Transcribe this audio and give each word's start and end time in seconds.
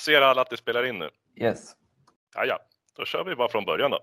Ser 0.00 0.22
alla 0.22 0.42
att 0.42 0.50
det 0.50 0.56
spelar 0.56 0.84
in 0.84 0.98
nu? 0.98 1.10
Yes. 1.36 1.72
Ja, 2.34 2.44
ja. 2.44 2.58
Då 2.96 3.04
kör 3.04 3.24
vi 3.24 3.36
bara 3.36 3.48
från 3.48 3.64
början 3.64 3.90
då. 3.90 3.98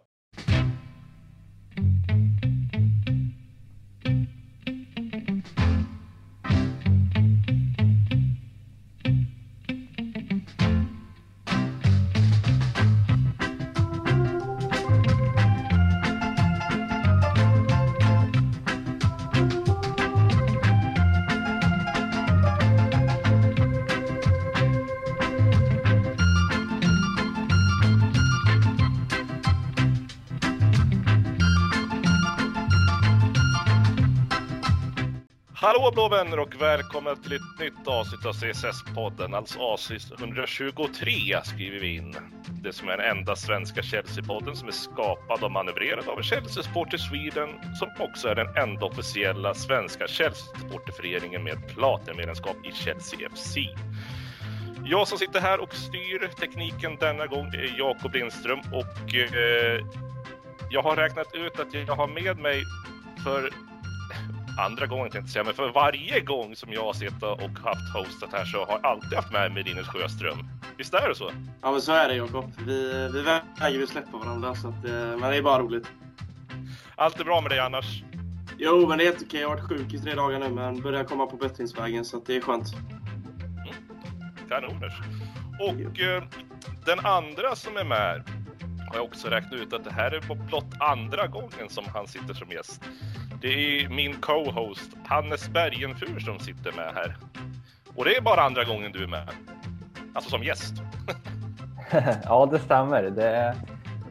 Hallå 35.88 36.10
blå 36.10 36.18
vänner 36.18 36.40
och 36.40 36.62
välkomna 36.62 37.16
till 37.16 37.34
ett 37.34 37.60
nytt 37.60 37.88
avsnitt 37.88 38.26
av 38.26 38.34
CSS-podden, 38.34 39.36
alltså 39.36 39.60
avsnitt 39.60 40.12
123 40.20 41.12
skriver 41.44 41.80
vi 41.80 41.96
in. 41.96 42.16
Det 42.62 42.74
som 42.74 42.90
är 42.90 42.98
den 42.98 43.18
enda 43.18 43.36
svenska 43.36 43.82
Chelsea-podden 43.82 44.56
som 44.56 44.68
är 44.68 44.72
skapad 44.72 45.44
och 45.44 45.52
manövrerad 45.52 46.08
av 46.08 46.22
Chelsea 46.22 46.64
Supporter 46.64 46.98
Sweden 46.98 47.50
som 47.80 47.90
också 48.00 48.28
är 48.28 48.36
den 48.36 48.58
enda 48.58 48.86
officiella 48.86 49.54
svenska 49.54 50.08
Chelsea-supporterföreningen 50.08 51.44
med 51.44 51.68
platinmedlemskap 51.68 52.58
i 52.66 52.72
Chelsea 52.72 53.30
FC. 53.30 53.58
Jag 54.86 55.08
som 55.08 55.18
sitter 55.18 55.40
här 55.40 55.60
och 55.60 55.74
styr 55.74 56.28
tekniken 56.40 56.98
denna 57.00 57.28
gång 57.28 57.46
är 57.46 57.76
Jakob 57.78 58.14
Lindström 58.14 58.60
och 58.60 59.16
eh, 59.16 59.86
jag 60.70 60.82
har 60.84 60.96
räknat 60.96 61.36
ut 61.36 61.60
att 61.60 61.74
jag 61.74 61.96
har 61.96 62.08
med 62.08 62.40
mig 62.40 62.64
för 63.24 63.52
andra 64.58 64.86
gången 64.86 65.12
tänkte 65.12 65.18
jag 65.18 65.30
säga, 65.30 65.44
men 65.44 65.54
för 65.54 65.72
varje 65.72 66.20
gång 66.20 66.56
som 66.56 66.74
jag 66.74 66.84
har 66.84 66.94
suttit 66.94 67.24
och 67.24 67.60
haft 67.64 67.94
hostat 67.94 68.30
här 68.32 68.46
så 68.46 68.58
har 68.66 68.80
jag 68.82 68.86
alltid 68.86 69.14
haft 69.14 69.32
med 69.32 69.52
mig 69.52 69.64
Linus 69.64 69.88
Sjöström. 69.88 70.38
Visst 70.78 70.94
är 70.94 71.10
det 71.10 71.16
så? 71.16 71.32
Ja, 71.62 71.72
men 71.72 71.82
så 71.82 71.92
är 71.92 72.08
det 72.08 72.16
Jakob. 72.16 72.52
Vi, 72.66 73.10
vi 73.14 73.22
vägrar 73.22 73.70
ju 73.70 73.88
släppa 73.88 74.18
varandra, 74.18 74.56
så 74.56 74.68
att, 74.68 74.86
eh, 74.86 74.92
men 74.92 75.22
det 75.22 75.38
är 75.38 75.42
bara 75.42 75.60
roligt. 75.60 75.88
Allt 76.96 77.20
är 77.20 77.24
bra 77.24 77.42
med 77.42 77.52
dig 77.52 77.60
annars? 77.60 78.04
Jo, 78.58 78.88
men 78.88 78.98
det 78.98 79.04
är 79.04 79.06
helt 79.06 79.24
okej. 79.24 79.42
Jag 79.42 79.50
har 79.50 79.56
varit 79.56 79.70
sjuk 79.70 79.94
i 79.94 80.00
tre 80.00 80.16
dagar 80.16 80.40
nu, 80.40 80.50
men 80.50 80.82
börjar 80.82 81.04
komma 81.04 81.26
på 81.26 81.38
bättringsvägen, 81.38 82.06
så 82.06 82.22
det 82.26 82.36
är 82.36 82.42
skönt. 82.42 82.68
Kanoners. 84.50 84.94
Och 85.60 86.00
eh, 86.00 86.24
den 86.86 87.00
andra 87.00 87.56
som 87.56 87.78
är 87.78 87.84
med 87.84 88.24
har 88.88 88.96
jag 88.96 89.06
också 89.06 89.28
räknat 89.28 89.54
ut 89.54 89.74
att 89.74 89.84
det 89.84 89.92
här 89.92 90.12
är 90.12 90.20
på 90.20 90.36
blott 90.36 90.74
andra 90.80 91.28
gången 91.28 91.70
som 91.70 91.84
han 91.94 92.08
sitter 92.08 92.34
som 92.34 92.52
gäst. 92.52 92.82
Det 93.42 93.48
är 93.48 93.90
min 93.90 94.14
co-host 94.22 94.92
Hannes 95.06 95.50
Bergenfur 95.50 96.20
som 96.20 96.40
sitter 96.40 96.72
med 96.72 96.92
här. 96.96 97.18
Och 97.96 98.06
det 98.06 98.16
är 98.16 98.22
bara 98.22 98.42
andra 98.42 98.64
gången 98.64 98.92
du 98.92 99.04
är 99.04 99.08
med. 99.08 99.30
Alltså 100.14 100.30
som 100.30 100.44
gäst. 100.44 100.74
ja, 102.24 102.50
det 102.52 102.60
stämmer. 102.60 103.04
Det, 103.04 103.56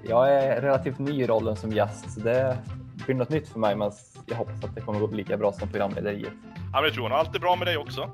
jag 0.08 0.32
är 0.32 0.60
relativt 0.60 0.98
ny 0.98 1.22
i 1.22 1.26
rollen 1.26 1.56
som 1.56 1.72
gäst, 1.72 2.10
så 2.10 2.20
det 2.20 2.58
blir 3.06 3.14
något 3.14 3.28
nytt 3.28 3.48
för 3.48 3.58
mig, 3.58 3.76
men 3.76 3.92
jag 4.26 4.36
hoppas 4.36 4.64
att 4.64 4.74
det 4.74 4.80
kommer 4.80 5.00
gå 5.00 5.06
lika 5.06 5.36
bra 5.36 5.52
som 5.52 5.68
programlederiet. 5.68 6.32
Ja, 6.72 6.80
men 6.80 6.82
det 6.82 6.90
tror 6.90 7.10
jag. 7.10 7.18
Allt 7.18 7.34
är 7.34 7.40
bra 7.40 7.56
med 7.56 7.66
dig 7.66 7.76
också? 7.76 8.10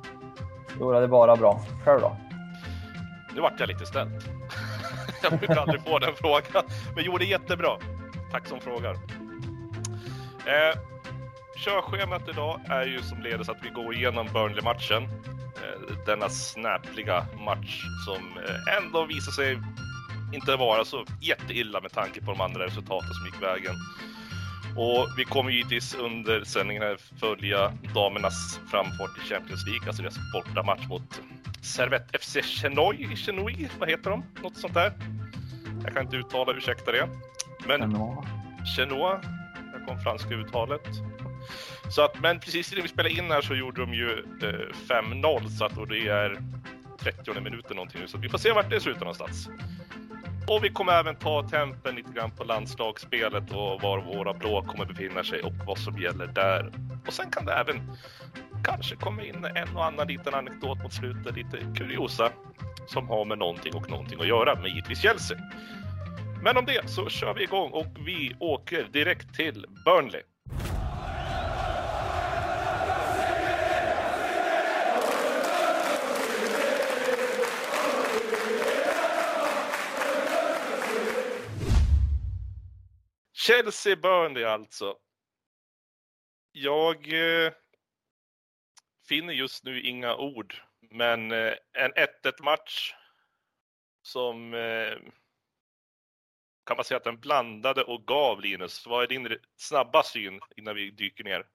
Jo, 0.80 0.92
det 0.92 0.98
är 0.98 1.06
bara 1.06 1.36
bra. 1.36 1.60
Själv 1.84 2.00
då? 2.00 2.16
Nu 3.34 3.40
vart 3.40 3.60
jag 3.60 3.68
lite 3.68 3.86
ställd 3.86 4.42
jag 5.23 5.39
brukar 5.39 5.56
aldrig 5.56 5.83
få 5.83 5.98
den 5.98 6.15
frågan. 6.17 6.65
Men 6.95 7.05
jo, 7.05 7.19
det 7.19 7.25
är 7.25 7.27
jättebra. 7.27 7.78
Tack 8.33 8.48
som 8.48 8.61
frågar. 8.61 8.95
Eh, 10.47 10.79
körschemat 11.57 12.29
idag 12.29 12.61
är 12.69 12.86
ju 12.86 13.02
som 13.02 13.23
ledes 13.23 13.48
att 13.48 13.58
vi 13.63 13.69
går 13.69 13.95
igenom 13.95 14.29
Burnley-matchen. 14.33 15.02
Eh, 15.57 15.96
denna 16.07 16.29
snäpliga 16.29 17.27
match 17.46 17.85
som 18.07 18.39
eh, 18.39 18.77
ändå 18.77 19.05
visar 19.05 19.33
sig 19.33 19.58
inte 20.33 20.57
vara 20.57 20.85
så 20.85 21.05
jätteilla 21.20 21.80
med 21.80 21.92
tanke 21.92 22.20
på 22.20 22.30
de 22.30 22.41
andra 22.41 22.67
resultaten 22.67 23.14
som 23.14 23.27
gick 23.27 23.42
vägen. 23.42 23.75
Och 24.77 25.08
vi 25.19 25.25
kommer 25.25 25.51
givetvis 25.51 25.95
under 25.95 26.45
sändningen 26.45 26.96
följa 27.20 27.73
damernas 27.95 28.61
framfart 28.70 29.19
i 29.25 29.29
Champions 29.29 29.67
League, 29.67 29.86
alltså 29.86 30.02
deras 30.02 30.19
bortamatch 30.33 30.89
mot 30.89 31.20
Servette 31.63 32.19
FC 32.19 32.36
Chenoy, 32.42 33.17
Chenoy, 33.17 33.69
vad 33.79 33.89
heter 33.89 34.11
de? 34.11 34.25
Något 34.42 34.57
sånt 34.57 34.75
där. 34.75 34.92
Jag 35.85 35.95
kan 35.95 36.03
inte 36.03 36.17
uttala, 36.17 36.53
ursäkta 36.53 36.93
det. 36.93 37.09
Men 37.67 37.81
Chenois, 38.77 39.23
där 39.73 39.87
kom 39.87 39.98
franska 39.98 40.35
uttalet. 40.35 40.89
Så 41.91 42.03
att, 42.03 42.20
men 42.20 42.41
precis 42.41 42.73
när 42.73 42.83
vi 42.83 42.89
spelade 42.89 43.15
in 43.15 43.31
här 43.31 43.41
så 43.41 43.55
gjorde 43.55 43.81
de 43.81 43.95
ju 43.95 44.11
eh, 44.43 44.95
5-0 45.03 45.48
så 45.48 45.65
att 45.65 45.79
och 45.79 45.89
det 45.89 46.09
är 46.09 46.39
30 46.98 47.41
minuter 47.41 47.75
någonting 47.75 48.01
nu 48.01 48.09
så 48.09 48.19
vi 48.19 48.29
får 48.29 48.39
se 48.39 48.53
vart 48.53 48.70
det 48.70 48.81
slutar 48.81 49.01
någonstans. 49.01 49.48
Och 50.47 50.65
vi 50.65 50.70
kommer 50.70 50.93
även 50.93 51.17
ta 51.17 51.48
tempen 51.48 51.95
lite 51.95 52.13
grann 52.13 52.31
på 52.31 52.45
landslagsspelet 52.45 53.51
och 53.51 53.83
var 53.83 53.99
våra 53.99 54.35
blå 54.35 54.63
kommer 54.63 54.85
befinna 54.85 55.25
sig 55.25 55.43
och 55.43 55.53
vad 55.67 55.79
som 55.79 55.99
gäller 55.99 56.27
där. 56.27 56.73
Och 57.07 57.13
sen 57.13 57.31
kan 57.31 57.45
det 57.45 57.53
även 57.53 57.97
kanske 58.64 58.97
komma 58.97 59.23
in 59.23 59.45
en 59.45 59.77
och 59.77 59.85
annan 59.85 60.07
liten 60.07 60.35
anekdot 60.35 60.83
mot 60.83 60.93
slutet, 60.93 61.37
lite 61.37 61.59
kuriosa 61.77 62.31
som 62.87 63.09
har 63.09 63.25
med 63.25 63.39
någonting 63.39 63.75
och 63.75 63.91
någonting 63.91 64.20
att 64.20 64.27
göra 64.27 64.55
med 64.55 64.70
givetvis 64.70 65.03
Chelsea. 65.03 65.39
Men 66.43 66.57
om 66.57 66.65
det 66.65 66.91
så 66.91 67.09
kör 67.09 67.35
vi 67.35 67.43
igång 67.43 67.70
och 67.70 67.87
vi 68.07 68.37
åker 68.41 68.89
direkt 68.93 69.35
till 69.35 69.67
Burnley. 69.85 70.23
Chelsea-Burnley 83.33 84.45
alltså. 84.45 84.95
Jag 86.53 86.97
eh, 86.97 87.53
finner 89.09 89.33
just 89.33 89.64
nu 89.64 89.81
inga 89.81 90.17
ord, 90.17 90.63
men 90.92 91.33
eh, 91.33 91.53
en 91.73 91.92
1-1 91.92 92.42
match 92.42 92.95
som 94.03 94.55
eh, 94.55 94.98
kan 96.67 96.77
man 96.77 96.85
säga 96.85 96.98
att 96.98 97.05
den 97.05 97.20
blandade 97.20 97.83
och 97.83 98.07
gav 98.07 98.41
Linus. 98.41 98.86
Vad 98.86 99.02
är 99.02 99.07
din 99.07 99.36
snabba 99.57 100.02
syn 100.02 100.41
innan 100.57 100.75
vi 100.75 100.91
dyker 100.91 101.25
ner? 101.25 101.47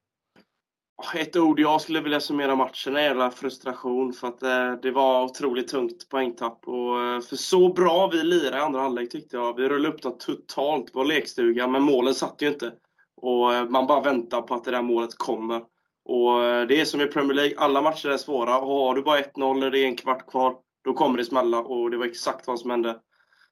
Ett 1.16 1.36
ord 1.36 1.60
jag 1.60 1.82
skulle 1.82 2.02
vilja 2.02 2.20
summera 2.20 2.56
matchen 2.56 2.96
är 2.96 3.02
jävla 3.02 3.32
frustration 3.32 4.14
för 4.14 4.28
att 4.28 4.44
eh, 4.44 4.72
det 4.72 4.92
var 4.92 5.24
otroligt 5.24 5.68
tungt 5.68 6.10
poängtapp. 6.10 6.68
Och, 6.68 7.24
för 7.24 7.36
så 7.36 7.74
bra 7.74 8.08
vi 8.08 8.24
lirade 8.24 8.58
i 8.58 8.60
andra 8.60 8.82
halvlek 8.82 9.12
tyckte 9.12 9.36
jag. 9.36 9.56
Vi 9.56 9.70
rullade 9.70 9.96
upp 9.96 10.02
dem 10.02 10.18
totalt 10.20 10.94
på 10.94 11.04
lekstugan, 11.04 11.72
men 11.72 11.84
målen 11.84 12.16
satt 12.16 12.42
ju 12.42 12.48
inte. 12.48 12.74
Och 13.22 13.72
man 13.72 13.88
bara 13.88 14.02
väntar 14.02 14.42
på 14.42 14.56
att 14.56 14.64
det 14.64 14.72
där 14.72 14.82
målet 14.82 15.18
kommer. 15.18 15.62
Och 16.08 16.44
eh, 16.44 16.68
det 16.68 16.82
är 16.82 16.86
som 16.86 17.02
i 17.02 17.08
Premier 17.08 17.34
League, 17.34 17.58
alla 17.58 17.82
matcher 17.82 18.10
är 18.10 18.18
svåra. 18.18 18.60
Och 18.60 18.88
har 18.88 18.96
du 18.96 19.02
bara 19.02 19.20
1-0 19.20 19.60
när 19.60 19.72
det 19.72 19.80
är 19.80 19.86
en 19.86 19.96
kvart 19.96 20.30
kvar, 20.30 20.56
då 20.84 20.94
kommer 20.94 21.18
det 21.18 21.26
smälla. 21.26 21.60
Och 21.60 21.92
det 21.92 21.98
var 21.98 22.06
exakt 22.06 22.48
vad 22.48 22.60
som 22.60 22.70
hände. 22.70 23.00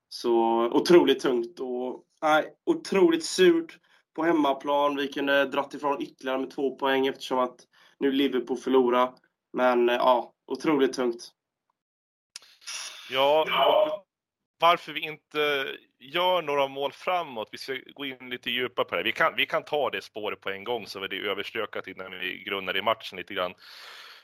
Så 0.09 0.33
otroligt 0.71 1.19
tungt 1.19 1.59
och 1.59 2.03
nej, 2.21 2.53
otroligt 2.65 3.25
surt 3.25 3.79
på 4.15 4.23
hemmaplan. 4.23 4.95
Vi 4.95 5.07
kunde 5.07 5.41
eh, 5.41 5.47
dratt 5.47 5.73
ifrån 5.73 6.01
ytterligare 6.01 6.39
med 6.39 6.51
två 6.51 6.75
poäng 6.75 7.07
eftersom 7.07 7.39
att 7.39 7.59
nu 7.99 8.11
Liverpool 8.11 8.57
förlorar. 8.57 9.13
Men 9.53 9.89
eh, 9.89 9.95
ja, 9.95 10.33
otroligt 10.47 10.93
tungt. 10.93 11.31
Ja, 13.11 14.04
varför 14.59 14.93
vi 14.93 14.99
inte 14.99 15.67
gör 15.99 16.41
några 16.41 16.67
mål 16.67 16.91
framåt. 16.91 17.49
Vi 17.51 17.57
ska 17.57 17.77
gå 17.93 18.05
in 18.05 18.29
lite 18.29 18.49
djupare 18.49 18.85
på 18.85 18.95
det. 18.95 19.03
Vi 19.03 19.11
kan, 19.11 19.35
vi 19.35 19.45
kan 19.45 19.63
ta 19.63 19.89
det 19.89 20.01
spåret 20.01 20.41
på 20.41 20.49
en 20.49 20.63
gång 20.63 20.87
så 20.87 21.03
är 21.03 21.07
det 21.07 21.29
överstökat 21.29 21.87
innan 21.87 22.11
vi 22.11 22.43
grunnar 22.43 22.77
i 22.77 22.81
matchen 22.81 23.17
lite 23.17 23.33
grann. 23.33 23.53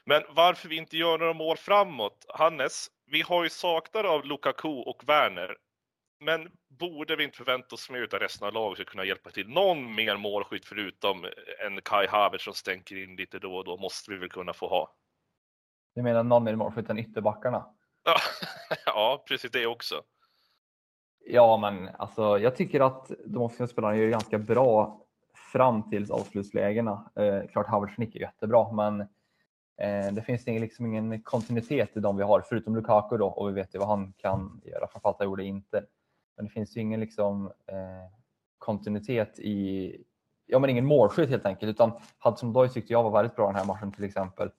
Men 0.06 0.24
varför 0.30 0.70
vi 0.70 0.76
inte 0.76 0.98
gör 0.98 1.18
några 1.18 1.34
mål 1.34 1.58
framåt? 1.58 2.26
Hannes, 2.30 2.88
vi 3.06 3.22
har 3.22 3.44
ju 3.44 3.50
saknat 3.50 4.06
av 4.06 4.26
Lukaku 4.26 4.68
och 4.68 5.04
Werner. 5.08 5.58
Men 6.20 6.50
borde 6.80 7.16
vi 7.16 7.24
inte 7.24 7.38
förvänta 7.38 7.76
oss 7.76 7.90
mer 7.90 8.08
av 8.14 8.20
resten 8.20 8.48
av 8.48 8.54
laget 8.54 8.80
att 8.80 8.86
kunna 8.86 9.06
hjälpa 9.06 9.30
till? 9.30 9.48
Någon 9.48 9.96
mer 9.96 10.18
målskytt 10.18 10.66
förutom 10.66 11.26
en 11.66 11.82
Kai 11.82 12.08
Havertz 12.08 12.44
som 12.44 12.54
stänker 12.54 13.04
in 13.04 13.16
lite 13.16 13.40
då 13.40 13.56
och 13.56 13.66
då 13.66 13.78
måste 13.78 14.12
vi 14.12 14.18
väl 14.18 14.30
kunna 14.30 14.54
få 14.54 14.68
ha. 14.68 14.96
Du 15.96 16.02
menar 16.02 16.24
någon 16.24 16.44
mer 16.44 16.56
målskytt 16.56 16.90
än 16.90 17.00
ytterbackarna? 17.00 17.66
ja, 18.86 19.24
precis 19.28 19.52
det 19.52 19.66
också. 19.66 20.04
Ja, 21.26 21.58
men 21.58 21.90
alltså, 21.98 22.40
jag 22.40 22.56
tycker 22.56 22.80
att 22.80 23.12
de 23.26 23.42
offensiva 23.42 23.68
spelarna 23.68 23.98
gör 23.98 24.10
ganska 24.10 24.38
bra 24.38 25.02
fram 25.54 25.90
till 25.90 26.12
avslutslägena. 26.12 27.12
Eh, 27.16 27.50
klart 27.52 27.68
Havertz 27.68 27.98
nickar 27.98 28.20
jättebra, 28.20 28.72
men 28.72 29.08
Eh, 29.82 30.14
det 30.14 30.22
finns 30.22 30.46
liksom 30.46 30.86
ingen 30.86 31.22
kontinuitet 31.22 31.98
i 31.98 32.00
de 32.00 32.18
vi 32.18 32.24
har, 32.24 32.42
förutom 32.42 32.76
Lukaku 32.76 33.18
då, 33.18 33.28
och 33.28 33.50
vi 33.50 33.54
vet 33.54 33.76
ju 33.76 33.80
vad 33.80 33.88
han 33.88 34.14
kan 34.18 34.62
göra. 34.66 34.88
Framförallt 34.88 35.18
han 35.20 35.28
gjorde 35.28 35.44
inte. 35.44 35.86
Men 36.36 36.46
det 36.46 36.52
finns 36.52 36.78
ju 36.78 36.82
ingen 36.82 37.00
liksom, 37.00 37.46
eh, 37.46 38.12
kontinuitet 38.58 39.40
i, 39.40 39.96
ja 40.46 40.60
men 40.60 40.70
ingen 40.70 40.86
målskytt 40.86 41.30
helt 41.30 41.46
enkelt, 41.46 41.70
utan 41.70 41.92
Hudson 42.20 42.54
Doy 42.54 42.70
tyckte 42.70 42.94
jag 42.94 43.04
var 43.04 43.12
väldigt 43.12 43.36
bra 43.36 43.48
den 43.48 43.56
här 43.56 43.66
matchen 43.66 43.92
till 43.92 44.04
exempel. 44.04 44.52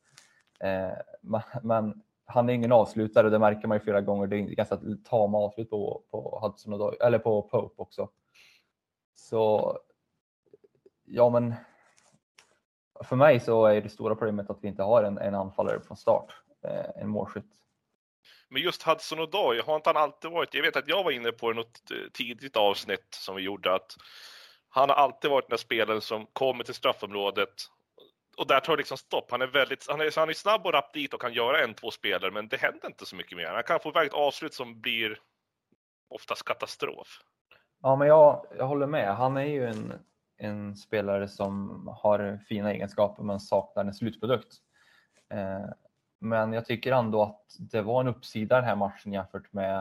Eh, 0.60 0.98
men, 1.20 1.42
men, 1.62 2.02
han 2.24 2.48
är 2.48 2.52
ingen 2.54 2.72
avslutare, 2.72 3.30
det 3.30 3.38
märker 3.38 3.68
man 3.68 3.76
ju 3.76 3.84
flera 3.84 4.00
gånger. 4.00 4.26
Det 4.26 4.36
är 4.36 4.40
ganska 4.40 4.78
tama 5.04 5.38
avslut 5.38 5.70
på, 5.70 6.02
på 6.10 6.38
Hudson 6.42 6.72
och 6.72 7.02
eller 7.02 7.18
på 7.18 7.42
Pope 7.42 7.82
också. 7.82 8.08
Så 9.14 9.78
ja, 11.04 11.30
men 11.30 11.54
för 13.04 13.16
mig 13.16 13.40
så 13.40 13.66
är 13.66 13.80
det 13.80 13.88
stora 13.88 14.14
problemet 14.14 14.50
att 14.50 14.58
vi 14.62 14.68
inte 14.68 14.82
har 14.82 15.02
en, 15.02 15.18
en 15.18 15.34
anfallare 15.34 15.80
från 15.80 15.96
start, 15.96 16.32
eh, 16.64 17.02
en 17.02 17.08
målskytt. 17.08 17.52
Men 18.48 18.62
just 18.62 18.82
Hudson 18.82 19.20
och 19.20 19.30
Doy, 19.30 19.60
har 19.60 19.76
inte 19.76 19.88
han 19.90 20.02
alltid 20.02 20.30
varit, 20.30 20.54
jag 20.54 20.62
vet 20.62 20.76
att 20.76 20.88
jag 20.88 21.04
var 21.04 21.10
inne 21.10 21.32
på 21.32 21.52
det 21.52 21.56
något 21.56 21.90
eh, 21.90 22.10
tidigt 22.12 22.56
avsnitt 22.56 23.06
som 23.10 23.36
vi 23.36 23.42
gjorde, 23.42 23.74
att 23.74 23.96
han 24.68 24.88
har 24.88 24.96
alltid 24.96 25.30
varit 25.30 25.48
den 25.48 25.58
spelaren 25.58 26.00
som 26.00 26.26
kommer 26.32 26.64
till 26.64 26.74
straffområdet 26.74 27.54
och 28.36 28.46
där 28.46 28.60
tar 28.60 28.72
det 28.72 28.76
liksom 28.76 28.96
stopp. 28.96 29.30
Han 29.30 29.42
är 29.42 29.46
väldigt, 29.46 29.86
han 29.88 30.00
är, 30.00 30.18
han 30.18 30.28
är 30.28 30.32
snabb 30.32 30.66
och 30.66 30.72
rapp 30.72 30.92
dit 30.92 31.14
och 31.14 31.20
kan 31.20 31.32
göra 31.32 31.64
en, 31.64 31.74
två 31.74 31.90
spelare, 31.90 32.30
men 32.30 32.48
det 32.48 32.56
händer 32.56 32.86
inte 32.86 33.06
så 33.06 33.16
mycket 33.16 33.36
mer. 33.36 33.46
Han 33.46 33.62
kan 33.62 33.80
få 33.80 33.88
iväg 33.88 34.06
ett 34.06 34.14
avslut 34.14 34.54
som 34.54 34.80
blir 34.80 35.18
oftast 36.08 36.44
katastrof. 36.44 37.22
Ja, 37.82 37.96
men 37.96 38.08
jag, 38.08 38.46
jag 38.58 38.66
håller 38.66 38.86
med. 38.86 39.16
Han 39.16 39.36
är 39.36 39.44
ju 39.44 39.66
en, 39.66 39.92
en 40.36 40.76
spelare 40.76 41.28
som 41.28 41.86
har 42.02 42.40
fina 42.48 42.72
egenskaper 42.72 43.22
men 43.22 43.40
saknar 43.40 43.84
en 43.84 43.94
slutprodukt. 43.94 44.56
Eh, 45.30 45.66
men 46.20 46.52
jag 46.52 46.66
tycker 46.66 46.92
ändå 46.92 47.22
att 47.22 47.56
det 47.58 47.82
var 47.82 48.00
en 48.00 48.08
uppsida 48.08 48.56
den 48.56 48.64
här 48.64 48.76
matchen 48.76 49.12
jämfört 49.12 49.52
med 49.52 49.78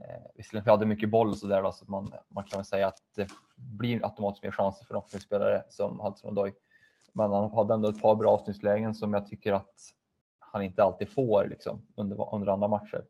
eh, 0.00 0.22
Visserligen 0.34 0.64
vi 0.64 0.70
hade 0.70 0.86
mycket 0.86 1.10
boll 1.10 1.28
och 1.28 1.48
då, 1.48 1.72
så 1.72 1.84
man, 1.84 2.14
man 2.28 2.44
kan 2.44 2.58
väl 2.58 2.64
säga 2.64 2.86
att 2.86 2.98
det 3.16 3.28
blir 3.56 4.04
automatiskt 4.04 4.44
mer 4.44 4.50
chanser 4.50 4.84
för 4.84 5.04
en 5.14 5.20
spelare 5.20 5.62
som 5.68 6.00
Hudson 6.00 6.30
Odoi. 6.30 6.52
Men 7.12 7.32
han 7.32 7.50
hade 7.50 7.74
ändå 7.74 7.88
ett 7.88 8.02
par 8.02 8.14
bra 8.14 8.30
avsnittslägen 8.30 8.94
som 8.94 9.14
jag 9.14 9.26
tycker 9.26 9.52
att 9.52 9.74
han 10.38 10.62
inte 10.62 10.82
alltid 10.82 11.12
får 11.12 11.46
liksom, 11.48 11.86
under, 11.96 12.34
under 12.34 12.52
andra 12.52 12.68
matcher. 12.68 13.04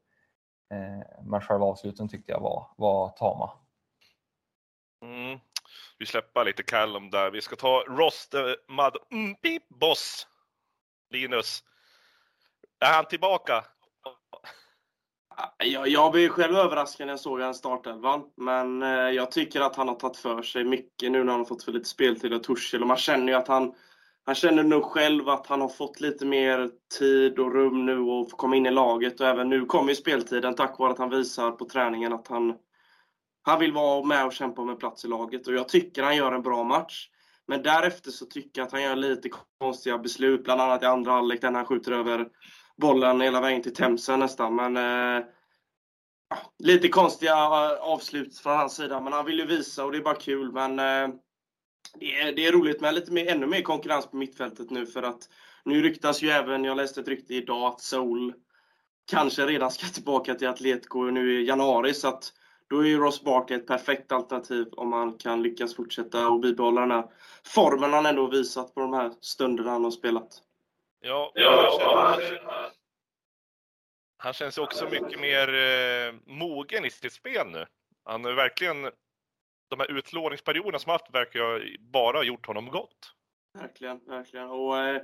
Eh, 0.72 1.22
men 1.24 1.40
själva 1.40 1.64
avsluten 1.64 2.08
tyckte 2.08 2.32
jag 2.32 2.40
var, 2.40 2.66
var 2.76 3.08
tama. 3.08 3.50
Mm. 5.02 5.38
Vi 5.98 6.06
släpper 6.06 6.44
lite 6.44 6.62
Callum 6.62 7.10
där. 7.10 7.30
Vi 7.30 7.40
ska 7.40 7.56
ta 7.56 7.84
Ross 7.88 8.28
the 8.28 8.42
Mud 8.68 8.96
mm, 9.10 9.36
Boss. 9.68 10.26
Linus. 11.10 11.64
Är 12.80 12.92
han 12.92 13.04
tillbaka? 13.04 13.64
Jag, 15.58 15.88
jag 15.88 16.12
blev 16.12 16.28
själv 16.28 16.56
överraskad 16.56 17.06
när 17.06 17.12
jag 17.12 17.20
såg 17.20 17.40
hans 17.40 17.58
startelvan, 17.58 18.30
men 18.36 18.82
eh, 18.82 18.88
jag 18.88 19.30
tycker 19.30 19.60
att 19.60 19.76
han 19.76 19.88
har 19.88 19.94
tagit 19.94 20.16
för 20.16 20.42
sig 20.42 20.64
mycket 20.64 21.12
nu 21.12 21.24
när 21.24 21.32
han 21.32 21.40
har 21.40 21.46
fått 21.46 21.64
för 21.64 21.72
lite 21.72 21.88
speltid 21.88 22.34
av 22.34 22.38
Tuchel 22.38 22.82
och 22.82 22.88
man 22.88 22.96
känner 22.96 23.32
ju 23.32 23.38
att 23.38 23.48
han 23.48 23.74
han 24.24 24.34
känner 24.34 24.62
nog 24.62 24.84
själv 24.84 25.28
att 25.28 25.46
han 25.46 25.60
har 25.60 25.68
fått 25.68 26.00
lite 26.00 26.26
mer 26.26 26.70
tid 26.98 27.38
och 27.38 27.54
rum 27.54 27.86
nu 27.86 27.98
och 27.98 28.30
får 28.30 28.36
komma 28.36 28.56
in 28.56 28.66
i 28.66 28.70
laget 28.70 29.20
och 29.20 29.26
även 29.26 29.48
nu 29.48 29.66
kommer 29.66 29.88
ju 29.88 29.94
speltiden 29.94 30.54
tack 30.54 30.78
vare 30.78 30.92
att 30.92 30.98
han 30.98 31.10
visar 31.10 31.50
på 31.50 31.64
träningen 31.64 32.12
att 32.12 32.28
han, 32.28 32.54
han 33.42 33.60
vill 33.60 33.72
vara 33.72 34.04
med 34.04 34.26
och 34.26 34.32
kämpa 34.32 34.62
om 34.62 34.70
en 34.70 34.76
plats 34.76 35.04
i 35.04 35.08
laget 35.08 35.46
och 35.46 35.54
jag 35.54 35.68
tycker 35.68 36.02
han 36.02 36.16
gör 36.16 36.32
en 36.32 36.42
bra 36.42 36.64
match. 36.64 37.08
Men 37.46 37.62
därefter 37.62 38.10
så 38.10 38.26
tycker 38.26 38.60
jag 38.60 38.66
att 38.66 38.72
han 38.72 38.82
gör 38.82 38.96
lite 38.96 39.30
konstiga 39.58 39.98
beslut, 39.98 40.44
bland 40.44 40.60
annat 40.60 40.82
i 40.82 40.86
andra 40.86 41.12
halvlek 41.12 41.40
där 41.40 41.52
han 41.52 41.66
skjuter 41.66 41.92
över 41.92 42.28
bollen 42.76 43.20
hela 43.20 43.40
vägen 43.40 43.62
till 43.62 43.74
Themsen 43.74 44.20
nästan. 44.20 44.54
Men, 44.54 44.76
eh, 44.76 45.24
lite 46.58 46.88
konstiga 46.88 47.32
eh, 47.32 47.80
avslut 47.80 48.38
från 48.38 48.56
hans 48.56 48.76
sida, 48.76 49.00
men 49.00 49.12
han 49.12 49.24
vill 49.24 49.38
ju 49.38 49.46
visa 49.46 49.84
och 49.84 49.92
det 49.92 49.98
är 49.98 50.02
bara 50.02 50.14
kul. 50.14 50.52
Men 50.52 50.78
eh, 50.78 51.16
det 51.94 52.20
är, 52.20 52.32
det 52.32 52.46
är 52.46 52.52
roligt 52.52 52.80
med 52.80 52.94
lite 52.94 53.12
mer, 53.12 53.30
ännu 53.30 53.46
mer 53.46 53.62
konkurrens 53.62 54.06
på 54.06 54.16
mittfältet 54.16 54.70
nu 54.70 54.86
för 54.86 55.02
att 55.02 55.28
nu 55.64 55.82
ryktas 55.82 56.22
ju 56.22 56.30
även, 56.30 56.64
jag 56.64 56.76
läste 56.76 57.00
ett 57.00 57.08
rykte 57.08 57.34
idag, 57.34 57.66
att 57.66 57.80
Soul 57.80 58.34
kanske 59.10 59.46
redan 59.46 59.70
ska 59.70 59.86
tillbaka 59.94 60.34
till 60.34 60.48
Atletico 60.48 61.02
nu 61.02 61.40
i 61.40 61.46
januari. 61.46 61.94
Så 61.94 62.08
att 62.08 62.32
då 62.68 62.80
är 62.80 62.86
ju 62.86 62.98
Ross 62.98 63.22
Barkley 63.22 63.58
ett 63.58 63.66
perfekt 63.66 64.12
alternativ 64.12 64.68
om 64.72 64.92
han 64.92 65.18
kan 65.18 65.42
lyckas 65.42 65.76
fortsätta 65.76 66.28
och 66.28 66.40
bibehålla 66.40 66.80
den 66.80 66.90
här 66.90 67.04
formen 67.44 67.92
han 67.92 68.06
ändå 68.06 68.26
visat 68.26 68.74
på 68.74 68.80
de 68.80 68.92
här 68.92 69.12
stunderna 69.20 69.70
han 69.70 69.84
har 69.84 69.90
spelat. 69.90 70.28
Ja, 71.00 71.32
ja. 71.34 72.18
Han 74.16 74.32
känns 74.32 74.58
också 74.58 74.88
mycket 74.88 75.20
mer 75.20 75.48
eh, 75.48 76.14
mogen 76.26 76.84
i 76.84 76.90
sitt 76.90 77.12
spel 77.12 77.46
nu. 77.46 77.66
Han 78.04 78.24
är 78.24 78.32
verkligen 78.32 78.90
de 79.72 79.80
här 79.80 79.98
utlåningsperioderna 79.98 80.78
som 80.78 80.90
haft 80.90 81.14
verkar 81.14 81.40
ju 81.40 81.78
bara 81.78 82.22
gjort 82.22 82.46
honom 82.46 82.70
gott. 82.70 83.12
Verkligen, 83.58 84.00
verkligen. 84.06 84.50
Och 84.50 84.78
eh, 84.78 85.02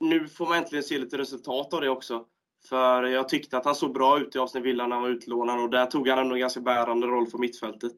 nu 0.00 0.28
får 0.28 0.46
man 0.46 0.58
äntligen 0.58 0.82
se 0.82 0.98
lite 0.98 1.18
resultat 1.18 1.74
av 1.74 1.80
det 1.80 1.88
också. 1.88 2.24
För 2.68 3.02
jag 3.02 3.28
tyckte 3.28 3.56
att 3.56 3.64
han 3.64 3.74
såg 3.74 3.94
bra 3.94 4.20
ut 4.20 4.36
i 4.36 4.38
Aston 4.38 4.62
Villa 4.62 4.86
när 4.86 4.96
han 4.96 5.02
var 5.02 5.10
utlånad 5.10 5.60
och 5.60 5.70
där 5.70 5.86
tog 5.86 6.08
han 6.08 6.18
ändå 6.18 6.34
en 6.34 6.40
ganska 6.40 6.60
bärande 6.60 7.06
roll 7.06 7.26
för 7.26 7.38
mittfältet. 7.38 7.92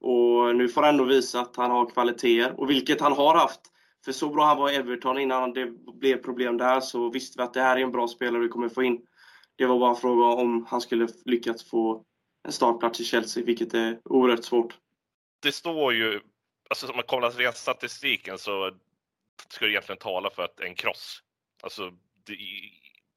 Och 0.00 0.56
nu 0.56 0.68
får 0.68 0.82
han 0.82 0.90
ändå 0.90 1.04
visa 1.04 1.40
att 1.40 1.56
han 1.56 1.70
har 1.70 1.90
kvaliteter, 1.90 2.60
och 2.60 2.70
vilket 2.70 3.00
han 3.00 3.12
har 3.12 3.34
haft. 3.34 3.60
För 4.04 4.12
så 4.12 4.28
bra 4.28 4.44
han 4.44 4.58
var 4.58 4.70
i 4.70 4.76
Everton 4.76 5.18
innan 5.18 5.52
det 5.52 5.66
blev 6.00 6.16
problem 6.16 6.56
där 6.56 6.80
så 6.80 7.10
visste 7.10 7.38
vi 7.38 7.42
att 7.42 7.54
det 7.54 7.60
här 7.60 7.76
är 7.76 7.80
en 7.80 7.92
bra 7.92 8.08
spelare 8.08 8.42
vi 8.42 8.48
kommer 8.48 8.68
få 8.68 8.82
in. 8.82 9.00
Det 9.56 9.66
var 9.66 9.78
bara 9.78 9.90
en 9.90 9.96
fråga 9.96 10.26
om 10.26 10.66
han 10.68 10.80
skulle 10.80 11.08
lyckats 11.24 11.70
få 11.70 12.04
en 12.44 12.52
startplats 12.52 13.00
i 13.00 13.04
Chelsea, 13.04 13.44
vilket 13.44 13.74
är 13.74 14.00
oerhört 14.04 14.44
svårt 14.44 14.74
det 15.42 15.52
står 15.52 15.94
ju, 15.94 16.20
alltså 16.70 16.88
om 16.88 16.96
man 16.96 17.04
kollar 17.04 17.30
rent 17.30 17.56
statistiken 17.56 18.38
så 18.38 18.78
ska 19.48 19.64
det 19.64 19.70
egentligen 19.70 19.98
tala 19.98 20.30
för 20.30 20.42
att 20.42 20.60
en 20.60 20.74
kross. 20.74 21.22
Alltså 21.62 21.90
det, 22.26 22.36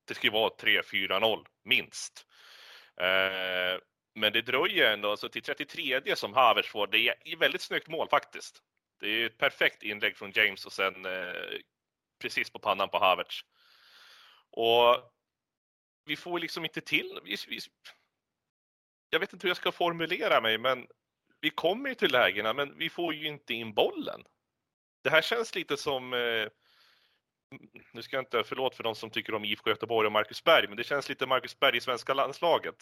det 0.08 0.14
ska 0.14 0.28
ju 0.28 0.34
vara 0.34 0.50
3-4-0 0.50 1.46
minst. 1.64 2.26
Eh, 3.02 3.80
men 4.16 4.34
det 4.34 4.42
dröjer 4.42 4.94
ändå 4.94 5.12
alltså 5.12 5.30
till 5.30 5.42
33 5.42 6.16
som 6.16 6.34
Havertz 6.34 6.70
får. 6.70 6.88
Det 6.88 6.98
är 7.08 7.38
väldigt 7.38 7.62
snyggt 7.62 7.88
mål 7.88 8.08
faktiskt. 8.10 8.62
Det 9.00 9.08
är 9.08 9.26
ett 9.26 9.38
perfekt 9.38 9.84
inlägg 9.84 10.18
från 10.18 10.32
James 10.32 10.66
och 10.66 10.74
sen 10.74 11.06
eh, 11.06 11.60
precis 12.22 12.50
på 12.50 12.60
pannan 12.60 12.90
på 12.90 13.00
Havertz. 13.00 13.42
Och 14.52 15.12
vi 16.06 16.16
får 16.16 16.40
liksom 16.40 16.66
inte 16.66 16.82
till. 16.82 17.20
Vi, 17.24 17.38
vi, 17.48 17.60
jag 19.10 19.20
vet 19.20 19.34
inte 19.34 19.48
hur 19.48 19.50
jag 19.50 19.58
ska 19.58 19.72
formulera 19.72 20.42
mig, 20.42 20.58
men 20.58 20.88
vi 21.46 21.52
kommer 21.52 21.90
ju 21.90 21.96
till 21.96 22.12
lägena 22.12 22.54
men 22.54 22.78
vi 22.78 22.90
får 22.90 23.14
ju 23.14 23.28
inte 23.28 23.54
in 23.54 23.74
bollen. 23.74 24.24
Det 25.04 25.10
här 25.10 25.22
känns 25.22 25.56
lite 25.56 25.78
som, 25.78 26.14
eh, 26.14 26.48
nu 27.94 28.02
ska 28.02 28.16
jag 28.16 28.22
inte, 28.22 28.44
förlåt 28.46 28.76
för 28.76 28.84
de 28.84 28.96
som 28.96 29.10
tycker 29.10 29.36
om 29.36 29.46
IFK 29.46 29.70
Göteborg 29.70 30.06
och 30.06 30.12
Marcus 30.12 30.44
Berg, 30.44 30.68
men 30.68 30.78
det 30.78 30.84
känns 30.84 31.10
lite 31.10 31.26
Marcus 31.26 31.60
Berg 31.60 31.78
i 31.78 31.82
svenska 31.82 32.14
landslaget. 32.14 32.76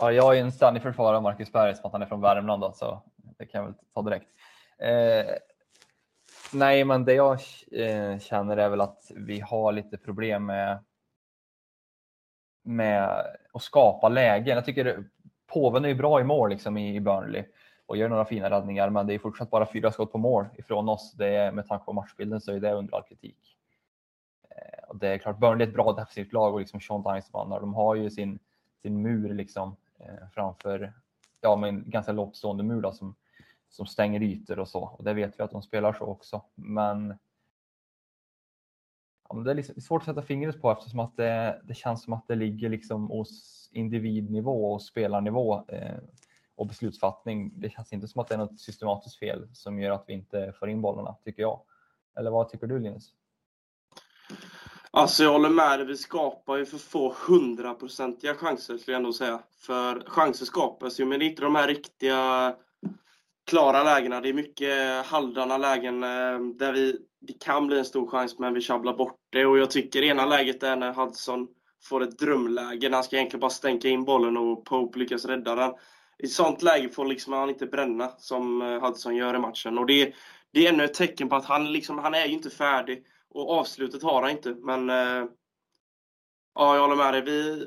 Ja, 0.00 0.12
jag 0.12 0.36
är 0.36 0.40
en 0.40 0.52
ständig 0.52 0.82
försvarare 0.82 1.16
av 1.16 1.22
Marcus 1.22 1.52
Berg 1.52 1.74
som 1.74 1.86
att 1.86 1.92
han 1.92 2.02
är 2.02 2.06
från 2.06 2.20
Värmland 2.20 2.62
då, 2.62 2.72
så 2.72 3.02
det 3.38 3.46
kan 3.46 3.60
jag 3.60 3.66
väl 3.66 3.78
ta 3.94 4.02
direkt. 4.02 4.28
Eh, 4.78 5.34
nej, 6.52 6.84
men 6.84 7.04
det 7.04 7.14
jag 7.14 7.38
eh, 7.72 8.18
känner 8.18 8.56
är 8.56 8.68
väl 8.68 8.80
att 8.80 9.10
vi 9.10 9.40
har 9.40 9.72
lite 9.72 9.98
problem 9.98 10.46
med 10.46 10.84
med 12.62 13.26
att 13.52 13.62
skapa 13.62 14.08
lägen. 14.08 14.56
Jag 14.56 14.64
tycker 14.64 15.04
påven 15.46 15.84
är 15.84 15.88
ju 15.88 15.94
bra 15.94 16.20
i 16.20 16.24
mål 16.24 16.50
liksom 16.50 16.78
i 16.78 17.00
Burnley 17.00 17.44
och 17.88 17.96
gör 17.96 18.08
några 18.08 18.24
fina 18.24 18.50
räddningar, 18.50 18.90
men 18.90 19.06
det 19.06 19.14
är 19.14 19.18
fortsatt 19.18 19.50
bara 19.50 19.72
fyra 19.72 19.92
skott 19.92 20.12
på 20.12 20.18
mål 20.18 20.46
ifrån 20.58 20.88
oss. 20.88 21.12
Det 21.12 21.28
är, 21.28 21.52
med 21.52 21.68
tanke 21.68 21.84
på 21.84 21.92
matchbilden 21.92 22.40
så 22.40 22.52
är 22.52 22.60
det 22.60 22.72
under 22.72 22.94
all 22.94 23.02
kritik. 23.02 23.56
Eh, 24.50 24.88
och 24.88 24.96
det 24.96 25.08
är 25.08 25.18
klart, 25.18 25.38
Burnley 25.38 25.66
är 25.66 25.68
ett 25.68 25.74
bra 25.74 25.92
defensivt 25.92 26.32
lag 26.32 26.54
och 26.54 26.60
liksom 26.60 26.80
Sean 26.80 27.02
Dinesman, 27.02 27.50
de 27.50 27.74
har 27.74 27.94
ju 27.94 28.10
sin, 28.10 28.38
sin 28.82 29.02
mur 29.02 29.34
liksom 29.34 29.76
eh, 29.98 30.28
framför, 30.32 30.92
ja 31.40 31.56
men 31.56 31.90
ganska 31.90 32.12
lågt 32.12 32.36
stående 32.36 32.62
mur 32.64 32.80
då, 32.80 32.92
som, 32.92 33.14
som 33.68 33.86
stänger 33.86 34.22
ytor 34.22 34.58
och 34.58 34.68
så. 34.68 34.80
Och 34.80 35.04
det 35.04 35.14
vet 35.14 35.38
vi 35.38 35.42
att 35.42 35.50
de 35.50 35.62
spelar 35.62 35.92
så 35.92 36.04
också. 36.04 36.42
Men 36.54 37.18
ja, 39.28 39.34
men 39.34 39.44
det 39.44 39.50
är 39.50 39.54
liksom 39.54 39.80
svårt 39.80 40.02
att 40.02 40.06
sätta 40.06 40.22
fingret 40.22 40.60
på 40.60 40.70
eftersom 40.70 41.00
att 41.00 41.16
det, 41.16 41.60
det 41.64 41.74
känns 41.74 42.02
som 42.02 42.12
att 42.12 42.28
det 42.28 42.34
ligger 42.34 42.68
liksom 42.68 43.08
hos 43.08 43.68
individnivå 43.72 44.72
och 44.72 44.82
spelarnivå. 44.82 45.64
Eh, 45.68 45.98
och 46.58 46.66
beslutsfattning. 46.66 47.60
Det 47.60 47.70
känns 47.70 47.92
inte 47.92 48.08
som 48.08 48.20
att 48.20 48.28
det 48.28 48.34
är 48.34 48.38
något 48.38 48.60
systematiskt 48.60 49.18
fel 49.18 49.48
som 49.52 49.80
gör 49.80 49.90
att 49.90 50.04
vi 50.06 50.12
inte 50.12 50.52
får 50.58 50.68
in 50.68 50.80
bollarna, 50.80 51.16
tycker 51.24 51.42
jag. 51.42 51.60
Eller 52.18 52.30
vad 52.30 52.48
tycker 52.48 52.66
du 52.66 52.78
Linus? 52.78 53.12
Alltså 54.90 55.24
jag 55.24 55.32
håller 55.32 55.48
med 55.48 55.78
dig, 55.78 55.86
vi 55.86 55.96
skapar 55.96 56.56
ju 56.56 56.66
för 56.66 56.78
få 56.78 57.14
hundraprocentiga 57.28 58.34
chanser 58.34 58.78
skulle 58.78 58.94
jag 58.94 59.00
ändå 59.00 59.12
säga. 59.12 59.40
För 59.58 60.00
chanser 60.06 60.44
skapas 60.44 61.00
ju, 61.00 61.04
men 61.04 61.18
det 61.18 61.24
är 61.24 61.28
inte 61.30 61.42
de 61.42 61.54
här 61.54 61.68
riktiga 61.68 62.54
klara 63.46 63.82
lägena. 63.82 64.20
Det 64.20 64.28
är 64.28 64.32
mycket 64.32 65.06
halvdana 65.06 65.58
lägen 65.58 66.02
eh, 66.02 66.38
där 66.58 66.72
vi 66.72 66.98
det 67.20 67.32
kan 67.40 67.66
bli 67.66 67.78
en 67.78 67.84
stor 67.84 68.06
chans, 68.06 68.38
men 68.38 68.54
vi 68.54 68.60
sjabblar 68.60 68.96
bort 68.96 69.18
det. 69.30 69.46
Och 69.46 69.58
jag 69.58 69.70
tycker 69.70 70.02
ena 70.02 70.26
läget 70.26 70.62
är 70.62 70.76
när 70.76 70.92
Hudson 70.92 71.48
får 71.82 72.02
ett 72.02 72.18
drömläge, 72.18 72.88
när 72.88 72.96
han 72.96 73.04
ska 73.04 73.16
egentligen 73.16 73.40
bara 73.40 73.50
stänka 73.50 73.88
in 73.88 74.04
bollen 74.04 74.36
och 74.36 74.64
Pope 74.64 74.98
lyckas 74.98 75.24
rädda 75.24 75.54
den. 75.54 75.72
I 76.22 76.26
sånt 76.26 76.62
läge 76.62 76.88
får 76.88 77.06
liksom 77.06 77.32
han 77.32 77.48
inte 77.48 77.66
bränna 77.66 78.08
som 78.18 78.62
eh, 78.62 78.80
Hudson 78.80 79.16
gör 79.16 79.34
i 79.34 79.38
matchen. 79.38 79.78
Och 79.78 79.86
det, 79.86 80.14
det 80.52 80.66
är 80.66 80.72
ännu 80.72 80.84
ett 80.84 80.94
tecken 80.94 81.28
på 81.28 81.36
att 81.36 81.44
han, 81.44 81.72
liksom, 81.72 81.98
han 81.98 82.14
är 82.14 82.26
ju 82.26 82.32
inte 82.32 82.50
färdig. 82.50 83.04
Och 83.30 83.50
avslutet 83.50 84.02
har 84.02 84.22
han 84.22 84.30
inte. 84.30 84.54
Men 84.54 84.90
eh, 84.90 85.24
ja, 86.54 86.74
jag 86.74 86.80
håller 86.80 86.96
med 86.96 87.14
dig. 87.14 87.22
Vi, 87.22 87.66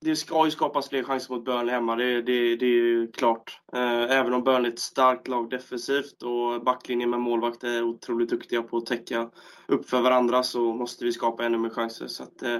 det 0.00 0.16
ska 0.16 0.44
ju 0.44 0.50
skapas 0.50 0.88
fler 0.88 1.02
chanser 1.02 1.34
mot 1.34 1.44
Burnley 1.44 1.74
hemma, 1.74 1.96
det, 1.96 2.22
det, 2.22 2.56
det 2.56 2.66
är 2.66 2.70
ju 2.70 3.12
klart. 3.12 3.60
Eh, 3.72 4.10
även 4.10 4.32
om 4.32 4.44
Burnley 4.44 4.70
är 4.70 4.74
ett 4.74 4.78
starkt 4.78 5.28
lag 5.28 5.50
defensivt 5.50 6.22
och 6.22 6.64
backlinjen 6.64 7.10
med 7.10 7.20
målvakt 7.20 7.64
är 7.64 7.82
otroligt 7.82 8.30
duktiga 8.30 8.62
på 8.62 8.76
att 8.76 8.86
täcka 8.86 9.30
upp 9.66 9.90
för 9.90 10.02
varandra 10.02 10.42
så 10.42 10.72
måste 10.72 11.04
vi 11.04 11.12
skapa 11.12 11.44
ännu 11.44 11.58
mer 11.58 11.70
chanser. 11.70 12.06
Så 12.06 12.22
att, 12.22 12.42
eh, 12.42 12.58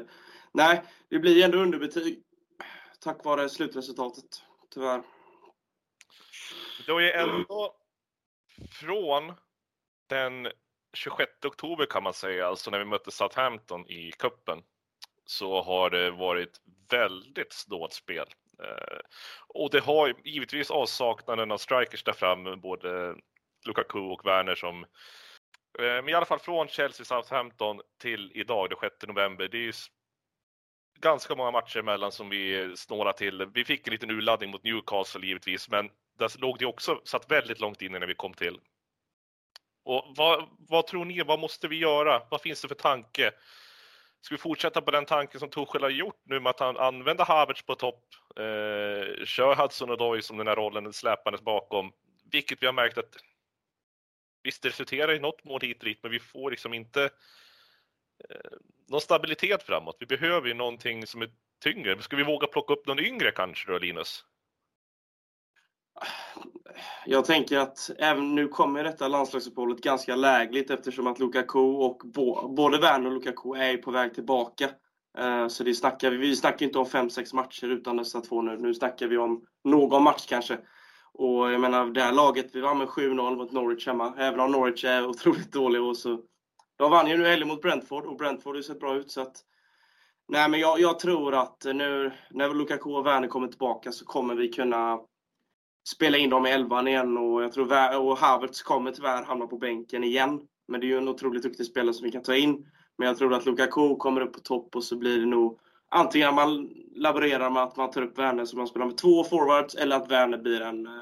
nej, 0.52 0.82
det 1.08 1.18
blir 1.18 1.44
ändå 1.44 1.58
underbetyg 1.58 2.22
tack 3.00 3.24
vare 3.24 3.48
slutresultatet, 3.48 4.42
tyvärr. 4.74 5.02
Det 6.90 6.94
var 6.94 7.00
ju 7.00 7.10
ändå 7.10 7.74
från 8.70 9.32
den 10.08 10.48
26 10.92 11.30
oktober 11.44 11.86
kan 11.86 12.02
man 12.02 12.14
säga, 12.14 12.46
alltså 12.46 12.70
när 12.70 12.78
vi 12.78 12.84
mötte 12.84 13.10
Southampton 13.10 13.86
i 13.86 14.12
kuppen 14.18 14.62
så 15.24 15.62
har 15.62 15.90
det 15.90 16.10
varit 16.10 16.60
väldigt 16.90 17.52
snålt 17.52 17.92
spel. 17.92 18.26
Eh, 18.62 18.98
och 19.48 19.70
det 19.70 19.80
har 19.80 20.14
givetvis 20.24 20.70
avsaknaden 20.70 21.50
av 21.50 21.58
strikers 21.58 22.04
där 22.04 22.12
fram, 22.12 22.60
både 22.60 23.16
Lukaku 23.66 23.98
och 23.98 24.26
Werner 24.26 24.54
som 24.54 24.84
eh, 24.84 24.88
men 25.78 26.08
i 26.08 26.14
alla 26.14 26.26
fall 26.26 26.38
från 26.38 26.68
Chelsea 26.68 27.04
Southampton 27.04 27.80
till 28.00 28.32
idag, 28.34 28.70
den 28.70 28.78
6 28.80 28.96
november. 29.06 29.48
Det 29.48 29.58
är 29.58 29.62
ju 29.62 29.72
ganska 31.00 31.34
många 31.34 31.50
matcher 31.50 31.78
emellan 31.78 32.12
som 32.12 32.28
vi 32.28 32.72
snålade 32.76 33.18
till. 33.18 33.46
Vi 33.54 33.64
fick 33.64 33.86
en 33.86 33.92
liten 33.92 34.10
urladdning 34.10 34.50
mot 34.50 34.64
Newcastle 34.64 35.26
givetvis, 35.26 35.68
men 35.68 35.90
där 36.18 36.40
låg 36.40 36.58
det 36.58 36.66
också, 36.66 37.00
satt 37.04 37.30
väldigt 37.30 37.60
långt 37.60 37.82
inne 37.82 37.98
när 37.98 38.06
vi 38.06 38.14
kom 38.14 38.34
till. 38.34 38.60
Och 39.84 40.04
vad, 40.16 40.48
vad 40.58 40.86
tror 40.86 41.04
ni, 41.04 41.22
vad 41.22 41.38
måste 41.38 41.68
vi 41.68 41.76
göra? 41.76 42.22
Vad 42.30 42.40
finns 42.40 42.62
det 42.62 42.68
för 42.68 42.74
tanke? 42.74 43.32
Ska 44.20 44.34
vi 44.34 44.38
fortsätta 44.38 44.80
på 44.80 44.90
den 44.90 45.04
tanken 45.04 45.40
som 45.40 45.50
Tuchel 45.50 45.82
har 45.82 45.90
gjort 45.90 46.20
nu 46.24 46.40
med 46.40 46.50
att 46.50 46.60
han 46.60 46.76
använder 46.76 47.24
Havertz 47.24 47.62
på 47.62 47.74
topp, 47.74 48.04
eh, 48.36 49.24
kör 49.24 49.54
Hudson 49.54 49.90
och 49.90 49.98
Doy 49.98 50.22
som 50.22 50.36
den 50.36 50.46
här 50.46 50.56
rollen 50.56 50.92
släpandes 50.92 51.42
bakom, 51.42 51.92
vilket 52.32 52.62
vi 52.62 52.66
har 52.66 52.72
märkt 52.72 52.98
att 52.98 53.16
visst, 54.42 54.62
det 54.62 54.68
resulterar 54.68 55.14
i 55.14 55.18
något 55.18 55.44
mål 55.44 55.60
hit 55.60 55.78
och 55.78 55.84
dit, 55.84 56.02
men 56.02 56.12
vi 56.12 56.20
får 56.20 56.50
liksom 56.50 56.74
inte 56.74 57.10
Eh, 58.30 58.50
någon 58.88 59.00
stabilitet 59.00 59.62
framåt. 59.62 59.96
Vi 60.00 60.06
behöver 60.06 60.48
ju 60.48 60.54
någonting 60.54 61.06
som 61.06 61.22
är 61.22 61.30
tyngre. 61.62 62.02
Ska 62.02 62.16
vi 62.16 62.24
våga 62.24 62.46
plocka 62.46 62.72
upp 62.72 62.86
någon 62.86 63.00
yngre 63.00 63.30
kanske 63.30 63.72
då, 63.72 63.78
Linus? 63.78 64.24
Jag 67.06 67.24
tänker 67.24 67.58
att 67.58 67.90
även 67.98 68.34
nu 68.34 68.48
kommer 68.48 68.84
detta 68.84 69.08
landslagsuppehållet 69.08 69.80
ganska 69.80 70.16
lägligt 70.16 70.70
eftersom 70.70 71.06
att 71.06 71.18
Lukaku 71.18 71.58
och 71.58 72.02
både 72.56 72.78
Werner 72.78 73.06
och 73.06 73.12
Lukaku 73.12 73.54
är 73.54 73.76
på 73.76 73.90
väg 73.90 74.14
tillbaka. 74.14 74.70
Eh, 75.18 75.48
så 75.48 75.64
det 75.64 75.74
snackar, 75.74 76.10
vi 76.10 76.36
snackar 76.36 76.66
inte 76.66 76.78
om 76.78 76.86
5-6 76.86 77.34
matcher 77.34 77.66
utan 77.66 77.96
dessa 77.96 78.20
två 78.20 78.42
nu. 78.42 78.56
Nu 78.56 78.74
snackar 78.74 79.06
vi 79.06 79.18
om 79.18 79.44
någon 79.64 80.02
match 80.02 80.26
kanske. 80.28 80.58
Och 81.12 81.52
jag 81.52 81.60
menar, 81.60 81.86
det 81.86 82.02
här 82.02 82.12
laget, 82.12 82.54
vi 82.54 82.60
vann 82.60 82.78
med 82.78 82.88
7-0 82.88 83.36
mot 83.36 83.52
Norwich 83.52 83.86
hemma. 83.86 84.14
Även 84.18 84.40
om 84.40 84.52
Norwich 84.52 84.84
är 84.84 85.06
otroligt 85.06 85.52
dålig. 85.52 85.82
Och 85.82 85.96
så, 85.96 86.20
de 86.80 86.90
vann 86.90 87.06
ju 87.06 87.16
nu 87.16 87.26
helgen 87.26 87.48
mot 87.48 87.62
Brentford 87.62 88.06
och 88.06 88.16
Brentford 88.16 88.52
har 88.52 88.56
ju 88.56 88.62
sett 88.62 88.80
bra 88.80 88.96
ut. 88.96 89.10
Så 89.10 89.20
att, 89.20 89.36
nej, 90.28 90.48
men 90.48 90.60
jag, 90.60 90.80
jag 90.80 90.98
tror 90.98 91.34
att 91.34 91.64
nu 91.64 92.12
när 92.30 92.54
Lukaku 92.54 92.90
och 92.90 93.06
Werner 93.06 93.28
kommer 93.28 93.48
tillbaka 93.48 93.92
så 93.92 94.04
kommer 94.04 94.34
vi 94.34 94.48
kunna 94.48 94.98
spela 95.88 96.18
in 96.18 96.30
dem 96.30 96.46
i 96.46 96.50
elvan 96.50 96.88
igen 96.88 97.18
och 97.18 97.42
jag 97.42 97.52
tror 97.52 97.96
och 97.96 98.18
Havertz 98.18 98.62
kommer 98.62 98.92
tyvärr 98.92 99.22
hamna 99.22 99.46
på 99.46 99.58
bänken 99.58 100.04
igen. 100.04 100.40
Men 100.68 100.80
det 100.80 100.86
är 100.86 100.88
ju 100.88 100.98
en 100.98 101.08
otroligt 101.08 101.42
duktig 101.42 101.66
spelare 101.66 101.94
som 101.94 102.04
vi 102.04 102.12
kan 102.12 102.22
ta 102.22 102.36
in. 102.36 102.66
Men 102.98 103.08
jag 103.08 103.18
tror 103.18 103.34
att 103.34 103.46
Lukaku 103.46 103.96
kommer 103.96 104.20
upp 104.20 104.32
på 104.32 104.40
topp 104.40 104.76
och 104.76 104.84
så 104.84 104.96
blir 104.96 105.20
det 105.20 105.26
nog 105.26 105.58
antingen 105.88 106.28
att 106.28 106.34
man 106.34 106.70
laborerar 106.94 107.50
med 107.50 107.62
att 107.62 107.76
man 107.76 107.90
tar 107.90 108.02
upp 108.02 108.18
Werner 108.18 108.44
så 108.44 108.56
man 108.56 108.66
spelar 108.66 108.86
med 108.86 108.96
två 108.96 109.24
forwards 109.24 109.74
eller 109.74 109.96
att 109.96 110.10
Werner 110.10 110.38
blir 110.38 110.60
en 110.60 110.86
eh, 110.86 110.92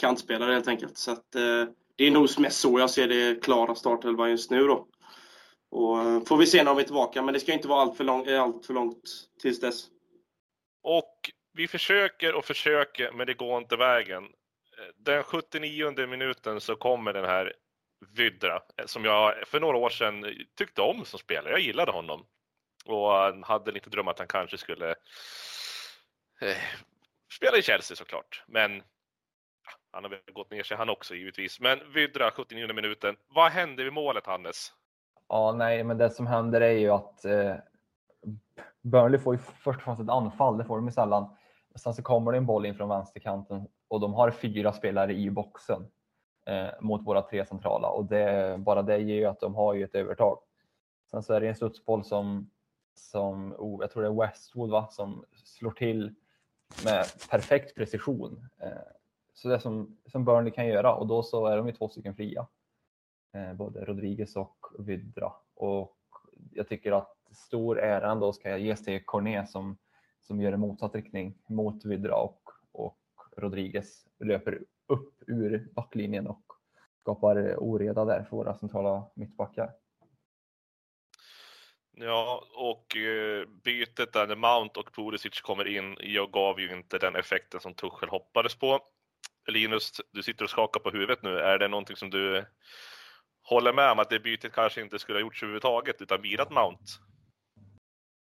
kantspelare 0.00 0.52
helt 0.52 0.68
enkelt. 0.68 0.96
Så 0.96 1.12
att, 1.12 1.34
eh, 1.34 1.68
det 1.96 2.06
är 2.06 2.10
nog 2.10 2.28
mest 2.38 2.60
så 2.60 2.78
jag 2.78 2.90
ser 2.90 3.08
det 3.08 3.42
klara 3.42 3.74
startelvan 3.74 4.30
just 4.30 4.50
nu 4.50 4.66
då. 4.66 4.86
Och 5.74 6.00
eh, 6.00 6.20
får 6.24 6.36
vi 6.36 6.46
se 6.46 6.62
när 6.64 6.74
vi 6.74 6.80
är 6.82 6.84
tillbaka, 6.84 7.22
men 7.22 7.34
det 7.34 7.40
ska 7.40 7.52
inte 7.52 7.68
vara 7.68 7.80
allt 7.80 7.96
för, 7.96 8.04
lång, 8.04 8.26
eh, 8.26 8.42
allt 8.42 8.66
för 8.66 8.74
långt 8.74 9.28
tills 9.42 9.60
dess. 9.60 9.86
Och 10.82 11.30
vi 11.52 11.68
försöker 11.68 12.34
och 12.34 12.44
försöker, 12.44 13.12
men 13.12 13.26
det 13.26 13.34
går 13.34 13.58
inte 13.58 13.76
vägen. 13.76 14.24
Eh, 14.24 14.94
den 14.96 15.22
79 15.22 16.06
minuten 16.06 16.60
så 16.60 16.76
kommer 16.76 17.12
den 17.12 17.24
här 17.24 17.52
Vydra, 18.16 18.60
som 18.86 19.04
jag 19.04 19.48
för 19.48 19.60
några 19.60 19.78
år 19.78 19.90
sedan 19.90 20.34
tyckte 20.58 20.82
om 20.82 21.04
som 21.04 21.18
spelare. 21.18 21.50
Jag 21.50 21.60
gillade 21.60 21.92
honom. 21.92 22.26
Och 22.84 23.12
hade 23.46 23.72
lite 23.72 23.90
dröm 23.90 24.08
att 24.08 24.18
han 24.18 24.28
kanske 24.28 24.58
skulle 24.58 24.90
eh, 26.40 26.56
spela 27.32 27.56
i 27.58 27.62
Chelsea 27.62 27.96
såklart. 27.96 28.42
Men 28.46 28.82
han 29.92 30.04
har 30.04 30.10
väl 30.10 30.20
gått 30.32 30.50
ner 30.50 30.62
sig 30.62 30.76
han 30.76 30.88
också 30.88 31.14
givetvis. 31.14 31.60
Men 31.60 31.92
Vydra, 31.92 32.30
79 32.30 32.72
minuten. 32.72 33.16
Vad 33.28 33.52
hände 33.52 33.84
vid 33.84 33.92
målet, 33.92 34.26
Hannes? 34.26 34.72
Ja, 35.28 35.52
nej, 35.52 35.84
men 35.84 35.98
det 35.98 36.10
som 36.10 36.26
händer 36.26 36.60
är 36.60 36.78
ju 36.78 36.90
att 36.90 37.24
eh, 37.24 37.54
Burnley 38.82 39.20
får 39.20 39.34
ju 39.34 39.38
först 39.38 39.78
och 39.78 39.82
främst 39.82 40.02
ett 40.02 40.08
anfall, 40.08 40.58
det 40.58 40.64
får 40.64 40.76
de 40.76 40.86
ju 40.86 40.92
sällan. 40.92 41.36
Sen 41.74 41.94
så 41.94 42.02
kommer 42.02 42.32
det 42.32 42.38
en 42.38 42.46
boll 42.46 42.66
in 42.66 42.74
från 42.74 42.88
vänsterkanten 42.88 43.68
och 43.88 44.00
de 44.00 44.14
har 44.14 44.30
fyra 44.30 44.72
spelare 44.72 45.14
i 45.14 45.30
boxen 45.30 45.86
eh, 46.46 46.68
mot 46.80 47.06
våra 47.06 47.22
tre 47.22 47.46
centrala 47.46 47.88
och 47.88 48.04
det, 48.04 48.56
bara 48.58 48.82
det 48.82 48.98
ger 48.98 49.14
ju 49.14 49.24
att 49.24 49.40
de 49.40 49.54
har 49.54 49.74
ju 49.74 49.84
ett 49.84 49.94
övertag. 49.94 50.38
Sen 51.10 51.22
så 51.22 51.34
är 51.34 51.40
det 51.40 51.48
en 51.48 51.54
studsboll 51.54 52.04
som, 52.04 52.50
som 52.94 53.54
oh, 53.58 53.78
jag 53.80 53.90
tror 53.90 54.02
det 54.02 54.08
är 54.08 54.26
Westwood 54.26 54.70
va, 54.70 54.88
som 54.90 55.24
slår 55.44 55.70
till 55.70 56.14
med 56.84 57.04
perfekt 57.30 57.76
precision. 57.76 58.48
Eh, 58.58 58.68
så 59.34 59.48
det 59.48 59.60
som, 59.60 59.98
som 60.06 60.24
Burnley 60.24 60.52
kan 60.52 60.66
göra 60.66 60.94
och 60.94 61.06
då 61.06 61.22
så 61.22 61.46
är 61.46 61.56
de 61.56 61.66
ju 61.66 61.72
två 61.72 61.88
stycken 61.88 62.14
fria. 62.14 62.46
Eh, 63.34 63.52
både 63.52 63.84
Rodriguez 63.84 64.36
och 64.36 64.66
Vydra. 64.78 65.32
Och 65.54 65.96
jag 66.52 66.68
tycker 66.68 66.92
att 66.92 67.16
stor 67.32 67.78
ära 67.78 68.12
ändå 68.12 68.32
ska 68.32 68.58
ges 68.58 68.84
till 68.84 69.04
Cornet 69.04 69.50
som 69.50 69.76
som 70.26 70.40
gör 70.40 70.52
en 70.52 70.60
motsatt 70.60 70.94
riktning 70.94 71.34
mot 71.48 71.84
Vidra 71.84 72.16
och, 72.16 72.50
och 72.72 72.98
Rodriguez 73.36 74.06
löper 74.20 74.62
upp 74.86 75.14
ur 75.26 75.68
backlinjen 75.74 76.26
och 76.26 76.42
skapar 77.00 77.56
oreda 77.56 78.04
där 78.04 78.22
för 78.22 78.36
våra 78.36 78.54
centrala 78.54 79.10
mittbackar. 79.14 79.72
Ja, 81.96 82.44
och 82.54 82.96
eh, 82.96 83.48
bytet 83.64 84.12
där 84.12 84.26
när 84.26 84.36
Mount 84.36 84.80
och 84.80 84.94
Pulisic 84.94 85.40
kommer 85.40 85.68
in, 85.68 85.96
jag 86.00 86.30
gav 86.30 86.60
ju 86.60 86.72
inte 86.72 86.98
den 86.98 87.16
effekten 87.16 87.60
som 87.60 87.74
Tuchel 87.74 88.08
hoppades 88.08 88.54
på. 88.54 88.80
Linus, 89.46 90.00
du 90.10 90.22
sitter 90.22 90.44
och 90.44 90.50
skakar 90.50 90.80
på 90.80 90.90
huvudet 90.90 91.22
nu. 91.22 91.38
Är 91.38 91.58
det 91.58 91.68
någonting 91.68 91.96
som 91.96 92.10
du 92.10 92.44
håller 93.44 93.72
med 93.72 93.90
om 93.90 93.98
att 93.98 94.10
det 94.10 94.20
bytet 94.20 94.52
kanske 94.52 94.80
inte 94.80 94.98
skulle 94.98 95.16
ha 95.18 95.20
gjorts 95.20 95.42
överhuvudtaget 95.42 96.02
utan 96.02 96.22
virat 96.22 96.50
Mount? 96.50 96.84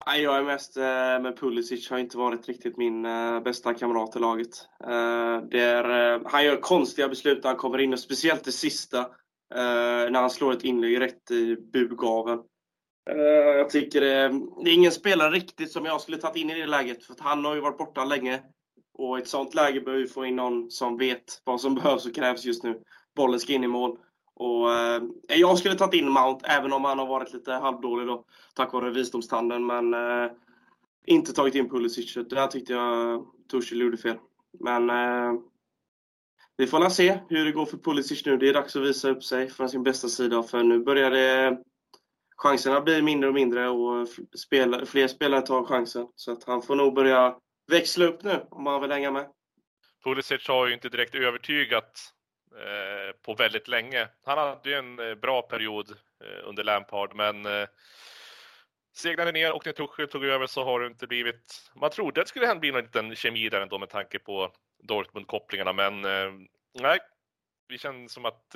Nej, 0.06 0.22
Jag 0.22 0.38
är 0.38 0.44
mest 0.44 0.76
Men 0.76 1.24
med 1.24 1.38
Pulisic, 1.38 1.90
har 1.90 1.98
inte 1.98 2.18
varit 2.18 2.48
riktigt 2.48 2.78
min 2.78 3.06
eh, 3.06 3.40
bästa 3.40 3.74
kamrat 3.74 4.16
i 4.16 4.20
laget. 4.20 4.68
Eh, 4.84 5.42
det 5.52 5.60
är, 5.60 6.22
han 6.26 6.46
gör 6.46 6.62
konstiga 6.62 7.08
beslut 7.08 7.44
när 7.44 7.50
han 7.50 7.60
kommer 7.60 7.78
in, 7.78 7.94
och 7.94 8.00
speciellt 8.00 8.44
det 8.44 8.52
sista, 8.52 9.10
när 9.54 10.22
han 10.22 10.30
slår 10.30 10.54
ett 10.54 10.64
inlägg 10.64 11.00
rätt 11.00 11.32
i 11.32 11.56
burgaveln. 11.56 12.42
Jag 13.58 13.70
tycker 13.70 14.02
det, 14.02 14.28
det 14.64 14.70
är 14.70 14.74
ingen 14.74 14.92
spelare 14.92 15.32
riktigt 15.32 15.72
som 15.72 15.86
jag 15.86 16.02
skulle 16.02 16.18
tagit 16.18 16.36
in 16.36 16.50
i 16.50 16.60
det 16.60 16.68
läget, 16.68 17.06
för 17.06 17.16
han 17.20 17.46
har 17.46 17.56
ju 17.56 17.62
varit 17.62 17.78
borta 17.78 18.06
länge. 18.06 18.42
Och 18.94 19.20
i 19.20 19.22
ett 19.22 19.28
sånt 19.28 19.56
läge 19.56 19.82
behöver 19.82 20.04
vi 20.04 20.10
få 20.10 20.26
in 20.26 20.36
någon 20.36 20.72
som 20.72 20.98
vet 20.98 21.42
vad 21.44 21.62
som 21.62 21.76
behövs 21.84 22.06
och 22.06 22.16
krävs 22.16 22.46
just 22.46 22.64
nu. 22.64 22.82
Bollen 23.16 23.40
ska 23.40 23.54
in 23.54 23.64
i 23.64 23.68
mål. 23.68 23.98
Och, 24.42 24.74
eh, 24.74 25.02
jag 25.28 25.58
skulle 25.58 25.76
tagit 25.76 26.02
in 26.02 26.10
Mount, 26.10 26.46
även 26.48 26.74
om 26.74 26.86
han 26.86 27.00
har 27.00 27.08
varit 27.08 27.34
lite 27.34 27.54
halvdålig 27.54 28.08
då, 28.08 28.26
tack 28.56 28.74
vare 28.74 28.90
visdomstanden. 28.90 29.66
Men 29.66 29.94
eh, 29.94 30.32
inte 31.06 31.34
tagit 31.34 31.56
in 31.56 31.70
Pulisic. 31.70 32.14
Där 32.14 32.48
tyckte 32.48 32.74
jag 32.74 33.26
Tuchel 33.52 33.82
gjorde 33.82 33.98
fel. 33.98 34.18
Men 34.60 34.90
eh, 34.90 35.34
vi 36.58 36.68
får 36.68 36.80
väl 36.80 36.92
se 36.92 37.20
hur 37.30 37.46
det 37.46 37.52
går 37.52 37.66
för 37.66 37.78
Pulisic 37.78 38.26
nu. 38.26 38.38
Det 38.38 38.50
är 38.50 38.54
dags 38.54 38.76
att 38.76 38.82
visa 38.82 39.10
upp 39.10 39.24
sig 39.24 39.50
från 39.50 39.70
sin 39.70 39.84
bästa 39.84 40.08
sida. 40.08 40.44
För 40.44 40.64
nu 40.64 40.80
börjar 40.80 41.12
det 41.12 41.58
chanserna 42.38 42.82
bli 42.82 43.02
mindre 43.02 43.28
och 43.30 43.36
mindre 43.36 43.70
och 43.70 44.08
spela, 44.38 44.86
fler 44.86 45.08
spelare 45.08 45.42
tar 45.42 45.66
chansen. 45.66 46.08
Så 46.16 46.32
att 46.32 46.44
han 46.44 46.62
får 46.62 46.76
nog 46.76 46.96
börja 46.96 47.36
växla 47.68 48.06
upp 48.06 48.24
nu 48.24 48.46
om 48.52 48.66
han 48.66 48.82
vill 48.82 48.92
hänga 48.92 49.12
med. 49.12 49.28
Pulisic 50.04 50.48
har 50.48 50.68
ju 50.68 50.74
inte 50.74 50.90
direkt 50.90 51.16
övertygat 51.16 52.14
Eh, 52.56 53.16
på 53.22 53.34
väldigt 53.34 53.68
länge. 53.68 54.08
Han 54.26 54.38
hade 54.38 54.70
ju 54.70 54.76
en 54.76 55.00
eh, 55.00 55.16
bra 55.16 55.42
period 55.42 55.90
eh, 56.24 56.48
under 56.48 56.64
Lampard, 56.64 57.16
men 57.16 57.68
segnade 58.96 59.32
ner 59.32 59.52
och 59.52 59.66
när 59.66 59.74
Tuchel 59.74 60.08
tog 60.08 60.26
över 60.26 60.48
så 60.48 60.64
har 60.64 60.80
det 60.80 60.88
inte 60.88 61.08
blivit... 61.08 61.72
Man 61.76 61.90
trodde 61.90 62.22
att 62.22 62.28
det 62.28 62.30
skulle 62.30 62.56
bli 62.56 62.72
någon 62.72 62.82
liten 62.82 63.16
kemi 63.16 63.50
där 63.50 63.62
ändå 63.62 63.78
med 63.78 63.90
tanke 63.90 64.20
på 64.20 64.54
Dortmund-kopplingarna, 64.84 65.74
men 65.74 66.02
nej. 66.80 67.00
Det 67.70 67.78
känns 67.78 68.14
som 68.14 68.26
att 68.26 68.56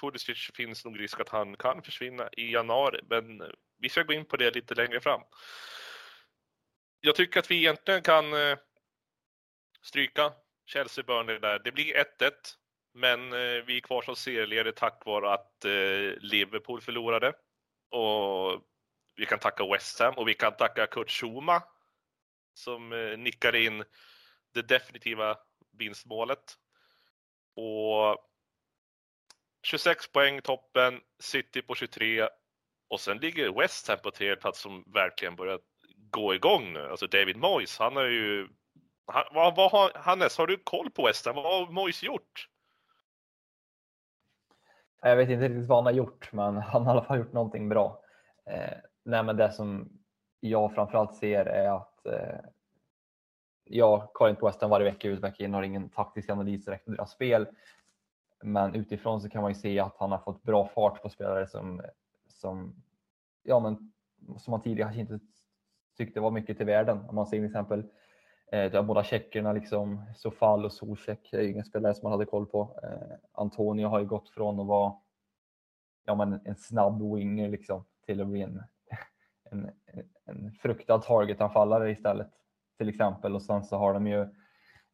Pulisic 0.00 0.50
finns 0.54 0.84
nog 0.84 1.00
risk 1.00 1.20
att 1.20 1.28
han 1.28 1.56
kan 1.56 1.82
försvinna 1.82 2.28
i 2.32 2.52
januari, 2.52 3.00
men 3.10 3.42
vi 3.78 3.88
ska 3.88 4.02
gå 4.02 4.12
in 4.12 4.24
på 4.24 4.36
det 4.36 4.54
lite 4.54 4.74
längre 4.74 5.00
fram. 5.00 5.20
Jag 7.00 7.14
tycker 7.14 7.40
att 7.40 7.50
vi 7.50 7.56
egentligen 7.56 8.02
kan 8.02 8.24
stryka 9.82 10.32
Chelsea-Burnley 10.66 11.38
där. 11.38 11.58
Det 11.64 11.72
blir 11.72 11.94
1-1, 11.94 12.30
men 12.94 13.32
eh, 13.32 13.64
vi 13.66 13.76
är 13.76 13.80
kvar 13.80 14.02
som 14.02 14.16
serieledare 14.16 14.72
tack 14.72 15.02
vare 15.06 15.32
att 15.32 15.64
eh, 15.64 16.20
Liverpool 16.20 16.80
förlorade. 16.80 17.32
Och 17.90 18.62
vi 19.16 19.26
kan 19.26 19.38
tacka 19.38 19.66
West 19.66 20.00
Ham 20.00 20.14
och 20.14 20.28
vi 20.28 20.34
kan 20.34 20.56
tacka 20.56 20.86
Kurt 20.86 21.10
Schuma 21.10 21.62
som 22.54 22.92
eh, 22.92 23.18
nickade 23.18 23.64
in 23.64 23.84
det 24.54 24.62
definitiva 24.62 25.38
vinstmålet. 25.78 26.58
Och 27.56 28.30
26 29.62 30.12
poäng 30.12 30.42
toppen, 30.42 31.00
City 31.18 31.62
på 31.62 31.74
23 31.74 32.28
och 32.88 33.00
sen 33.00 33.18
ligger 33.18 33.60
West 33.60 33.88
Ham 33.88 33.98
på 34.02 34.10
tredje 34.10 34.36
plats 34.36 34.60
som 34.60 34.84
verkligen 34.86 35.36
börjar 35.36 35.60
gå 36.10 36.34
igång 36.34 36.72
nu. 36.72 36.88
Alltså 36.90 37.06
David 37.06 37.36
Moyes, 37.36 37.78
han 37.78 37.96
har 37.96 38.04
ju... 38.04 38.48
Han, 39.06 39.24
vad, 39.32 39.56
vad 39.56 39.70
har, 39.70 39.92
Hannes, 39.94 40.38
har 40.38 40.46
du 40.46 40.56
koll 40.56 40.90
på 40.90 41.06
West 41.06 41.26
Ham? 41.26 41.34
Vad 41.34 41.44
har 41.44 41.72
Moyes 41.72 42.02
gjort? 42.02 42.48
Jag 45.06 45.16
vet 45.16 45.30
inte 45.30 45.48
riktigt 45.48 45.68
vad 45.68 45.78
han 45.78 45.86
har 45.86 45.92
gjort, 45.92 46.32
men 46.32 46.56
han 46.56 46.86
har 46.86 46.94
i 46.94 46.96
alla 46.96 47.04
fall 47.04 47.18
gjort 47.18 47.32
någonting 47.32 47.68
bra. 47.68 48.00
Eh, 48.46 48.76
nej, 49.04 49.22
men 49.22 49.36
det 49.36 49.52
som 49.52 49.98
jag 50.40 50.74
framförallt 50.74 51.14
ser 51.14 51.44
är 51.46 51.76
att 51.76 52.06
eh, 52.06 52.38
jag 53.64 54.12
kollar 54.12 54.30
inte 54.30 54.40
på 54.40 54.46
West 54.46 54.60
Ham 54.60 54.70
varje 54.70 54.90
vecka 54.90 55.08
ut 55.08 55.20
vecka 55.20 55.44
in, 55.44 55.54
har 55.54 55.62
ingen 55.62 55.88
taktisk 55.88 56.30
analys 56.30 56.64
direkt 56.64 56.84
på 56.84 56.90
deras 56.90 57.10
spel. 57.10 57.46
Men 58.42 58.74
utifrån 58.74 59.20
så 59.20 59.28
kan 59.28 59.42
man 59.42 59.50
ju 59.50 59.54
se 59.54 59.80
att 59.80 59.96
han 59.98 60.10
har 60.12 60.18
fått 60.18 60.42
bra 60.42 60.66
fart 60.66 61.02
på 61.02 61.08
spelare 61.08 61.46
som, 61.46 61.82
som, 62.28 62.82
ja, 63.42 63.60
men, 63.60 63.92
som 64.38 64.50
man 64.50 64.60
tidigare 64.60 65.00
inte 65.00 65.20
tyckte 65.96 66.20
var 66.20 66.30
mycket 66.30 66.56
till 66.56 66.66
världen. 66.66 67.08
Om 67.08 67.14
man 67.14 67.26
ser 67.26 67.36
till 67.36 67.46
exempel 67.46 67.90
eh, 68.52 68.82
båda 68.82 69.04
tjeckerna, 69.04 69.52
liksom, 69.52 70.04
Sofal 70.14 70.64
och 70.64 70.72
Zuzek, 70.72 71.32
är 71.32 71.40
ju 71.40 71.50
ingen 71.50 71.64
spelare 71.64 71.94
som 71.94 72.02
man 72.02 72.12
hade 72.12 72.24
koll 72.24 72.46
på. 72.46 72.80
Eh, 72.82 73.16
Antonio 73.32 73.88
har 73.88 74.00
ju 74.00 74.06
gått 74.06 74.28
från 74.28 74.60
att 74.60 74.66
vara 74.66 74.94
ja, 76.04 76.14
men 76.14 76.40
en 76.44 76.56
snabb 76.56 77.14
winger 77.14 77.48
liksom, 77.48 77.84
till 78.06 78.20
att 78.20 78.26
bli 78.26 78.42
en, 78.42 78.62
en, 79.50 79.70
en 80.24 80.52
fruktad 80.52 80.98
targetanfallare 80.98 81.90
istället. 81.90 82.30
Till 82.78 82.88
exempel. 82.88 83.34
Och 83.34 83.42
sen 83.42 83.64
så 83.64 83.76
har 83.76 83.94
de 83.94 84.06
ju 84.06 84.20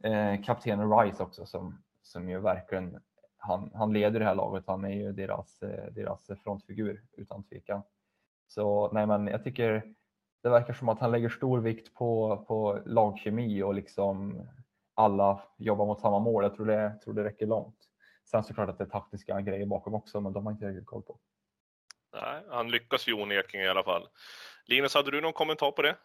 eh, 0.05 0.43
kaptenen 0.43 0.99
Rice 0.99 1.23
också 1.23 1.47
som, 1.47 1.83
som 2.03 2.29
ju 2.29 2.39
verkligen 2.39 3.01
han, 3.41 3.71
han 3.75 3.93
leder 3.93 4.21
det 4.21 4.27
här 4.27 4.35
laget. 4.35 4.65
Han 4.67 4.85
är 4.85 4.95
ju 4.95 5.13
deras, 5.13 5.63
eh, 5.63 5.93
deras 5.93 6.31
frontfigur 6.45 7.05
utan 7.13 7.45
tvekan. 7.45 7.83
Så 8.47 8.93
nej, 8.93 9.07
men 9.07 9.27
jag 9.27 9.45
tycker 9.45 9.95
det 10.43 10.49
verkar 10.49 10.75
som 10.75 10.89
att 10.89 11.01
han 11.01 11.11
lägger 11.11 11.29
stor 11.29 11.61
vikt 11.61 11.95
på, 11.95 12.37
på 12.49 12.83
lagkemi 12.87 13.63
och 13.63 13.75
liksom 13.75 14.43
alla 14.95 15.43
jobbar 15.59 15.87
mot 15.87 16.01
samma 16.01 16.19
mål. 16.19 16.45
Jag 16.45 16.55
tror 16.55 16.67
det, 16.67 16.99
tror 17.05 17.15
det 17.15 17.25
räcker 17.25 17.47
långt. 17.47 17.77
Sen 18.31 18.45
såklart 18.45 18.69
att 18.69 18.79
det 18.79 18.85
är 18.85 18.89
taktiska 18.89 19.41
grejer 19.41 19.67
bakom 19.67 19.95
också, 19.95 20.21
men 20.21 20.33
de 20.33 20.47
har 20.47 20.53
inte 20.53 20.67
riktigt 20.67 20.87
koll 20.87 21.03
på. 21.03 21.19
Nej, 22.13 22.43
han 22.49 22.71
lyckas 22.71 23.09
ju 23.09 23.13
onekligen 23.13 23.67
i 23.67 23.69
alla 23.69 23.83
fall. 23.83 24.09
Linus, 24.67 24.95
hade 24.95 25.11
du 25.11 25.21
någon 25.21 25.33
kommentar 25.33 25.71
på 25.71 25.83
det? 25.83 25.97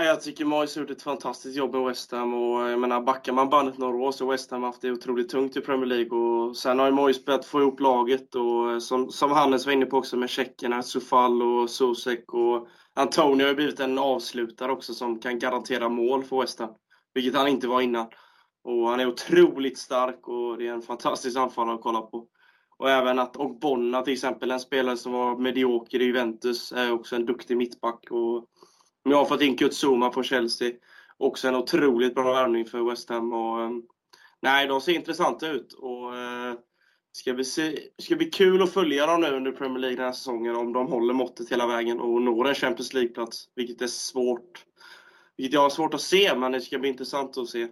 Jag 0.00 0.20
tycker 0.20 0.44
Moyes 0.44 0.74
har 0.74 0.82
gjort 0.82 0.90
ett 0.90 1.02
fantastiskt 1.02 1.56
jobb 1.56 1.74
med 1.74 1.84
West 1.84 2.12
Ham 2.12 2.34
och 2.34 2.70
jag 2.70 2.80
menar 2.80 3.00
backar 3.00 3.32
man 3.32 3.50
bandet 3.50 3.78
några 3.78 3.96
år 3.96 4.12
så 4.12 4.24
har 4.24 4.32
West 4.32 4.50
Ham 4.50 4.62
haft 4.62 4.80
det 4.80 4.90
otroligt 4.90 5.28
tungt 5.28 5.56
i 5.56 5.60
Premier 5.60 5.86
League 5.86 6.18
och 6.18 6.56
sen 6.56 6.78
har 6.78 6.86
ju 6.86 6.92
Moyes 6.92 7.24
börjat 7.24 7.44
få 7.44 7.60
ihop 7.60 7.80
laget 7.80 8.34
och 8.34 8.70
eh, 8.72 8.78
som, 8.78 9.10
som 9.10 9.30
Hannes 9.30 9.66
var 9.66 9.72
inne 9.72 9.86
på 9.86 9.96
också 9.96 10.16
med 10.16 10.30
tjeckerna, 10.30 10.82
Sufal 10.82 11.42
och 11.42 11.70
Sosek 11.70 12.32
och 12.32 12.68
Antonio 12.94 13.44
har 13.44 13.48
ju 13.48 13.54
blivit 13.54 13.80
en 13.80 13.98
avslutare 13.98 14.72
också 14.72 14.94
som 14.94 15.18
kan 15.18 15.38
garantera 15.38 15.88
mål 15.88 16.24
för 16.24 16.40
West 16.40 16.60
Ham, 16.60 16.74
vilket 17.14 17.34
han 17.34 17.48
inte 17.48 17.68
var 17.68 17.80
innan. 17.80 18.06
Och 18.64 18.88
han 18.88 19.00
är 19.00 19.06
otroligt 19.06 19.78
stark 19.78 20.28
och 20.28 20.58
det 20.58 20.68
är 20.68 20.72
en 20.72 20.82
fantastisk 20.82 21.38
anfallare 21.38 21.74
att 21.74 21.82
kolla 21.82 22.00
på. 22.00 22.26
Och 22.78 22.90
även 22.90 23.18
att 23.18 23.36
Ogbonna 23.36 24.02
till 24.02 24.12
exempel, 24.12 24.50
en 24.50 24.60
spelare 24.60 24.96
som 24.96 25.12
var 25.12 25.38
medioker 25.38 26.00
i 26.00 26.04
Juventus, 26.04 26.72
är 26.72 26.92
också 26.92 27.16
en 27.16 27.26
duktig 27.26 27.56
mittback. 27.56 28.10
Och 28.10 28.46
jag 29.02 29.16
har 29.16 29.24
fått 29.24 29.42
in 29.42 29.56
Kutsuma 29.56 30.12
från 30.12 30.24
Chelsea. 30.24 30.72
Också 31.16 31.48
en 31.48 31.56
otroligt 31.56 32.14
bra 32.14 32.32
värvning 32.32 32.64
för 32.64 32.90
West 32.90 33.08
Ham. 33.08 33.32
Och, 33.32 33.62
ehm, 33.62 33.82
nej, 34.40 34.66
de 34.66 34.80
ser 34.80 34.92
intressanta 34.92 35.48
ut. 35.48 35.72
Och, 35.72 36.16
eh, 36.16 36.54
ska 37.12 37.34
bli, 37.34 37.44
se, 37.44 37.78
ska 37.98 38.16
bli 38.16 38.30
kul 38.30 38.62
att 38.62 38.72
följa 38.72 39.06
dem 39.06 39.20
nu 39.20 39.30
under 39.30 39.52
Premier 39.52 39.78
League 39.78 39.96
den 39.96 40.04
här 40.04 40.12
säsongen 40.12 40.56
om 40.56 40.72
de 40.72 40.86
håller 40.86 41.14
måttet 41.14 41.52
hela 41.52 41.66
vägen 41.66 42.00
och 42.00 42.22
når 42.22 42.48
en 42.48 42.54
Champions 42.54 42.94
League-plats. 42.94 43.48
Vilket 43.54 43.82
är 43.82 43.86
svårt. 43.86 44.64
Vilket 45.36 45.54
jag 45.54 45.60
har 45.60 45.70
svårt 45.70 45.94
att 45.94 46.00
se, 46.00 46.34
men 46.34 46.52
det 46.52 46.60
ska 46.60 46.78
bli 46.78 46.88
intressant 46.88 47.38
att 47.38 47.48
se. 47.48 47.68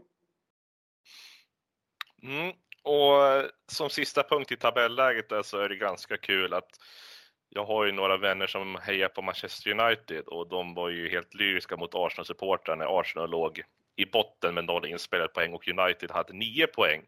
Mm. 2.22 2.52
Och 2.82 3.26
eh, 3.26 3.46
som 3.72 3.90
sista 3.90 4.22
punkt 4.22 4.52
i 4.52 4.56
tabelläget 4.56 5.28
där 5.28 5.42
så 5.42 5.58
är 5.58 5.68
det 5.68 5.76
ganska 5.76 6.16
kul 6.16 6.54
att 6.54 6.70
jag 7.50 7.64
har 7.64 7.84
ju 7.84 7.92
några 7.92 8.16
vänner 8.16 8.46
som 8.46 8.76
hejar 8.82 9.08
på 9.08 9.22
Manchester 9.22 9.70
United 9.70 10.24
och 10.26 10.48
de 10.48 10.74
var 10.74 10.88
ju 10.88 11.08
helt 11.08 11.34
lyriska 11.34 11.76
mot 11.76 11.94
Arsenal-supportrar 11.94 12.76
när 12.76 13.00
Arsenal 13.00 13.30
låg 13.30 13.62
i 13.96 14.06
botten 14.06 14.54
med 14.54 14.64
noll 14.64 14.86
inspelade 14.86 15.28
poäng 15.28 15.52
och 15.52 15.68
United 15.68 16.10
hade 16.10 16.32
nio 16.32 16.66
poäng. 16.66 17.02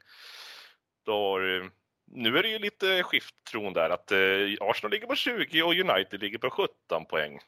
Då, 1.06 1.38
eh, 1.38 1.64
nu 2.06 2.38
är 2.38 2.42
det 2.42 2.48
ju 2.48 2.58
lite 2.58 3.02
skifttron 3.02 3.72
där 3.72 3.90
att 3.90 4.12
eh, 4.12 4.18
Arsenal 4.60 4.90
ligger 4.90 5.06
på 5.06 5.14
20 5.14 5.62
och 5.62 5.74
United 5.74 6.20
ligger 6.20 6.38
på 6.38 6.50
17 6.50 7.06
poäng. 7.06 7.38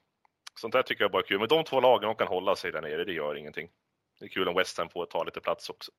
Sånt 0.54 0.72
där 0.72 0.82
tycker 0.82 1.04
jag 1.04 1.10
bara 1.10 1.22
är 1.22 1.26
kul. 1.26 1.38
Men 1.38 1.48
de 1.48 1.64
två 1.64 1.80
lagen 1.80 2.06
de 2.06 2.16
kan 2.16 2.28
hålla 2.28 2.56
sig 2.56 2.72
där 2.72 2.82
nere, 2.82 3.04
det 3.04 3.12
gör 3.12 3.36
ingenting. 3.36 3.68
Det 4.18 4.24
är 4.24 4.28
kul 4.28 4.48
om 4.48 4.54
West 4.54 4.78
Ham 4.78 4.88
får 4.88 5.06
ta 5.06 5.24
lite 5.24 5.40
plats 5.40 5.70
också. 5.70 5.92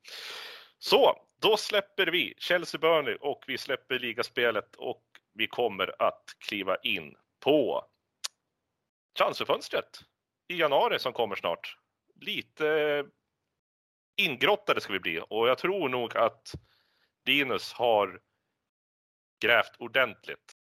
Så, 0.79 1.21
då 1.41 1.58
släpper 1.58 2.08
vi 2.08 2.34
Chelsea-Burnley 2.38 3.15
och 3.15 3.43
vi 3.47 3.58
släpper 3.58 3.99
ligaspelet 3.99 4.75
och 4.75 5.03
vi 5.36 5.48
kommer 5.48 6.02
att 6.02 6.24
kliva 6.39 6.78
in 6.78 7.15
på 7.39 7.86
transferfönstret 9.17 10.00
i 10.48 10.60
januari 10.60 11.00
som 11.00 11.13
kommer 11.13 11.36
snart. 11.36 11.78
Lite 12.21 13.06
ingrottade 14.17 14.82
ska 14.82 14.93
vi 14.93 15.00
bli 15.00 15.21
och 15.30 15.48
jag 15.48 15.58
tror 15.58 15.89
nog 15.89 16.17
att 16.17 16.52
Linus 17.26 17.74
har 17.74 18.21
grävt 19.41 19.76
ordentligt. 19.78 20.54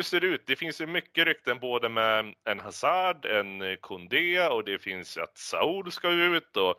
Hur 0.00 0.04
ser 0.04 0.20
det 0.20 0.26
ut? 0.26 0.42
Det 0.46 0.56
finns 0.56 0.80
ju 0.80 0.86
mycket 0.86 1.26
rykten 1.26 1.58
både 1.58 1.88
med 1.88 2.34
en 2.44 2.60
Hazard, 2.60 3.26
en 3.26 3.76
Kondé 3.80 4.48
och 4.48 4.64
det 4.64 4.78
finns 4.78 5.18
att 5.18 5.38
Saul 5.38 5.92
ska 5.92 6.10
ut 6.10 6.56
och 6.56 6.74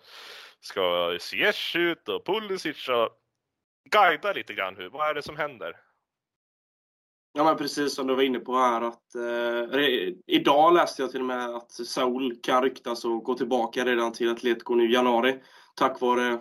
ska 0.59 1.17
Ziyech 1.19 1.75
ut 1.75 2.09
och 2.09 2.25
Pulisic 2.25 2.89
och 2.89 3.09
guida 3.89 4.33
lite 4.33 4.53
grann 4.53 4.75
hur, 4.75 4.89
vad 4.89 5.09
är 5.09 5.13
det 5.13 5.21
som 5.21 5.37
händer? 5.37 5.75
Ja 7.33 7.43
men 7.43 7.57
precis 7.57 7.95
som 7.95 8.07
du 8.07 8.15
var 8.15 8.23
inne 8.23 8.39
på 8.39 8.57
här 8.57 8.81
att 8.81 9.15
eh, 9.15 9.79
idag 10.27 10.73
läste 10.73 11.01
jag 11.01 11.11
till 11.11 11.19
och 11.19 11.25
med 11.25 11.49
att 11.49 11.71
Saul 11.71 12.39
kan 12.43 12.63
ryktas 12.63 13.05
och 13.05 13.23
gå 13.23 13.33
tillbaka 13.33 13.85
redan 13.85 14.13
till 14.13 14.31
Atletico 14.31 14.75
nu 14.75 14.89
i 14.89 14.93
januari 14.93 15.39
tack 15.75 16.01
vare 16.01 16.39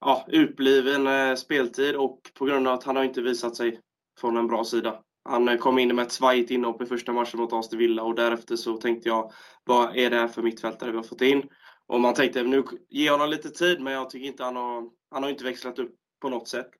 ja, 0.00 0.24
utbliven 0.28 1.06
eh, 1.06 1.34
speltid 1.34 1.96
och 1.96 2.20
på 2.38 2.44
grund 2.44 2.68
av 2.68 2.74
att 2.74 2.84
han 2.84 2.96
har 2.96 3.04
inte 3.04 3.22
visat 3.22 3.56
sig 3.56 3.80
från 4.20 4.36
en 4.36 4.46
bra 4.46 4.64
sida. 4.64 5.02
Han 5.24 5.48
eh, 5.48 5.56
kom 5.56 5.78
in 5.78 5.96
med 5.96 6.02
ett 6.02 6.12
svajigt 6.12 6.50
inhopp 6.50 6.82
i 6.82 6.86
första 6.86 7.12
matchen 7.12 7.40
mot 7.40 7.52
Aston 7.52 7.78
Villa 7.78 8.02
och 8.02 8.14
därefter 8.14 8.56
så 8.56 8.76
tänkte 8.76 9.08
jag, 9.08 9.32
vad 9.64 9.96
är 9.96 10.10
det 10.10 10.16
här 10.16 10.28
för 10.28 10.42
mittfältare 10.42 10.90
vi 10.90 10.96
har 10.96 11.04
fått 11.04 11.22
in? 11.22 11.42
Och 11.86 12.00
man 12.00 12.14
tänkte, 12.14 12.42
nu 12.42 12.64
ge 12.90 13.10
honom 13.10 13.30
lite 13.30 13.50
tid, 13.50 13.80
men 13.80 13.92
jag 13.92 14.10
tycker 14.10 14.26
inte 14.26 14.44
han 14.44 14.56
har, 14.56 14.90
han 15.10 15.22
har 15.22 15.30
inte 15.30 15.44
växlat 15.44 15.78
upp 15.78 15.94
på 16.20 16.28
något 16.28 16.48
sätt. 16.48 16.70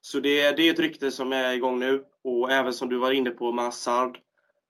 Så 0.00 0.20
det, 0.20 0.56
det 0.56 0.68
är 0.68 0.72
ett 0.72 0.78
rykte 0.78 1.10
som 1.10 1.32
är 1.32 1.52
igång 1.52 1.78
nu 1.78 2.04
och 2.24 2.50
även 2.50 2.72
som 2.72 2.88
du 2.88 2.98
var 2.98 3.12
inne 3.12 3.30
på 3.30 3.52
med 3.52 3.64
Hazard. 3.64 4.18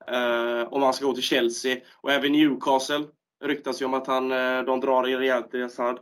Eh, 0.07 0.73
om 0.73 0.83
han 0.83 0.93
ska 0.93 1.05
gå 1.05 1.13
till 1.13 1.23
Chelsea 1.23 1.77
och 2.01 2.11
även 2.11 2.31
Newcastle 2.31 3.05
ryktas 3.43 3.81
ju 3.81 3.85
om 3.85 3.93
att 3.93 4.07
han, 4.07 4.31
eh, 4.31 4.61
de 4.61 4.79
drar 4.79 5.07
i 5.07 5.15
rejält 5.15 5.53
i 5.53 5.61
Hazard. 5.61 5.99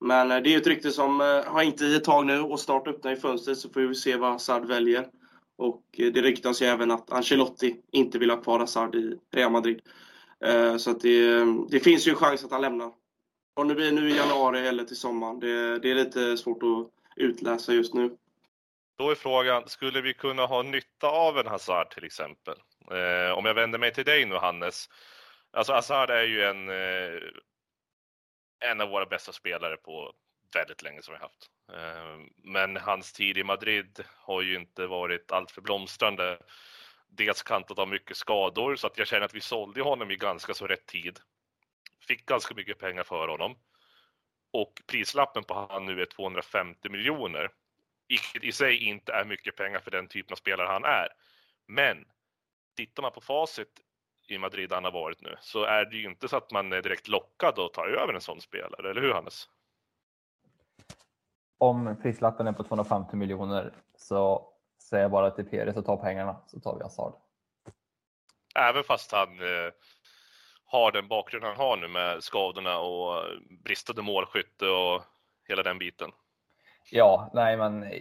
Men 0.00 0.30
eh, 0.30 0.42
det 0.42 0.54
är 0.54 0.58
ett 0.58 0.66
rykte 0.66 0.90
som 0.90 1.20
har 1.46 1.62
inte 1.62 1.84
i 1.84 1.96
ett 1.96 2.04
tag 2.04 2.26
nu 2.26 2.40
och 2.40 2.60
snart 2.60 2.88
öppnar 2.88 3.12
i 3.12 3.16
fönstret 3.16 3.58
så 3.58 3.68
får 3.68 3.80
vi 3.80 3.94
se 3.94 4.16
vad 4.16 4.32
Hazard 4.32 4.66
väljer. 4.66 5.08
Och 5.56 5.82
eh, 5.98 6.12
det 6.12 6.22
ryktas 6.22 6.62
ju 6.62 6.66
även 6.66 6.90
att 6.90 7.12
Ancelotti 7.12 7.76
inte 7.90 8.18
vill 8.18 8.30
ha 8.30 8.42
kvar 8.42 8.58
Hazard 8.58 8.94
i 8.94 9.18
Real 9.32 9.52
Madrid. 9.52 9.82
Eh, 10.44 10.76
så 10.76 10.90
att 10.90 11.00
det, 11.00 11.44
det 11.70 11.80
finns 11.80 12.06
ju 12.06 12.10
en 12.10 12.16
chans 12.16 12.44
att 12.44 12.50
han 12.50 12.60
lämnar. 12.60 12.92
Om 13.54 13.68
det 13.68 13.74
blir 13.74 13.92
nu 13.92 14.10
i 14.10 14.16
januari 14.16 14.66
eller 14.66 14.84
till 14.84 14.96
sommaren, 14.96 15.40
det, 15.40 15.78
det 15.78 15.90
är 15.90 15.94
lite 15.94 16.36
svårt 16.36 16.62
att 16.62 16.90
utläsa 17.16 17.72
just 17.72 17.94
nu. 17.94 18.16
Då 18.98 19.10
är 19.10 19.14
frågan, 19.14 19.68
skulle 19.68 20.00
vi 20.00 20.14
kunna 20.14 20.46
ha 20.46 20.62
nytta 20.62 21.08
av 21.08 21.38
en 21.38 21.46
Hazard 21.46 21.90
till 21.90 22.04
exempel? 22.04 22.54
Eh, 22.90 23.38
om 23.38 23.44
jag 23.44 23.54
vänder 23.54 23.78
mig 23.78 23.92
till 23.92 24.04
dig 24.04 24.24
nu 24.24 24.34
Hannes. 24.34 24.88
Alltså 25.50 25.72
Hazard 25.72 26.10
är 26.10 26.22
ju 26.22 26.42
en, 26.42 26.68
eh, 26.68 27.20
en 28.70 28.80
av 28.80 28.88
våra 28.88 29.06
bästa 29.06 29.32
spelare 29.32 29.76
på 29.76 30.12
väldigt 30.54 30.82
länge 30.82 31.02
som 31.02 31.14
vi 31.14 31.20
haft. 31.20 31.50
Ehm, 31.72 32.30
men 32.36 32.76
hans 32.76 33.12
tid 33.12 33.38
i 33.38 33.44
Madrid 33.44 34.04
har 34.16 34.42
ju 34.42 34.56
inte 34.56 34.86
varit 34.86 35.32
alltför 35.32 35.60
blomstrande. 35.60 36.38
Dels 37.08 37.42
kantat 37.42 37.78
av 37.78 37.88
mycket 37.88 38.16
skador 38.16 38.76
så 38.76 38.86
att 38.86 38.98
jag 38.98 39.06
känner 39.06 39.24
att 39.24 39.34
vi 39.34 39.40
sålde 39.40 39.82
honom 39.82 40.10
i 40.10 40.16
ganska 40.16 40.54
så 40.54 40.66
rätt 40.66 40.86
tid. 40.86 41.20
Fick 42.08 42.26
ganska 42.26 42.54
mycket 42.54 42.78
pengar 42.78 43.02
för 43.02 43.28
honom. 43.28 43.58
Och 44.52 44.72
prislappen 44.86 45.44
på 45.44 45.68
han 45.70 45.86
nu 45.86 46.00
är 46.02 46.06
250 46.06 46.88
miljoner. 46.88 47.50
Vilket 48.08 48.44
i 48.44 48.52
sig 48.52 48.84
inte 48.84 49.12
är 49.12 49.24
mycket 49.24 49.56
pengar 49.56 49.80
för 49.80 49.90
den 49.90 50.08
typen 50.08 50.32
av 50.32 50.36
spelare 50.36 50.68
han 50.68 50.84
är. 50.84 51.08
Men 51.66 52.04
tittar 52.76 53.02
man 53.02 53.12
på 53.12 53.20
facit 53.20 53.80
i 54.28 54.38
Madrid 54.38 54.72
han 54.72 54.84
har 54.84 54.92
varit 54.92 55.20
nu 55.20 55.36
så 55.40 55.64
är 55.64 55.84
det 55.84 55.96
ju 55.96 56.04
inte 56.04 56.28
så 56.28 56.36
att 56.36 56.50
man 56.50 56.72
är 56.72 56.82
direkt 56.82 57.08
lockad 57.08 57.58
att 57.58 57.74
ta 57.74 57.86
över 57.86 58.14
en 58.14 58.20
sån 58.20 58.40
spelare, 58.40 58.90
eller 58.90 59.00
hur 59.00 59.12
Hannes? 59.12 59.48
Om 61.58 61.96
prislappen 62.02 62.46
är 62.46 62.52
på 62.52 62.64
250 62.64 63.16
miljoner 63.16 63.74
så 63.96 64.48
säger 64.82 65.04
jag 65.04 65.10
bara 65.10 65.30
till 65.30 65.48
Peres 65.48 65.76
att 65.76 65.86
ta 65.86 65.96
pengarna 65.96 66.36
så 66.46 66.60
tar 66.60 66.76
vi 66.76 66.82
Hazard. 66.82 67.12
Även 68.54 68.84
fast 68.84 69.12
han 69.12 69.28
eh, 69.28 69.72
har 70.64 70.92
den 70.92 71.08
bakgrund 71.08 71.44
han 71.44 71.56
har 71.56 71.76
nu 71.76 71.88
med 71.88 72.22
skadorna 72.22 72.78
och 72.78 73.24
bristande 73.64 74.02
målskytte 74.02 74.66
och 74.66 75.02
hela 75.48 75.62
den 75.62 75.78
biten? 75.78 76.10
Ja, 76.90 77.30
nej 77.34 77.56
men 77.56 77.92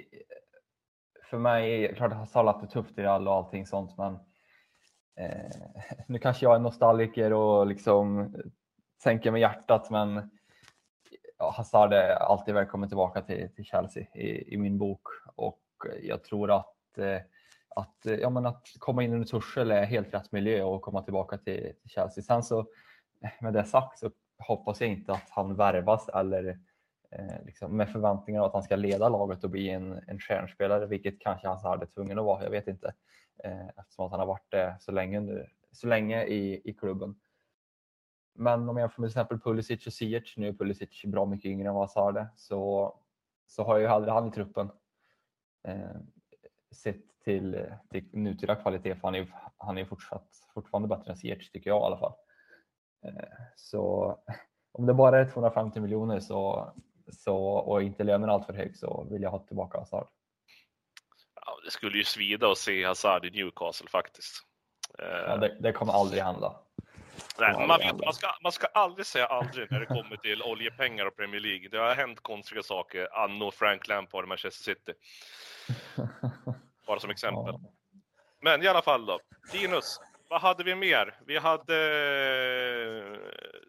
för 1.29 1.37
mig, 1.37 1.95
klart 1.95 2.11
att 2.11 2.17
Hazard 2.17 2.45
haft 2.45 2.61
det 2.61 2.67
tufft 2.67 2.97
i 2.97 3.01
Real 3.01 3.27
och 3.27 3.33
allting 3.33 3.65
sånt 3.65 3.97
men 3.97 4.13
eh, 5.19 5.51
nu 6.07 6.19
kanske 6.19 6.45
jag 6.45 6.55
är 6.55 6.59
nostalgiker 6.59 7.33
och 7.33 7.67
liksom 7.67 8.33
tänker 9.03 9.31
med 9.31 9.41
hjärtat 9.41 9.89
men 9.89 10.31
ja, 11.37 11.53
Hazard 11.57 11.93
är 11.93 12.09
alltid 12.09 12.53
välkommen 12.53 12.89
tillbaka 12.89 13.21
till, 13.21 13.49
till 13.55 13.65
Chelsea 13.65 14.03
i, 14.13 14.53
i, 14.53 14.57
min 14.57 14.77
bok 14.77 15.01
och 15.35 15.61
jag 16.01 16.23
tror 16.23 16.51
att 16.51 16.97
eh, 16.97 17.21
att, 17.75 18.05
eh, 18.05 18.13
ja, 18.15 18.29
men 18.29 18.45
att 18.45 18.67
komma 18.79 19.03
in 19.03 19.13
under 19.13 19.27
Tuchel 19.27 19.71
är 19.71 19.85
helt 19.85 20.13
rätt 20.13 20.31
miljö 20.31 20.63
och 20.63 20.81
komma 20.81 21.01
tillbaka 21.01 21.37
till, 21.37 21.73
till 21.81 21.89
Chelsea. 21.89 22.23
Sen 22.23 22.43
så 22.43 22.59
eh, 23.21 23.29
med 23.41 23.53
det 23.53 23.63
sagt 23.63 23.99
så 23.99 24.11
hoppas 24.37 24.81
jag 24.81 24.89
inte 24.89 25.11
att 25.11 25.29
han 25.29 25.55
värvas 25.55 26.09
eller 26.09 26.59
eh, 27.11 27.45
liksom 27.45 27.77
med 27.77 27.89
förväntningar 27.89 28.45
att 28.45 28.53
han 28.53 28.63
ska 28.63 28.75
leda 28.75 29.09
laget 29.09 29.43
och 29.43 29.49
bli 29.49 29.69
en, 29.69 30.03
en 30.07 30.19
stjärnspelare, 30.19 30.85
vilket 30.85 31.19
kanske 31.19 31.47
han 31.47 31.59
hade 31.59 31.87
tvungen 31.87 32.19
att 32.19 32.25
vara. 32.25 32.43
Jag 32.43 32.51
vet 32.51 32.67
inte 32.67 32.93
eh, 33.43 33.67
eftersom 33.67 34.05
att 34.05 34.11
han 34.11 34.19
har 34.19 34.27
varit 34.27 34.51
det 34.51 34.77
så 34.79 34.91
länge, 34.91 35.19
nu, 35.19 35.47
så 35.71 35.87
länge 35.87 36.23
i, 36.23 36.61
i 36.69 36.73
klubben. 36.73 37.15
Men 38.35 38.69
om 38.69 38.77
jag 38.77 38.83
jämför 38.83 39.01
med 39.01 39.11
till 39.11 39.19
exempel 39.19 39.39
Pulisic 39.39 39.87
och 39.87 39.93
Ziyech, 39.93 40.33
nu 40.37 40.47
är 40.47 40.53
Pulisic 40.53 41.03
bra 41.05 41.25
mycket 41.25 41.45
yngre 41.45 41.67
än 41.67 41.73
vad 41.73 41.83
Hazard 41.83 42.17
är, 42.17 42.27
så, 42.35 42.93
så 43.47 43.63
har 43.63 43.73
jag 43.75 43.81
ju 43.81 43.87
hellre 43.87 44.11
han 44.11 44.27
i 44.27 44.31
truppen. 44.31 44.69
Eh, 45.67 45.95
sett 46.71 47.21
till, 47.23 47.65
till 47.89 48.09
nutida 48.13 48.55
kvalitet, 48.55 48.95
för 48.95 49.07
han 49.07 49.15
är, 49.15 49.33
han 49.57 49.77
är 49.77 49.85
fortsatt, 49.85 50.27
fortfarande 50.53 50.87
bättre 50.87 51.11
än 51.11 51.17
Ziyech 51.17 51.51
tycker 51.51 51.69
jag 51.69 51.81
i 51.81 51.85
alla 51.85 51.97
fall. 51.97 52.13
Eh, 53.05 53.29
så 53.55 54.15
om 54.71 54.85
det 54.85 54.93
bara 54.93 55.19
är 55.19 55.31
250 55.31 55.79
miljoner 55.79 56.19
så, 56.19 56.73
så, 57.11 57.37
och 57.37 57.83
inte 57.83 58.03
lönen 58.03 58.29
alltför 58.29 58.53
hög 58.53 58.77
så 58.77 59.07
vill 59.11 59.21
jag 59.21 59.31
ha 59.31 59.39
tillbaka 59.39 59.77
Hazard. 59.77 60.07
Ja, 61.45 61.59
det 61.65 61.71
skulle 61.71 61.97
ju 61.97 62.03
svida 62.03 62.51
att 62.51 62.57
se 62.57 62.85
Hazard 62.85 63.25
i 63.25 63.31
Newcastle 63.31 63.87
faktiskt. 63.89 64.33
Ja, 64.97 65.37
det, 65.37 65.57
det 65.59 65.71
kommer 65.71 65.93
aldrig 65.93 66.23
hända. 66.23 66.64
Nej, 67.39 67.67
man, 67.67 67.79
vet, 67.79 68.05
man, 68.05 68.13
ska, 68.13 68.27
man 68.43 68.51
ska 68.51 68.67
aldrig 68.67 69.05
säga 69.05 69.25
aldrig 69.25 69.71
när 69.71 69.79
det 69.79 69.85
kommer 69.85 70.17
till 70.17 70.43
oljepengar 70.43 71.05
och 71.05 71.15
Premier 71.15 71.41
League. 71.41 71.69
Det 71.69 71.77
har 71.77 71.95
hänt 71.95 72.19
konstiga 72.19 72.63
saker 72.63 73.23
anno 73.23 73.51
Frank 73.51 73.87
Lampard 73.87 74.23
och 74.23 74.29
Manchester 74.29 74.63
City. 74.63 74.93
Bara 76.87 76.99
som 76.99 77.09
exempel. 77.09 77.55
Ja. 78.45 78.51
Men 78.51 78.63
i 78.63 78.67
alla 78.67 78.81
fall 78.81 79.05
då. 79.05 79.19
Linus, 79.53 79.99
vad 80.29 80.41
hade 80.41 80.63
vi 80.63 80.75
mer? 80.75 81.15
Vi 81.25 81.37
hade 81.37 81.75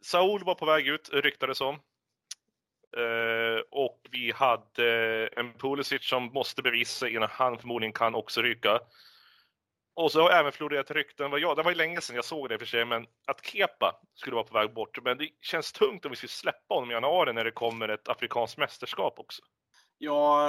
Saul 0.03 0.45
var 0.45 0.55
på 0.55 0.67
väg 0.67 0.89
ut, 0.89 1.11
ryktades 1.13 1.61
om. 1.61 1.81
Uh, 2.97 3.61
och 3.71 4.01
vi 4.11 4.33
hade 4.33 5.29
en 5.37 5.53
Pulisic 5.53 6.09
som 6.09 6.25
måste 6.25 6.63
bevisa 6.63 7.09
innan 7.09 7.29
han 7.33 7.59
förmodligen 7.59 7.93
kan 7.93 8.15
också 8.15 8.43
ryka. 8.43 8.81
Och 9.97 10.13
så 10.13 10.21
har 10.21 10.31
även 10.31 10.53
florerat 10.53 10.91
rykten, 10.91 11.31
vad 11.31 11.41
jag, 11.41 11.57
det 11.57 11.63
var 11.63 11.71
ju 11.71 11.77
länge 11.77 12.01
sedan 12.01 12.17
jag 12.17 12.25
såg 12.25 12.49
det 12.49 12.59
för 12.59 12.67
sig, 12.67 12.85
men 12.85 13.07
att 13.27 13.47
Kepa 13.47 14.01
skulle 14.15 14.35
vara 14.35 14.45
på 14.45 14.55
väg 14.55 14.75
bort. 14.75 14.99
Men 15.05 15.19
det 15.19 15.29
känns 15.43 15.73
tungt 15.73 16.05
om 16.05 16.11
vi 16.11 16.17
skulle 16.17 16.31
släppa 16.31 16.75
honom 16.75 16.91
i 16.91 16.95
januari 16.95 17.33
när 17.33 17.45
det 17.45 17.51
kommer 17.51 17.89
ett 17.89 18.09
afrikanskt 18.09 18.59
mästerskap 18.59 19.19
också. 19.19 19.43
Ja, 19.99 20.49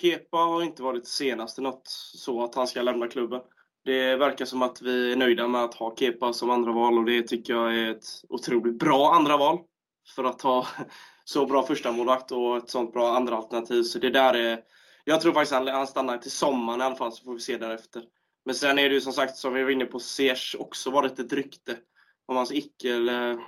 Kepa 0.00 0.36
har 0.36 0.62
inte 0.62 0.82
varit 0.82 1.08
senaste 1.08 1.60
något 1.60 1.82
så 2.14 2.44
att 2.44 2.54
han 2.54 2.66
ska 2.66 2.82
lämna 2.82 3.08
klubben. 3.08 3.40
Det 3.84 4.16
verkar 4.16 4.44
som 4.44 4.62
att 4.62 4.82
vi 4.82 5.12
är 5.12 5.16
nöjda 5.16 5.48
med 5.48 5.64
att 5.64 5.74
ha 5.74 5.96
Kepa 5.96 6.32
som 6.32 6.50
andra 6.50 6.72
val 6.72 6.98
och 6.98 7.04
det 7.04 7.22
tycker 7.22 7.52
jag 7.52 7.78
är 7.78 7.90
ett 7.90 8.06
otroligt 8.28 8.78
bra 8.78 9.12
andra 9.14 9.36
val 9.36 9.58
för 10.14 10.24
att 10.24 10.42
ha 10.42 10.66
så 11.24 11.46
bra 11.46 11.62
första 11.62 11.92
målvakt 11.92 12.32
och 12.32 12.56
ett 12.56 12.70
sånt 12.70 12.92
bra 12.92 13.16
andra 13.16 13.36
alternativ. 13.36 13.82
Så 13.82 13.98
det 13.98 14.10
där 14.10 14.34
är, 14.34 14.60
jag 15.04 15.20
tror 15.20 15.32
faktiskt 15.32 15.52
han, 15.54 15.68
han 15.68 15.86
stannar 15.86 16.18
till 16.18 16.30
sommaren 16.30 16.80
i 16.80 16.84
alla 16.84 16.96
fall 16.96 17.12
så 17.12 17.24
får 17.24 17.34
vi 17.34 17.40
se 17.40 17.56
därefter. 17.56 18.02
Men 18.44 18.54
sen 18.54 18.78
är 18.78 18.88
det 18.88 18.94
ju 18.94 19.00
som 19.00 19.12
sagt, 19.12 19.36
som 19.36 19.54
vi 19.54 19.62
var 19.62 19.70
inne 19.70 19.84
på, 19.84 19.98
Ziyech 19.98 20.56
också 20.58 20.90
varit 20.90 21.18
ett 21.18 21.32
rykte 21.32 21.76
om 22.26 22.36
hans 22.36 22.52
icke 22.52 22.94
eller 22.94 23.38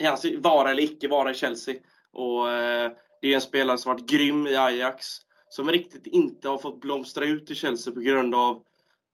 hans 0.00 0.26
vara 0.38 0.70
eller 0.70 0.82
icke 0.82 1.08
vara 1.08 1.30
i 1.30 1.34
Chelsea. 1.34 1.74
Och 2.12 2.50
eh, 2.50 2.92
det 3.20 3.28
är 3.28 3.34
en 3.34 3.40
spelare 3.40 3.78
som 3.78 3.92
varit 3.92 4.08
grym 4.08 4.46
i 4.46 4.56
Ajax, 4.56 5.06
som 5.48 5.70
riktigt 5.70 6.06
inte 6.06 6.48
har 6.48 6.58
fått 6.58 6.80
blomstra 6.80 7.24
ut 7.24 7.50
i 7.50 7.54
Chelsea 7.54 7.94
på 7.94 8.00
grund 8.00 8.34
av 8.34 8.62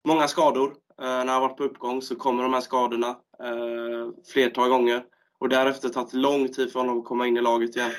många 0.05 0.29
skador. 0.29 0.75
Eh, 1.01 1.07
när 1.07 1.33
han 1.33 1.43
varit 1.43 1.57
på 1.57 1.65
uppgång 1.65 2.03
så 2.03 2.17
kommer 2.17 2.43
de 2.43 2.53
här 2.53 2.61
skadorna 2.61 3.09
eh, 3.43 4.09
flertal 4.33 4.69
gånger. 4.69 5.05
Och 5.39 5.49
därefter 5.49 5.89
tagit 5.89 6.13
lång 6.13 6.49
tid 6.49 6.73
för 6.73 6.81
honom 6.81 6.99
att 6.99 7.05
komma 7.05 7.27
in 7.27 7.37
i 7.37 7.41
laget 7.41 7.77
igen. 7.77 7.91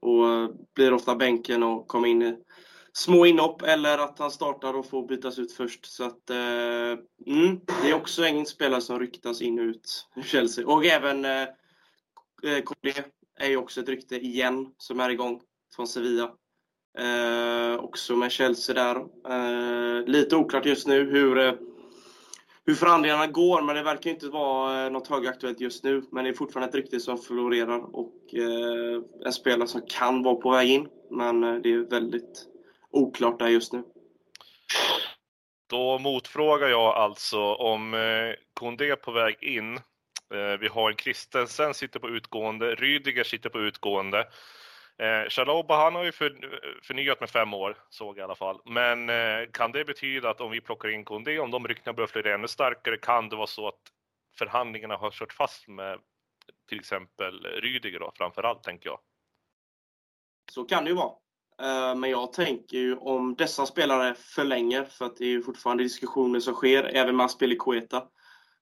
Och 0.00 0.28
eh, 0.28 0.50
blir 0.74 0.92
ofta 0.92 1.14
bänken 1.14 1.62
och 1.62 1.88
kommer 1.88 2.08
in 2.08 2.22
i 2.22 2.36
små 3.00 3.26
inhopp 3.26 3.62
eller 3.62 3.98
att 3.98 4.18
han 4.18 4.30
startar 4.30 4.74
och 4.74 4.86
får 4.86 5.06
bytas 5.06 5.38
ut 5.38 5.52
först. 5.52 5.86
Så 5.86 6.04
att, 6.04 6.30
eh, 6.30 6.36
mm, 7.26 7.60
det 7.82 7.90
är 7.90 7.94
också 7.94 8.24
en 8.24 8.46
spelare 8.46 8.80
som 8.80 8.98
ryktas 8.98 9.42
in 9.42 9.58
och 9.58 9.64
ut 9.64 10.06
i 10.16 10.22
Chelsea. 10.22 10.66
Och 10.66 10.84
även 10.84 11.24
eh, 11.24 11.42
eh 12.42 12.62
KD 12.64 12.92
är 13.38 13.48
ju 13.48 13.56
också 13.56 13.80
ett 13.80 13.88
rykte 13.88 14.16
igen 14.16 14.66
som 14.78 15.00
är 15.00 15.10
igång 15.10 15.40
från 15.76 15.86
Sevilla. 15.86 16.30
Eh, 16.98 17.84
också 17.84 18.16
med 18.16 18.32
Chelsea 18.32 18.74
där. 18.74 18.96
Eh, 19.28 20.06
lite 20.06 20.36
oklart 20.36 20.66
just 20.66 20.86
nu 20.86 21.10
hur, 21.10 21.38
eh, 21.38 21.52
hur 22.66 22.74
förhandlingarna 22.74 23.26
går, 23.26 23.62
men 23.62 23.76
det 23.76 23.82
verkar 23.82 24.10
inte 24.10 24.28
vara 24.28 24.84
eh, 24.84 24.92
något 24.92 25.08
högaktuellt 25.08 25.60
just 25.60 25.84
nu. 25.84 26.02
Men 26.12 26.24
det 26.24 26.30
är 26.30 26.34
fortfarande 26.34 26.68
ett 26.68 26.74
rykte 26.74 27.00
som 27.00 27.18
florerar 27.18 27.96
och 27.96 28.34
eh, 28.34 29.02
en 29.24 29.32
spelare 29.32 29.68
som 29.68 29.82
kan 29.86 30.22
vara 30.22 30.34
på 30.34 30.50
väg 30.50 30.68
in. 30.68 30.88
Men 31.10 31.40
det 31.40 31.72
är 31.72 31.90
väldigt 31.90 32.49
oklart 32.90 33.38
där 33.38 33.48
just 33.48 33.72
nu. 33.72 33.82
Då 35.70 35.98
motfrågar 35.98 36.68
jag 36.68 36.96
alltså 36.96 37.54
om 37.54 37.94
eh, 37.94 38.34
Kondé 38.54 38.90
är 38.90 38.96
på 38.96 39.12
väg 39.12 39.42
in. 39.42 39.76
Eh, 40.34 40.58
vi 40.60 40.68
har 40.68 40.90
en 40.90 40.96
Christensen 40.96 41.74
sitter 41.74 42.00
på 42.00 42.08
utgående, 42.08 42.74
Rydiger 42.74 43.24
sitter 43.24 43.50
på 43.50 43.60
utgående. 43.60 44.18
Eh, 44.98 45.28
Chaloba 45.28 45.76
han 45.76 45.94
har 45.94 46.04
ju 46.04 46.12
för, 46.12 46.60
förnyat 46.82 47.20
med 47.20 47.30
fem 47.30 47.54
år, 47.54 47.76
såg 47.88 48.18
jag 48.18 48.22
i 48.22 48.24
alla 48.24 48.34
fall. 48.34 48.60
Men 48.64 49.10
kan 49.52 49.72
det 49.72 49.84
betyda 49.84 50.30
att 50.30 50.40
om 50.40 50.50
vi 50.50 50.60
plockar 50.60 50.88
in 50.88 51.04
Kondé, 51.04 51.38
om 51.38 51.50
de 51.50 51.68
ryktena 51.68 51.94
börjar 51.94 52.08
flera 52.08 52.34
ännu 52.34 52.48
starkare, 52.48 52.96
kan 52.96 53.28
det 53.28 53.36
vara 53.36 53.46
så 53.46 53.68
att 53.68 53.80
förhandlingarna 54.38 54.96
har 54.96 55.10
kört 55.10 55.32
fast 55.32 55.68
med 55.68 55.98
till 56.68 56.80
exempel 56.80 57.44
Rydiger 57.44 58.00
då, 58.00 58.12
framför 58.14 58.42
allt, 58.42 58.62
tänker 58.62 58.88
jag. 58.88 59.00
Så 60.52 60.64
kan 60.64 60.84
det 60.84 60.90
ju 60.90 60.96
vara. 60.96 61.12
Eh, 61.62 61.94
men 61.94 62.10
jag 62.10 62.32
tänker 62.32 62.76
ju 62.76 62.96
om 62.96 63.34
dessa 63.34 63.66
spelare 63.66 64.14
förlänger, 64.14 64.84
för 64.84 65.04
att 65.04 65.16
det 65.16 65.24
är 65.24 65.28
ju 65.28 65.42
fortfarande 65.42 65.82
diskussioner 65.82 66.40
som 66.40 66.54
sker, 66.54 66.84
även 66.84 67.16
med 67.16 67.30
spel 67.30 67.52
i 67.52 67.56
Koeta. 67.56 68.02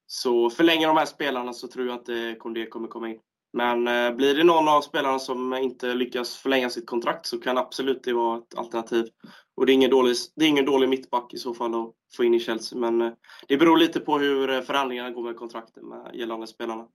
Så 0.06 0.50
förlänger 0.50 0.86
de 0.86 0.96
här 0.96 1.04
spelarna 1.04 1.52
så 1.52 1.68
tror 1.68 1.86
jag 1.86 1.96
inte 1.96 2.14
eh, 2.14 2.34
Kondé 2.34 2.66
kommer 2.66 2.88
komma 2.88 3.08
in. 3.08 3.18
Men 3.52 3.88
eh, 3.88 4.10
blir 4.10 4.34
det 4.34 4.44
någon 4.44 4.68
av 4.68 4.80
spelarna 4.80 5.18
som 5.18 5.54
inte 5.54 5.94
lyckas 5.94 6.36
förlänga 6.36 6.70
sitt 6.70 6.86
kontrakt 6.86 7.26
så 7.26 7.40
kan 7.40 7.58
absolut 7.58 8.02
det 8.02 8.12
vara 8.12 8.38
ett 8.38 8.58
alternativ. 8.58 9.08
Och 9.56 9.66
det 9.66 9.72
är, 9.72 9.74
ingen 9.74 9.90
dålig, 9.90 10.16
det 10.36 10.44
är 10.44 10.48
ingen 10.48 10.64
dålig 10.64 10.88
mittback 10.88 11.34
i 11.34 11.38
så 11.38 11.54
fall 11.54 11.74
att 11.74 11.94
få 12.16 12.24
in 12.24 12.34
i 12.34 12.40
Chelsea, 12.40 12.78
men 12.78 13.14
det 13.48 13.56
beror 13.56 13.76
lite 13.76 14.00
på 14.00 14.18
hur 14.18 14.62
förhandlingarna 14.62 15.10
går 15.10 15.22
med 15.22 15.36
kontrakten 15.36 15.88
med 15.88 16.10
gällande 16.14 16.46
spelarna. 16.46 16.86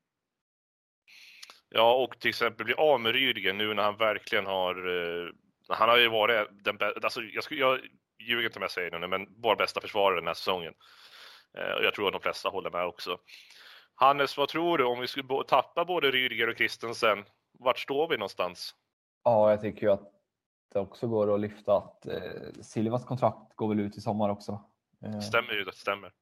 Ja, 1.69 2.03
och 2.03 2.19
till 2.19 2.29
exempel 2.29 2.65
bli 2.65 2.73
av 2.73 3.01
med 3.01 3.11
Rydiger 3.11 3.53
nu 3.53 3.73
när 3.73 3.83
han 3.83 3.97
verkligen 3.97 4.45
har... 4.45 4.75
Eh, 4.75 5.29
han 5.69 5.89
har 5.89 5.97
ju 5.97 6.10
varit 6.10 6.47
den 6.52 6.78
bästa, 6.78 6.99
alltså 7.04 7.21
jag, 7.21 7.43
skulle, 7.43 7.60
jag 7.62 7.80
ljuger 8.19 8.45
inte 8.45 8.60
om 8.60 8.62
jag 8.62 8.71
säger 8.71 8.91
det 8.91 8.99
nu, 8.99 9.08
men 9.08 9.28
vår 9.38 9.56
bästa 9.56 9.82
försvarare 9.82 10.19
den 10.19 10.28
här 10.28 10.34
säsongen. 10.34 10.73
Och 11.54 11.84
jag 11.84 11.93
tror 11.93 12.08
att 12.08 12.13
de 12.13 12.21
flesta 12.21 12.49
håller 12.49 12.71
med 12.71 12.86
också. 12.86 13.17
Hannes, 13.95 14.38
vad 14.38 14.49
tror 14.49 14.78
du 14.78 14.86
om 14.86 14.99
vi 14.99 15.08
skulle 15.08 15.43
tappa 15.47 15.86
både 15.86 16.12
Rydiger 16.12 16.49
och 16.49 16.58
Christensen? 16.58 17.26
Vart 17.60 17.80
står 17.80 18.08
vi 18.08 18.17
någonstans? 18.17 18.76
Ja, 19.23 19.49
jag 19.49 19.62
tycker 19.62 19.82
ju 19.82 19.93
att 19.93 20.12
det 20.73 20.80
också 20.80 21.08
går 21.08 21.34
att 21.34 21.39
lyfta 21.39 21.78
att 21.78 22.06
eh, 22.06 22.62
Silvas 22.62 23.06
kontrakt 23.06 23.56
går 23.56 23.67
väl 23.67 23.80
ut 23.80 23.97
i 23.97 24.02
sommar 24.02 24.30
också. 24.30 24.63
Eh, 25.06 25.19
stämmer 25.19 25.54
ju, 25.54 25.63
det 25.63 25.76
stämmer. 25.76 26.13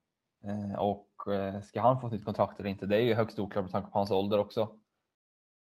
Eh, 0.44 0.80
och 0.80 1.34
eh, 1.34 1.62
ska 1.62 1.82
han 1.82 2.02
få 2.02 2.08
ett 2.08 2.14
nytt 2.14 2.26
kontrakt 2.26 2.60
eller 2.60 2.70
inte? 2.70 2.86
Det 2.86 2.96
är 2.96 3.02
ju 3.02 3.14
högst 3.14 3.40
oklart 3.40 3.64
med 3.64 3.72
tanke 3.72 3.92
på 3.92 3.98
hans 3.98 4.12
ålder 4.12 4.40
också. 4.40 4.80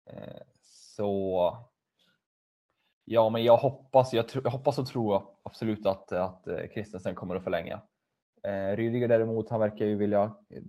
Eh, 0.10 0.42
så 0.63 1.58
ja, 3.12 3.30
men 3.30 3.43
jag 3.43 3.58
hoppas, 3.58 4.13
jag, 4.13 4.26
jag, 4.43 4.52
hoppas 4.52 4.80
och 4.80 4.88
tror 4.88 5.24
absolut 5.43 5.86
att, 5.86 6.12
att 6.12 6.48
eh, 6.48 6.67
Kristensen 6.74 7.15
kommer 7.15 7.36
att 7.36 7.43
förlänga. 7.43 7.82
Eh, 8.43 8.76
Rydiger 8.76 9.08
däremot, 9.08 9.50
han 9.50 9.60
verkar 9.60 9.86
ju 9.86 9.95
vilja, 9.95 10.24
eh, 10.50 10.63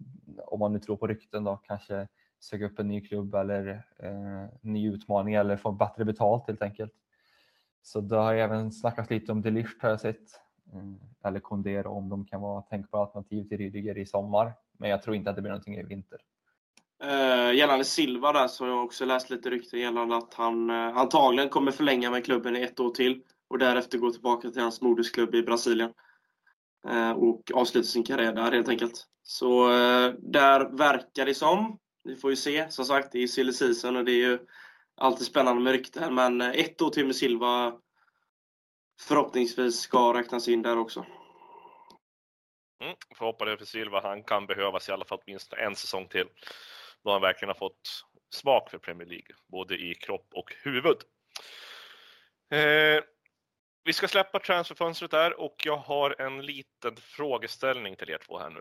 om 0.46 0.58
man 0.60 0.72
nu 0.72 0.78
tror 0.78 0.96
på 0.96 1.06
rykten 1.06 1.44
då, 1.44 1.56
kanske 1.56 2.08
söka 2.40 2.66
upp 2.66 2.78
en 2.78 2.88
ny 2.88 3.00
klubb 3.00 3.34
eller 3.34 3.86
eh, 3.98 4.46
ny 4.60 4.88
utmaning 4.88 5.34
eller 5.34 5.56
få 5.56 5.72
bättre 5.72 6.04
betalt 6.04 6.46
helt 6.46 6.62
enkelt. 6.62 6.92
Så 7.82 8.00
det 8.00 8.16
har 8.16 8.34
även 8.34 8.72
snackats 8.72 9.10
lite 9.10 9.32
om 9.32 9.42
Delicht 9.42 9.82
har 9.82 9.90
jag 9.90 10.00
sett. 10.00 10.40
Mm, 10.72 11.00
eller 11.24 11.40
Kondera 11.40 11.88
om 11.88 12.08
de 12.08 12.24
kan 12.24 12.40
vara 12.40 12.62
tänkbara 12.62 13.02
alternativ 13.02 13.48
till 13.48 13.58
Rydiger 13.58 13.98
i 13.98 14.06
sommar. 14.06 14.52
Men 14.72 14.90
jag 14.90 15.02
tror 15.02 15.16
inte 15.16 15.30
att 15.30 15.36
det 15.36 15.42
blir 15.42 15.50
någonting 15.50 15.76
i 15.76 15.82
vinter. 15.82 16.18
Uh, 17.04 17.54
gällande 17.54 17.84
Silva 17.84 18.32
där 18.32 18.48
så 18.48 18.64
har 18.64 18.70
jag 18.70 18.84
också 18.84 19.04
läst 19.04 19.30
lite 19.30 19.50
rykten 19.50 19.80
gällande 19.80 20.16
att 20.16 20.34
han 20.34 20.70
uh, 20.70 20.96
antagligen 20.96 21.48
kommer 21.48 21.72
förlänga 21.72 22.10
med 22.10 22.24
klubben 22.24 22.56
i 22.56 22.62
ett 22.62 22.80
år 22.80 22.90
till 22.90 23.22
och 23.48 23.58
därefter 23.58 23.98
gå 23.98 24.10
tillbaka 24.10 24.50
till 24.50 24.62
hans 24.62 24.80
modersklubb 24.80 25.34
i 25.34 25.42
Brasilien. 25.42 25.92
Uh, 26.88 27.10
och 27.10 27.50
avsluta 27.54 27.86
sin 27.86 28.04
karriär 28.04 28.32
där 28.32 28.52
helt 28.52 28.68
enkelt. 28.68 29.06
Så 29.22 29.68
där 30.18 30.76
verkar 30.76 31.26
det 31.26 31.34
som. 31.34 31.78
Vi 32.04 32.16
får 32.16 32.30
ju 32.30 32.36
se. 32.36 32.70
Som 32.70 32.84
sagt, 32.84 33.12
det 33.12 33.18
är 33.18 33.20
ju 33.20 33.28
silly 33.28 33.52
season 33.52 33.96
och 33.96 34.04
det 34.04 34.12
är 34.12 34.28
ju 34.28 34.38
alltid 34.96 35.26
spännande 35.26 35.62
med 35.62 35.72
rykten, 35.72 36.14
men 36.14 36.40
ett 36.40 36.82
år 36.82 36.90
till 36.90 37.06
med 37.06 37.16
Silva 37.16 37.72
förhoppningsvis 39.08 39.80
ska 39.80 40.14
räknas 40.14 40.48
in 40.48 40.62
där 40.62 40.78
också. 40.78 41.06
Mm, 42.82 42.96
får 43.16 43.46
det 43.46 43.58
för 43.58 43.64
Silva. 43.64 44.00
Han 44.02 44.24
kan 44.24 44.46
behövas 44.46 44.88
i 44.88 44.92
alla 44.92 45.04
fall 45.04 45.18
åtminstone 45.26 45.62
en 45.62 45.76
säsong 45.76 46.08
till. 46.08 46.26
Då 47.04 47.12
han 47.12 47.20
verkligen 47.20 47.48
har 47.48 47.54
fått 47.54 48.04
smak 48.34 48.70
för 48.70 48.78
Premier 48.78 49.08
League, 49.08 49.34
både 49.48 49.74
i 49.74 49.94
kropp 49.94 50.28
och 50.34 50.54
huvud. 50.62 50.96
Eh, 52.52 53.04
vi 53.84 53.92
ska 53.92 54.08
släppa 54.08 54.38
transferfönstret 54.38 55.10
där 55.10 55.40
och 55.40 55.56
jag 55.64 55.76
har 55.76 56.20
en 56.20 56.46
liten 56.46 56.96
frågeställning 56.96 57.96
till 57.96 58.10
er 58.10 58.18
två 58.18 58.38
här 58.38 58.50
nu. 58.50 58.60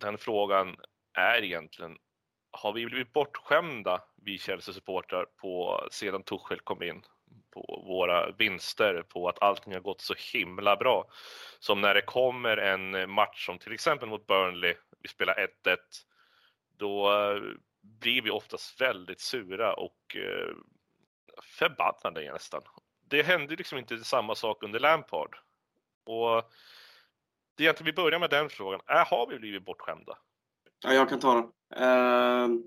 den 0.00 0.18
frågan 0.18 0.76
är 1.18 1.44
egentligen, 1.44 1.96
har 2.50 2.72
vi 2.72 2.86
blivit 2.86 3.12
bortskämda, 3.12 4.02
vi 4.22 4.38
Chelsea-supportrar, 4.38 5.26
på 5.36 5.80
sedan 5.90 6.22
Tuchel 6.22 6.60
kom 6.60 6.82
in? 6.82 7.02
På 7.50 7.84
våra 7.86 8.30
vinster, 8.30 9.02
på 9.02 9.28
att 9.28 9.42
allting 9.42 9.72
har 9.72 9.80
gått 9.80 10.00
så 10.00 10.14
himla 10.32 10.76
bra. 10.76 11.10
Som 11.58 11.80
när 11.80 11.94
det 11.94 12.02
kommer 12.02 12.56
en 12.56 13.10
match 13.10 13.46
som 13.46 13.58
till 13.58 13.72
exempel 13.72 14.08
mot 14.08 14.26
Burnley, 14.26 14.74
vi 15.02 15.08
spelar 15.08 15.48
1-1, 15.64 15.76
då 16.76 17.12
eh, 17.12 17.42
blir 17.80 18.22
vi 18.22 18.30
oftast 18.30 18.80
väldigt 18.80 19.20
sura 19.20 19.74
och 19.74 20.16
eh, 20.16 20.54
förbannade 21.42 22.32
nästan. 22.32 22.62
Det 23.08 23.22
hände 23.22 23.56
liksom 23.56 23.78
inte 23.78 23.98
samma 23.98 24.34
sak 24.34 24.62
under 24.62 24.80
Lampard. 24.80 25.36
Och 26.04 26.50
det 27.54 27.62
är 27.62 27.64
egentligen, 27.64 27.86
vi 27.86 28.02
börjar 28.02 28.18
med 28.18 28.30
den 28.30 28.48
frågan. 28.48 28.80
Är, 28.86 29.04
har 29.04 29.26
vi 29.26 29.38
blivit 29.38 29.64
bortskämda? 29.64 30.18
Ja, 30.82 30.94
jag 30.94 31.08
kan 31.08 31.20
ta 31.20 31.34
den. 31.34 31.44
Uh, 31.82 32.60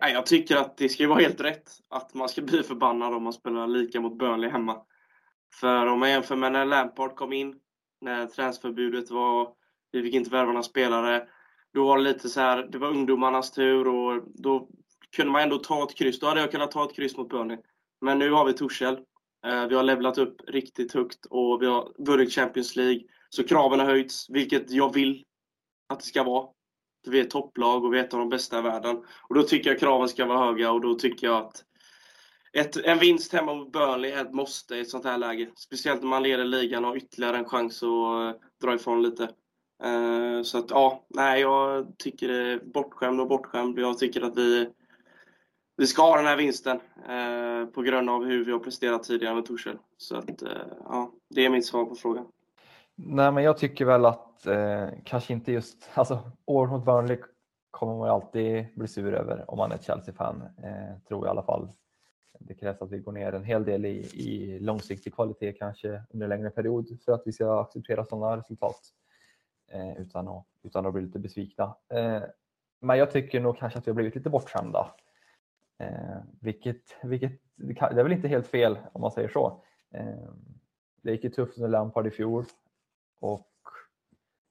ja, 0.00 0.08
jag 0.08 0.26
tycker 0.26 0.56
att 0.56 0.76
det 0.76 0.88
ska 0.88 1.08
vara 1.08 1.20
helt 1.20 1.40
rätt 1.40 1.70
att 1.88 2.14
man 2.14 2.28
ska 2.28 2.42
bli 2.42 2.62
förbannad 2.62 3.14
om 3.14 3.22
man 3.22 3.32
spelar 3.32 3.66
lika 3.66 4.00
mot 4.00 4.18
Burnley 4.18 4.50
hemma. 4.50 4.82
För 5.60 5.86
om 5.86 6.00
man 6.00 6.10
jämför 6.10 6.36
med 6.36 6.52
när 6.52 6.64
Lampard 6.64 7.16
kom 7.16 7.32
in, 7.32 7.54
när 8.00 8.26
transferbudet 8.26 9.10
var, 9.10 9.54
vi 9.92 10.02
fick 10.02 10.14
inte 10.14 10.30
värva 10.30 10.52
några 10.52 10.62
spelare, 10.62 11.28
då 11.74 11.84
var 11.84 11.96
det 11.96 12.02
lite 12.02 12.28
så 12.28 12.40
här, 12.40 12.68
det 12.72 12.78
var 12.78 12.88
ungdomarnas 12.88 13.50
tur 13.50 13.88
och 13.88 14.22
då 14.34 14.68
kunde 15.16 15.32
man 15.32 15.42
ändå 15.42 15.58
ta 15.58 15.84
ett 15.84 15.96
kryss. 15.96 16.20
Då 16.20 16.26
hade 16.26 16.40
jag 16.40 16.50
kunnat 16.50 16.70
ta 16.70 16.84
ett 16.84 16.96
kryss 16.96 17.16
mot 17.16 17.28
Burnley. 17.28 17.58
Men 18.00 18.18
nu 18.18 18.30
har 18.30 18.44
vi 18.44 18.52
Torshäll. 18.52 18.98
Ehm, 19.46 19.68
vi 19.68 19.74
har 19.74 19.82
levlat 19.82 20.18
upp 20.18 20.40
riktigt 20.48 20.92
högt 20.92 21.26
och 21.26 21.62
vi 21.62 21.66
har 21.66 21.92
vunnit 21.98 22.32
Champions 22.32 22.76
League. 22.76 23.00
Så 23.30 23.44
kraven 23.44 23.80
har 23.80 23.86
höjts, 23.86 24.30
vilket 24.30 24.70
jag 24.70 24.94
vill 24.94 25.24
att 25.88 26.00
det 26.00 26.06
ska 26.06 26.22
vara. 26.22 26.48
Vi 27.08 27.20
är 27.20 27.24
topplag 27.24 27.84
och 27.84 27.94
vi 27.94 27.98
är 27.98 28.04
ett 28.04 28.14
av 28.14 28.20
de 28.20 28.28
bästa 28.28 28.58
i 28.58 28.62
världen. 28.62 29.04
Och 29.28 29.34
då 29.34 29.42
tycker 29.42 29.70
jag 29.70 29.80
kraven 29.80 30.08
ska 30.08 30.26
vara 30.26 30.46
höga 30.46 30.72
och 30.72 30.80
då 30.80 30.94
tycker 30.94 31.26
jag 31.26 31.36
att 31.36 31.64
ett, 32.52 32.76
en 32.76 32.98
vinst 32.98 33.32
hemma 33.32 33.54
mot 33.54 33.72
Burnley 33.72 34.10
är 34.10 34.24
ett 34.24 34.32
måste 34.32 34.76
i 34.76 34.80
ett 34.80 34.90
sånt 34.90 35.04
här 35.04 35.18
läge. 35.18 35.48
Speciellt 35.56 36.02
när 36.02 36.08
man 36.08 36.22
leder 36.22 36.44
ligan 36.44 36.84
och 36.84 36.90
har 36.90 36.96
ytterligare 36.96 37.38
en 37.38 37.44
chans 37.48 37.82
att 37.82 37.88
uh, 37.88 38.32
dra 38.62 38.74
ifrån 38.74 39.02
lite. 39.02 39.22
Uh, 39.84 40.42
så 40.42 40.58
att 40.58 40.70
ja, 40.70 41.04
nej, 41.08 41.40
jag 41.40 41.86
tycker 41.98 42.28
det 42.28 42.52
är 42.52 42.58
bortskämd 42.58 43.20
och 43.20 43.28
bortskämd. 43.28 43.78
Jag 43.78 43.98
tycker 43.98 44.22
att 44.22 44.36
vi, 44.38 44.68
vi 45.76 45.86
ska 45.86 46.02
ha 46.02 46.16
den 46.16 46.26
här 46.26 46.36
vinsten 46.36 46.80
uh, 47.10 47.66
på 47.66 47.82
grund 47.82 48.10
av 48.10 48.24
hur 48.24 48.44
vi 48.44 48.52
har 48.52 48.58
presterat 48.58 49.02
tidigare 49.02 49.34
med 49.34 49.46
Torshäll. 49.46 49.78
Så 49.96 50.16
att 50.16 50.42
ja, 50.84 51.12
det 51.30 51.44
är 51.44 51.50
mitt 51.50 51.66
svar 51.66 51.84
på 51.84 51.94
frågan. 51.94 52.26
Nej, 53.04 53.32
men 53.32 53.44
jag 53.44 53.58
tycker 53.58 53.84
väl 53.84 54.06
att 54.06 54.46
eh, 54.46 54.88
kanske 55.04 55.32
inte 55.32 55.52
just, 55.52 55.90
alltså 55.94 56.30
år 56.46 56.66
mot 56.66 56.84
Burnley 56.84 57.18
kommer 57.70 57.98
man 57.98 58.08
alltid 58.08 58.66
bli 58.74 58.88
sur 58.88 59.14
över 59.14 59.50
om 59.50 59.58
man 59.58 59.72
är 59.72 59.74
ett 59.74 59.84
Chelsea-fan, 59.84 60.42
eh, 60.42 60.98
tror 61.08 61.26
jag 61.26 61.30
i 61.30 61.30
alla 61.30 61.42
fall. 61.42 61.68
Det 62.38 62.54
krävs 62.54 62.82
att 62.82 62.90
vi 62.90 62.98
går 62.98 63.12
ner 63.12 63.32
en 63.32 63.44
hel 63.44 63.64
del 63.64 63.84
i, 63.84 63.96
i 64.14 64.58
långsiktig 64.58 65.14
kvalitet 65.14 65.52
kanske 65.52 66.02
under 66.10 66.24
en 66.26 66.28
längre 66.28 66.50
period 66.50 66.98
för 67.04 67.12
att 67.12 67.22
vi 67.24 67.32
ska 67.32 67.60
acceptera 67.60 68.04
sådana 68.04 68.36
resultat 68.36 68.80
eh, 69.72 70.00
utan, 70.00 70.28
att, 70.28 70.46
utan 70.62 70.86
att 70.86 70.92
bli 70.92 71.02
lite 71.02 71.18
besvikna. 71.18 71.76
Eh, 71.88 72.22
men 72.80 72.98
jag 72.98 73.10
tycker 73.10 73.40
nog 73.40 73.58
kanske 73.58 73.78
att 73.78 73.86
vi 73.86 73.90
har 73.90 73.94
blivit 73.94 74.14
lite 74.14 74.30
bortskämda. 74.30 74.94
Eh, 75.78 76.18
vilket, 76.40 76.82
vilket, 77.02 77.32
det 77.56 77.80
är 77.80 78.02
väl 78.02 78.12
inte 78.12 78.28
helt 78.28 78.46
fel 78.46 78.78
om 78.92 79.00
man 79.00 79.10
säger 79.10 79.28
så. 79.28 79.62
Eh, 79.94 80.30
det 81.02 81.12
gick 81.12 81.24
ju 81.24 81.30
tufft 81.30 81.58
under 81.58 81.68
Lampard 81.68 82.06
i 82.06 82.10
fjol. 82.10 82.44
Och 83.20 83.46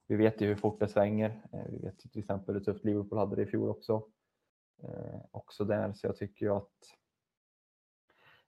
vi 0.08 0.16
vet 0.16 0.42
ju 0.42 0.48
hur 0.48 0.56
fort 0.56 0.80
det 0.80 0.88
svänger. 0.88 1.42
Eh, 1.54 1.66
vi 1.70 1.78
vet 1.78 2.00
till 2.00 2.20
exempel 2.20 2.56
hur 2.56 2.62
tufft 2.62 2.86
Liverpool 2.86 3.20
hade 3.20 3.36
det 3.36 3.42
i 3.42 3.46
fjol 3.46 3.70
också. 3.70 4.04
Eh, 4.84 5.20
också 5.32 5.66
där, 5.66 5.94
så 5.94 6.08
jag 6.08 6.18
tycker 6.18 6.46
ju 6.46 6.56
att 6.56 6.74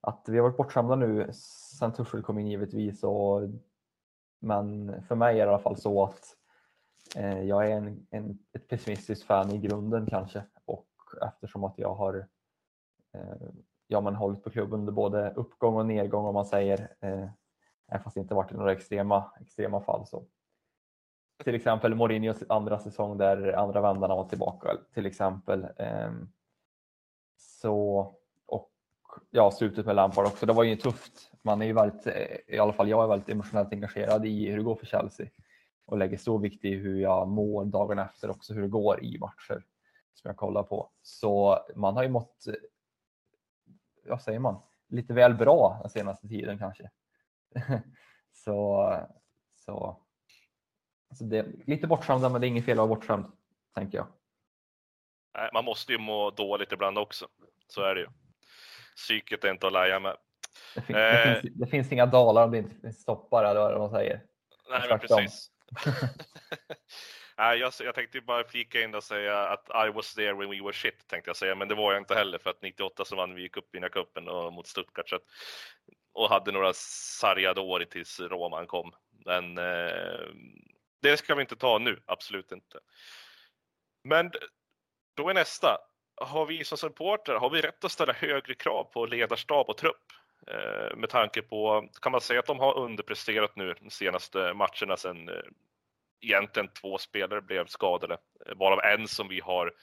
att 0.01 0.25
vi 0.27 0.38
har 0.38 0.43
varit 0.43 0.57
bortskämda 0.57 0.95
nu 0.95 1.29
sen 1.34 1.93
Tuchel 1.93 2.23
kom 2.23 2.39
in 2.39 2.47
givetvis. 2.47 3.03
Och, 3.03 3.41
men 4.39 4.95
för 5.03 5.15
mig 5.15 5.39
är 5.39 5.45
det 5.45 5.49
i 5.49 5.53
alla 5.53 5.63
fall 5.63 5.77
så 5.77 6.03
att 6.03 6.36
eh, 7.15 7.41
jag 7.43 7.71
är 7.71 7.75
en, 7.75 8.07
en, 8.10 8.39
ett 8.53 8.67
pessimistiskt 8.67 9.25
fan 9.25 9.51
i 9.51 9.57
grunden 9.57 10.05
kanske. 10.05 10.43
Och 10.65 10.88
eftersom 11.27 11.63
att 11.63 11.79
jag 11.79 11.95
har 11.95 12.27
eh, 13.13 13.49
ja, 13.88 14.01
men 14.01 14.15
hållit 14.15 14.43
på 14.43 14.49
klubben 14.49 14.79
under 14.79 14.93
både 14.93 15.34
uppgång 15.34 15.75
och 15.75 15.86
nedgång 15.86 16.25
om 16.25 16.34
man 16.34 16.45
säger. 16.45 16.95
Eh, 16.99 17.29
fast 17.99 18.15
det 18.15 18.21
inte 18.21 18.34
varit 18.36 18.51
några 18.51 18.71
extrema, 18.71 19.32
extrema 19.41 19.82
fall. 19.82 20.06
Så. 20.06 20.25
Till 21.43 21.56
exempel 21.56 21.95
Mourinhos 21.95 22.43
andra 22.49 22.80
säsong 22.80 23.17
där 23.17 23.54
andra 23.54 23.82
vändarna 23.82 24.15
var 24.15 24.30
tillbaka 24.30 24.77
till 24.93 25.06
exempel. 25.06 25.67
Ehm, 25.77 26.30
så, 27.38 27.99
och 28.45 28.71
ja, 29.30 29.51
slutet 29.51 29.86
med 29.86 29.95
Lampard 29.95 30.25
också. 30.25 30.45
Det 30.45 30.54
var 30.54 30.63
ju 30.63 30.75
tufft. 30.75 31.32
Man 31.41 31.62
är 31.62 31.65
ju 31.65 31.73
väldigt, 31.73 32.08
i 32.47 32.60
alla 32.60 32.73
fall 32.73 32.89
jag 32.89 33.04
är 33.04 33.08
väldigt 33.08 33.30
emotionellt 33.30 33.73
engagerad 33.73 34.25
i 34.25 34.49
hur 34.49 34.58
det 34.58 34.63
går 34.63 34.75
för 34.75 34.86
Chelsea 34.86 35.27
och 35.86 35.97
lägger 35.97 36.17
stor 36.17 36.39
vikt 36.39 36.65
i 36.65 36.75
hur 36.75 37.01
jag 37.01 37.27
mår 37.27 37.65
dagen 37.65 37.99
efter 37.99 38.30
också 38.30 38.54
hur 38.54 38.62
det 38.62 38.67
går 38.67 39.04
i 39.04 39.17
matcher 39.19 39.63
som 40.13 40.30
jag 40.30 40.38
kollar 40.38 40.63
på. 40.63 40.89
Så 41.01 41.60
man 41.75 41.95
har 41.95 42.04
ju 42.04 42.10
mått, 42.10 42.45
vad 44.06 44.21
säger 44.21 44.39
man, 44.39 44.56
lite 44.88 45.13
väl 45.13 45.34
bra 45.34 45.80
den 45.82 45.89
senaste 45.89 46.27
tiden 46.27 46.58
kanske. 46.58 46.89
så, 48.31 48.87
så 49.55 50.01
Så 51.13 51.23
det 51.23 51.37
är 51.37 51.53
lite 51.65 51.87
bortskämda, 51.87 52.29
men 52.29 52.41
det 52.41 52.47
är 52.47 52.49
inget 52.49 52.65
fel 52.65 52.71
att 52.71 52.77
vara 52.77 52.87
bortskämd, 52.87 53.25
tänker 53.75 53.97
jag. 53.97 54.07
Nej, 55.37 55.49
man 55.53 55.65
måste 55.65 55.91
ju 55.91 55.97
må 55.97 56.29
dåligt 56.31 56.71
ibland 56.71 56.97
också. 56.97 57.27
Så 57.67 57.81
är 57.81 57.95
det 57.95 58.01
ju. 58.01 58.07
Psyket 58.95 59.43
är 59.43 59.51
inte 59.51 59.67
att 59.67 59.73
lära 59.73 59.99
med. 59.99 60.17
Det, 60.75 60.81
fin 60.81 60.95
det, 60.95 61.21
Eh. 61.21 61.41
finns, 61.41 61.55
det 61.55 61.67
finns 61.67 61.91
inga 61.91 62.05
dalar 62.05 62.43
om 62.43 62.51
det 62.51 62.57
inte 62.57 62.75
finns 62.75 63.05
toppar, 63.05 63.43
eller 63.43 63.59
vad 63.61 63.79
man 63.79 63.89
säger. 63.89 64.21
Nej, 64.69 64.89
men 64.89 64.99
precis. 64.99 65.51
Nej, 67.37 67.59
jag, 67.59 67.73
jag 67.79 67.95
tänkte 67.95 68.21
bara 68.21 68.43
flika 68.43 68.81
in 68.81 68.95
och 68.95 69.03
säga 69.03 69.39
att 69.47 69.69
I 69.87 69.91
was 69.91 70.13
there 70.13 70.33
when 70.33 70.49
we 70.49 70.61
were 70.63 70.73
shit, 70.73 71.07
tänkte 71.07 71.29
jag 71.29 71.37
säga, 71.37 71.55
men 71.55 71.67
det 71.67 71.75
var 71.75 71.93
jag 71.93 72.01
inte 72.01 72.15
heller 72.15 72.37
för 72.37 72.49
att 72.49 72.61
98 72.61 73.05
så 73.05 73.15
vann 73.15 73.35
vi 73.35 73.49
cupvinnarcupen 73.49 74.27
och 74.27 74.53
mot 74.53 74.67
Stuttgart 74.67 75.09
så 75.09 75.19
och 76.13 76.30
hade 76.30 76.52
några 76.52 76.74
sargade 76.74 77.62
år 77.62 77.80
tills 77.80 78.19
Roman 78.19 78.67
kom. 78.67 78.91
Men 79.26 79.58
eh, 79.58 80.28
det 81.02 81.17
ska 81.17 81.36
vi 81.36 81.41
inte 81.41 81.56
ta 81.56 81.78
nu, 81.78 82.02
absolut 82.06 82.52
inte. 82.52 82.80
Men 84.04 84.32
då 85.15 85.30
är 85.30 85.34
nästa. 85.34 85.78
Har 86.15 86.45
vi 86.45 86.63
som 86.63 86.78
supporter, 86.78 87.34
har 87.34 87.50
vi 87.50 87.62
rätt 87.62 87.84
att 87.84 87.91
ställa 87.91 88.13
högre 88.13 88.56
krav 88.56 88.84
på 88.84 89.06
ledarstab 89.06 89.69
och 89.69 89.78
trupp? 89.78 90.12
Eh, 90.47 90.95
med 90.95 91.10
tanke 91.10 91.41
på, 91.41 91.89
kan 92.02 92.12
man 92.12 92.21
säga 92.21 92.39
att 92.39 92.45
de 92.45 92.60
har 92.60 92.78
underpresterat 92.78 93.56
nu 93.56 93.74
de 93.80 93.89
senaste 93.89 94.54
matcherna 94.54 94.97
sedan 94.97 95.30
eh, 95.30 95.36
egentligen 96.21 96.69
två 96.74 96.97
spelare 96.97 97.41
blev 97.41 97.65
skadade, 97.65 98.17
varav 98.56 98.80
en 98.80 99.08
som 99.08 99.28
vi 99.28 99.39
har 99.39 99.74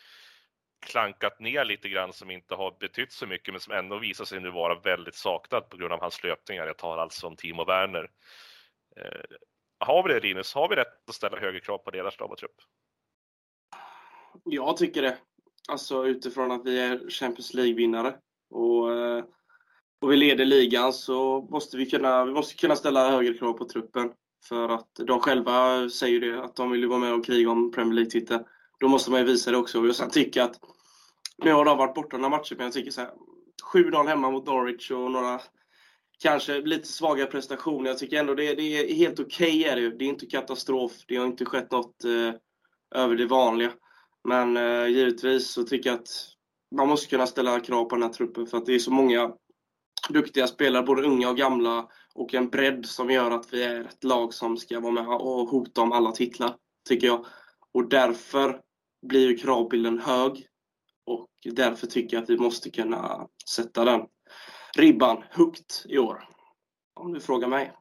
klankat 0.80 1.40
ner 1.40 1.64
lite 1.64 1.88
grann 1.88 2.12
som 2.12 2.30
inte 2.30 2.54
har 2.54 2.76
betytt 2.80 3.12
så 3.12 3.26
mycket 3.26 3.54
men 3.54 3.60
som 3.60 3.72
ändå 3.72 3.98
visar 3.98 4.24
sig 4.24 4.40
nu 4.40 4.50
vara 4.50 4.80
väldigt 4.80 5.14
saknad 5.14 5.68
på 5.68 5.76
grund 5.76 5.92
av 5.92 6.00
hans 6.00 6.22
löpningar. 6.22 6.66
Jag 6.66 6.78
tar 6.78 6.98
alltså 6.98 7.26
om 7.26 7.36
Timo 7.36 7.64
Werner. 7.64 8.10
Eh, 8.96 9.36
har 9.80 10.02
vi 10.02 10.14
det 10.14 10.20
Linus? 10.20 10.54
Har 10.54 10.68
vi 10.68 10.76
rätt 10.76 11.08
att 11.08 11.14
ställa 11.14 11.38
högre 11.38 11.60
krav 11.60 11.78
på 11.78 11.90
ledarstab 11.90 12.30
och 12.30 12.38
trupp? 12.38 12.56
Jag 14.44 14.76
tycker 14.76 15.02
det. 15.02 15.18
Alltså 15.68 16.06
utifrån 16.06 16.52
att 16.52 16.66
vi 16.66 16.80
är 16.80 17.10
Champions 17.10 17.54
League-vinnare 17.54 18.14
och, 18.50 18.92
eh, 18.92 19.24
och 20.00 20.12
vi 20.12 20.16
leder 20.16 20.44
ligan 20.44 20.92
så 20.92 21.40
måste 21.40 21.76
vi 21.76 21.86
kunna, 21.90 22.24
vi 22.24 22.32
måste 22.32 22.54
kunna 22.54 22.76
ställa 22.76 23.10
högre 23.10 23.34
krav 23.34 23.52
på 23.52 23.64
truppen. 23.64 24.12
För 24.48 24.68
att 24.68 24.94
de 24.94 25.20
själva 25.20 25.88
säger 25.88 26.20
ju 26.20 26.32
det, 26.32 26.44
att 26.44 26.56
de 26.56 26.70
vill 26.70 26.80
ju 26.80 26.86
vara 26.86 26.98
med 26.98 27.14
och 27.14 27.24
kriga 27.24 27.50
om 27.50 27.72
Premier 27.72 27.94
League-titeln. 27.94 28.44
Då 28.80 28.88
måste 28.88 29.10
man 29.10 29.20
ju 29.20 29.26
visa 29.26 29.50
det 29.50 29.56
också. 29.56 29.88
Och 29.88 29.96
sen 29.96 30.10
tycker 30.10 30.40
jag 30.40 30.50
att, 30.50 30.60
nu 31.44 31.52
har 31.52 31.64
de 31.64 31.78
varit 31.78 31.94
borta 31.94 32.16
några 32.16 32.36
matcher, 32.36 32.54
men 32.56 32.64
jag 32.64 32.72
tycker 32.72 32.90
så 32.90 33.00
här, 33.00 33.10
7-0 33.72 34.06
hemma 34.06 34.30
mot 34.30 34.46
Norwich 34.46 34.90
och 34.90 35.10
några 35.10 35.40
kanske 36.22 36.60
lite 36.60 36.88
svaga 36.88 37.26
prestationer. 37.26 37.90
Jag 37.90 37.98
tycker 37.98 38.20
ändå 38.20 38.34
det, 38.34 38.54
det 38.54 38.62
är 38.62 38.94
helt 38.94 39.20
okej. 39.20 39.64
är 39.64 39.76
det 39.76 39.90
det 39.90 40.04
är 40.04 40.08
inte 40.08 40.26
katastrof. 40.26 40.92
Det 41.08 41.16
har 41.16 41.26
inte 41.26 41.44
skett 41.44 41.70
något 41.70 42.04
eh, 42.04 42.34
över 43.02 43.16
det 43.16 43.26
vanliga. 43.26 43.72
Men 44.28 44.56
eh, 44.56 44.86
givetvis 44.86 45.50
så 45.50 45.64
tycker 45.64 45.90
jag 45.90 45.98
att 45.98 46.08
man 46.76 46.88
måste 46.88 47.06
kunna 47.06 47.26
ställa 47.26 47.60
krav 47.60 47.84
på 47.84 47.96
den 47.96 48.02
här 48.02 48.10
truppen 48.10 48.46
för 48.46 48.58
att 48.58 48.66
det 48.66 48.74
är 48.74 48.78
så 48.78 48.90
många 48.90 49.32
duktiga 50.08 50.46
spelare, 50.46 50.82
både 50.82 51.02
unga 51.02 51.28
och 51.28 51.36
gamla, 51.36 51.88
och 52.14 52.34
en 52.34 52.48
bredd 52.48 52.86
som 52.86 53.10
gör 53.10 53.30
att 53.30 53.52
vi 53.52 53.62
är 53.62 53.80
ett 53.80 54.04
lag 54.04 54.34
som 54.34 54.56
ska 54.56 54.80
vara 54.80 54.92
med 54.92 55.08
och 55.08 55.48
hota 55.48 55.80
om 55.80 55.92
alla 55.92 56.12
titlar, 56.12 56.56
tycker 56.88 57.06
jag. 57.06 57.26
Och 57.72 57.88
därför 57.88 58.60
blir 59.02 59.28
ju 59.28 59.36
kravbilden 59.36 59.98
hög. 59.98 60.46
Och 61.06 61.28
därför 61.52 61.86
tycker 61.86 62.16
jag 62.16 62.22
att 62.22 62.30
vi 62.30 62.38
måste 62.38 62.70
kunna 62.70 63.28
sätta 63.50 63.84
den 63.84 64.06
ribban 64.76 65.24
högt 65.30 65.84
i 65.88 65.98
år. 65.98 66.28
Om 66.94 67.12
du 67.12 67.20
frågar 67.20 67.48
mig. 67.48 67.72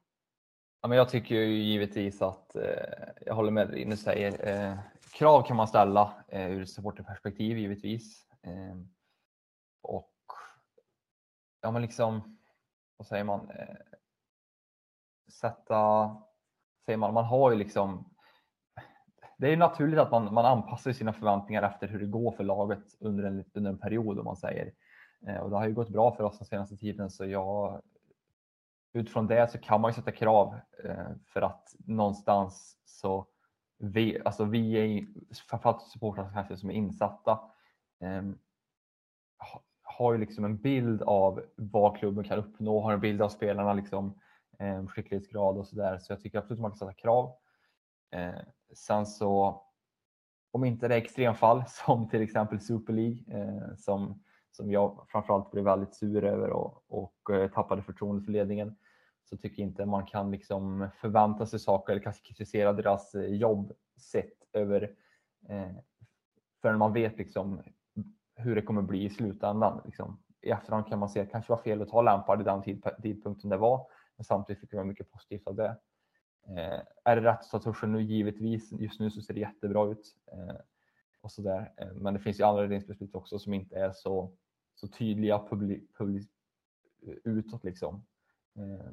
Ja, 0.82 0.88
men 0.88 0.98
jag 0.98 1.10
tycker 1.10 1.36
ju 1.36 1.64
givetvis 1.64 2.22
att, 2.22 2.56
eh, 2.56 3.10
jag 3.26 3.36
håller 3.36 3.52
med 3.52 3.70
dig 3.70 3.86
nu 3.86 3.98
säger, 3.98 4.48
eh, 4.48 4.80
krav 5.12 5.48
kan 5.48 5.58
man 5.58 5.68
ställa 5.68 6.26
eh, 6.28 6.52
ur 6.52 6.66
supporterperspektiv 6.66 7.58
givetvis. 7.58 8.28
Eh, 8.44 8.78
och 9.82 10.14
ja 11.62 11.72
men 11.72 11.82
liksom, 11.82 12.40
vad 12.98 13.08
säger 13.08 13.24
man, 13.24 13.50
eh, 13.50 13.76
sätta, 15.32 16.10
säger 16.86 16.98
man, 16.98 17.14
man 17.14 17.26
har 17.26 17.52
ju 17.52 17.58
liksom, 17.58 18.17
det 19.38 19.54
är 19.54 19.58
naturligt 19.58 20.00
att 20.00 20.12
man, 20.12 20.34
man 20.34 20.46
anpassar 20.46 20.92
sina 20.92 21.14
förväntningar 21.14 21.64
efter 21.64 21.88
hur 21.88 22.00
det 22.00 22.06
går 22.06 22.32
för 22.32 22.44
laget 22.44 22.84
under 23.00 23.24
en, 23.24 23.44
under 23.54 23.72
en 23.72 23.78
period 23.78 24.20
om 24.20 24.26
man 24.26 24.38
säger. 24.38 24.72
Eh, 25.28 25.38
och 25.38 25.50
det 25.50 25.56
har 25.56 25.68
ju 25.68 25.74
gått 25.74 25.90
bra 25.90 26.16
för 26.16 26.24
oss 26.24 26.38
den 26.38 26.48
senaste 26.48 26.78
tiden 26.78 27.10
så 27.10 27.26
jag 27.26 27.82
utifrån 28.94 29.28
det 29.28 29.52
så 29.52 29.58
kan 29.58 29.82
man 29.82 29.90
ju 29.92 29.96
sätta 29.96 30.12
krav 30.12 30.56
eh, 30.84 31.10
för 31.34 31.42
att 31.42 31.76
någonstans 31.86 32.78
så 32.86 33.28
vi, 33.78 34.22
alltså 34.26 34.46
vi 34.46 34.74
är 34.74 35.08
framförallt 35.50 35.82
supportrar 35.82 36.32
kanske 36.34 36.58
som 36.58 36.70
är 36.70 36.74
insatta 36.74 37.40
ehm, 38.00 38.38
har 39.84 40.14
ju 40.14 40.20
liksom 40.20 40.46
en 40.46 40.58
bild 40.58 41.02
av 41.02 41.42
vad 41.56 41.98
klubben 41.98 42.24
kan 42.24 42.40
uppnå, 42.40 42.82
har 42.82 42.94
en 42.94 43.00
bild 43.00 43.22
av 43.22 43.30
spelarna 43.30 43.74
liksom 43.74 44.20
ehm, 44.60 44.88
skicklighetsgrad 44.88 45.58
och 45.58 45.68
sådär. 45.68 45.98
Så 45.98 46.12
jag 46.12 46.22
tycker 46.22 46.40
absolut 46.40 46.62
man 46.62 46.72
kan 46.72 46.78
sätta 46.78 46.94
krav. 46.94 47.36
Eh, 48.12 48.42
sen 48.74 49.06
så 49.06 49.62
om 50.52 50.64
inte 50.64 50.88
det 50.88 50.96
är 50.96 51.00
extremfall 51.00 51.64
som 51.68 52.10
till 52.10 52.22
exempel 52.22 52.60
Super 52.60 52.94
League 52.94 53.24
eh, 53.28 53.76
som, 53.76 54.24
som 54.52 54.72
jag 54.72 55.06
framförallt 55.08 55.52
blev 55.52 55.64
väldigt 55.64 55.96
sur 55.96 56.24
över 56.24 56.50
och, 56.50 56.84
och 56.88 57.36
eh, 57.36 57.52
tappade 57.52 57.82
förtroendet 57.82 58.26
för 58.26 58.32
ledningen 58.32 58.76
så 59.30 59.38
tycker 59.38 59.62
jag 59.62 59.70
inte 59.70 59.86
man 59.86 60.06
kan 60.06 60.32
liksom 60.32 60.90
förvänta 60.96 61.46
sig 61.46 61.60
saker 61.60 61.94
eller 61.94 62.04
kanske 62.04 62.28
kritisera 62.28 62.74
deras 62.74 63.16
eh, 63.16 63.36
jobb 63.36 63.72
sett 63.98 64.34
över 64.54 64.96
eh, 65.50 65.72
förrän 66.62 66.80
man 66.80 66.94
vet 66.94 67.18
liksom 67.18 67.62
hur 68.36 68.56
det 68.56 68.62
kommer 68.62 68.82
bli 68.82 69.06
i 69.06 69.10
slutändan. 69.10 69.82
Liksom. 69.86 70.20
I 70.42 70.50
efterhand 70.50 70.88
kan 70.88 71.00
man 71.00 71.10
se 71.10 71.20
att 71.20 71.28
det 71.28 71.32
kanske 71.32 71.52
var 71.52 71.62
fel 71.62 71.82
att 71.82 71.90
ta 71.90 72.02
Lampard 72.02 72.42
i 72.42 72.44
den 72.44 72.64
tidpunkten 73.02 73.50
det 73.50 73.58
var, 73.58 73.88
men 74.18 74.24
samtidigt 74.24 74.60
fick 74.60 74.74
vi 74.74 74.84
mycket 74.84 75.12
positivt 75.12 75.48
av 75.48 75.56
det. 75.56 75.78
Eh, 76.50 76.82
är 77.04 77.16
det 77.16 77.22
rätt 77.22 77.40
att 77.40 77.50
ta 77.52 77.60
Torsen 77.60 77.92
nu? 77.92 78.02
Givetvis. 78.02 78.72
Just 78.72 79.00
nu 79.00 79.12
så 79.12 79.22
ser 79.22 79.34
det 79.34 79.40
jättebra 79.40 79.92
ut. 79.92 80.16
Eh, 80.32 80.56
och 81.22 81.32
så 81.32 81.42
där. 81.42 81.74
Eh, 81.78 81.94
men 81.94 82.14
det 82.14 82.20
finns 82.20 82.40
ju 82.40 82.44
andra 82.44 82.62
ledningsbeslut 82.62 83.16
också 83.16 83.40
som 83.40 83.54
inte 83.54 83.76
är 83.76 83.92
så, 83.92 84.38
så 84.76 84.88
tydliga 84.88 85.40
publi, 85.50 85.88
publi, 85.98 86.28
eh, 87.08 87.14
utåt. 87.24 87.64
Liksom. 87.64 88.06
Eh, 88.56 88.92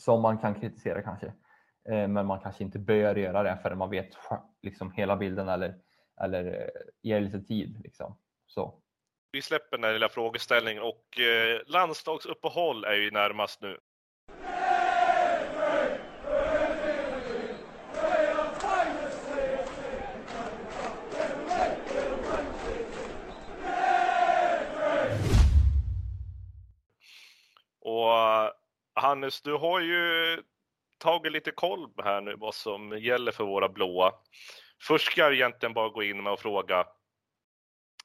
som 0.00 0.22
man 0.22 0.38
kan 0.38 0.60
kritisera 0.60 1.02
kanske. 1.02 1.26
Eh, 1.88 2.08
men 2.08 2.26
man 2.26 2.40
kanske 2.40 2.64
inte 2.64 2.78
bör 2.78 3.14
göra 3.14 3.42
det 3.42 3.58
förrän 3.62 3.78
man 3.78 3.90
vet 3.90 4.16
liksom, 4.62 4.92
hela 4.92 5.16
bilden 5.16 5.48
eller, 5.48 5.78
eller 6.20 6.44
eh, 6.44 6.68
ger 7.02 7.20
lite 7.20 7.40
tid. 7.40 7.80
Liksom. 7.82 8.18
Så. 8.46 8.78
Vi 9.32 9.42
släpper 9.42 9.76
den 9.76 9.84
här 9.84 9.92
lilla 9.92 10.08
frågeställningen 10.08 10.82
och 10.82 11.20
eh, 11.20 11.60
landslagsuppehåll 11.66 12.84
är 12.84 12.94
ju 12.94 13.10
närmast 13.10 13.62
nu. 13.62 13.78
Och 27.80 28.18
eh, 28.18 28.50
Hannes, 29.02 29.42
du 29.42 29.52
har 29.52 29.80
ju 29.80 30.42
tagit 30.98 31.32
lite 31.32 31.50
koll 31.50 31.92
här 32.04 32.20
nu 32.20 32.34
vad 32.34 32.54
som 32.54 32.98
gäller 32.98 33.32
för 33.32 33.44
våra 33.44 33.68
blåa. 33.68 34.12
Först 34.82 35.12
ska 35.12 35.20
jag 35.20 35.34
egentligen 35.34 35.72
bara 35.74 35.88
gå 35.88 36.02
in 36.02 36.22
med 36.22 36.32
och 36.32 36.40
fråga 36.40 36.86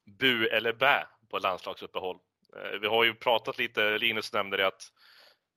bu 0.06 0.46
eller 0.46 0.72
bä 0.72 1.06
på 1.30 1.38
landslagsuppehåll. 1.38 2.18
Eh, 2.56 2.78
vi 2.80 2.86
har 2.86 3.04
ju 3.04 3.14
pratat 3.14 3.58
lite, 3.58 3.98
Linus 3.98 4.32
nämnde 4.32 4.56
det 4.56 4.66
att 4.66 4.82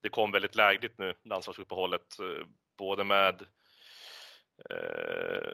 det 0.03 0.09
kom 0.09 0.31
väldigt 0.31 0.55
lägligt 0.55 0.97
nu, 0.97 1.13
landslagsuppehållet, 1.23 2.19
eh, 2.19 2.45
både 2.77 3.03
med 3.03 3.41
eh, 4.69 5.51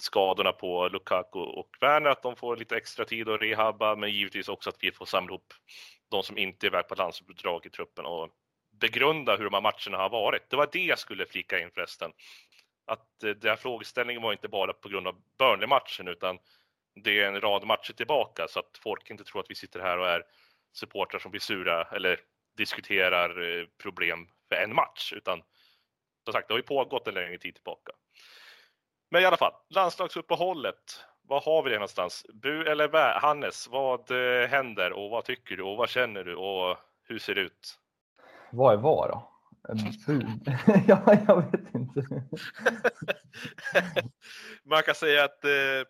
skadorna 0.00 0.52
på 0.52 0.88
Lukaku 0.88 1.38
och 1.38 1.70
Werner, 1.80 2.10
att 2.10 2.22
de 2.22 2.36
får 2.36 2.56
lite 2.56 2.76
extra 2.76 3.04
tid 3.04 3.28
att 3.28 3.42
rehabba, 3.42 3.96
men 3.96 4.10
givetvis 4.10 4.48
också 4.48 4.70
att 4.70 4.78
vi 4.80 4.92
får 4.92 5.06
samla 5.06 5.30
ihop 5.30 5.54
de 6.08 6.22
som 6.22 6.38
inte 6.38 6.66
är 6.66 6.68
iväg 6.68 6.88
på 6.88 6.94
landslagsuppdrag 6.94 7.66
i 7.66 7.70
truppen 7.70 8.06
och 8.06 8.30
begrunda 8.80 9.36
hur 9.36 9.44
de 9.44 9.54
här 9.54 9.60
matcherna 9.60 10.02
har 10.02 10.10
varit. 10.10 10.50
Det 10.50 10.56
var 10.56 10.68
det 10.72 10.84
jag 10.84 10.98
skulle 10.98 11.26
flika 11.26 11.60
in 11.60 11.70
förresten. 11.70 12.12
Att 12.86 13.22
eh, 13.22 13.30
den 13.30 13.50
här 13.50 13.56
frågeställningen 13.56 14.22
var 14.22 14.32
inte 14.32 14.48
bara 14.48 14.72
på 14.72 14.88
grund 14.88 15.06
av 15.06 15.16
Burnley-matchen 15.38 16.08
utan 16.08 16.38
det 16.94 17.20
är 17.20 17.26
en 17.26 17.40
rad 17.40 17.66
matcher 17.66 17.92
tillbaka 17.92 18.48
så 18.48 18.60
att 18.60 18.78
folk 18.82 19.10
inte 19.10 19.24
tror 19.24 19.40
att 19.40 19.50
vi 19.50 19.54
sitter 19.54 19.80
här 19.80 19.98
och 19.98 20.08
är 20.08 20.22
supportrar 20.72 21.20
som 21.20 21.30
blir 21.30 21.40
sura 21.40 21.84
eller 21.84 22.20
diskuterar 22.56 23.58
eh, 23.60 23.66
problem 23.82 24.28
för 24.48 24.56
en 24.56 24.74
match 24.74 25.12
utan 25.12 25.42
som 26.24 26.32
sagt, 26.32 26.48
det 26.48 26.54
har 26.54 26.58
ju 26.58 26.62
pågått 26.62 27.08
en 27.08 27.14
längre 27.14 27.38
tid 27.38 27.54
tillbaka. 27.54 27.92
Men 29.10 29.22
i 29.22 29.24
alla 29.24 29.36
fall, 29.36 29.52
landslagsuppehållet. 29.68 31.04
Var 31.22 31.40
har 31.40 31.62
vi 31.62 31.70
det 31.70 31.76
någonstans? 31.76 32.26
Bu 32.34 32.64
eller 32.64 32.88
bä? 32.88 33.18
Hannes, 33.22 33.68
vad 33.68 34.10
eh, 34.10 34.48
händer 34.48 34.92
och 34.92 35.10
vad 35.10 35.24
tycker 35.24 35.56
du 35.56 35.62
och 35.62 35.76
vad 35.76 35.90
känner 35.90 36.24
du 36.24 36.34
och 36.34 36.78
hur 37.02 37.18
ser 37.18 37.34
det 37.34 37.40
ut? 37.40 37.78
Vad 38.52 38.74
är 38.74 38.78
vad 38.78 39.10
då? 39.10 39.30
Ja, 40.88 41.14
jag 41.26 41.42
vet 41.42 41.74
inte. 41.74 42.24
Man 44.64 44.82
kan 44.82 44.94
säga 44.94 45.24
att 45.24 45.44
eh, 45.44 45.88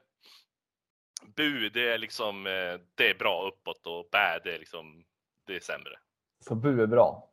bu, 1.36 1.68
det 1.68 1.92
är 1.92 1.98
liksom, 1.98 2.46
eh, 2.46 2.80
det 2.94 3.10
är 3.10 3.18
bra 3.18 3.48
uppåt 3.48 3.86
och 3.86 4.08
bä, 4.12 4.40
det 4.44 4.54
är 4.54 4.58
liksom, 4.58 5.04
det 5.46 5.56
är 5.56 5.60
sämre. 5.60 5.98
Så 6.40 6.54
bu 6.54 6.82
är 6.82 6.86
bra? 6.86 7.30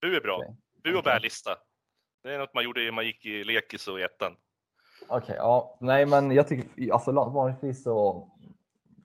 Bu 0.00 0.16
är 0.16 0.20
bra. 0.20 0.36
Okej. 0.36 0.56
Bu 0.82 0.96
och 0.96 1.04
bä-lista. 1.04 1.56
Det 2.22 2.34
är 2.34 2.38
något 2.38 2.54
man 2.54 2.64
gjorde 2.64 2.80
när 2.80 2.92
man 2.92 3.06
gick 3.06 3.26
i 3.26 3.44
lekis 3.44 3.88
och 3.88 4.00
i 4.00 4.02
ettan. 4.02 4.36
Okej, 5.08 5.36
ja. 5.38 5.78
Nej, 5.80 6.06
men 6.06 6.30
jag 6.30 6.48
tycker 6.48 6.92
alltså 6.92 7.12
vanligtvis 7.12 7.82
så 7.82 8.28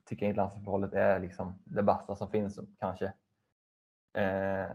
tycker 0.04 0.26
jag 0.26 0.30
att 0.30 0.36
landslagsuppehållet 0.36 0.92
är 0.92 1.20
liksom 1.20 1.62
det 1.64 1.82
bästa 1.82 2.16
som 2.16 2.30
finns 2.30 2.60
kanske. 2.80 3.04
Eh, 4.14 4.70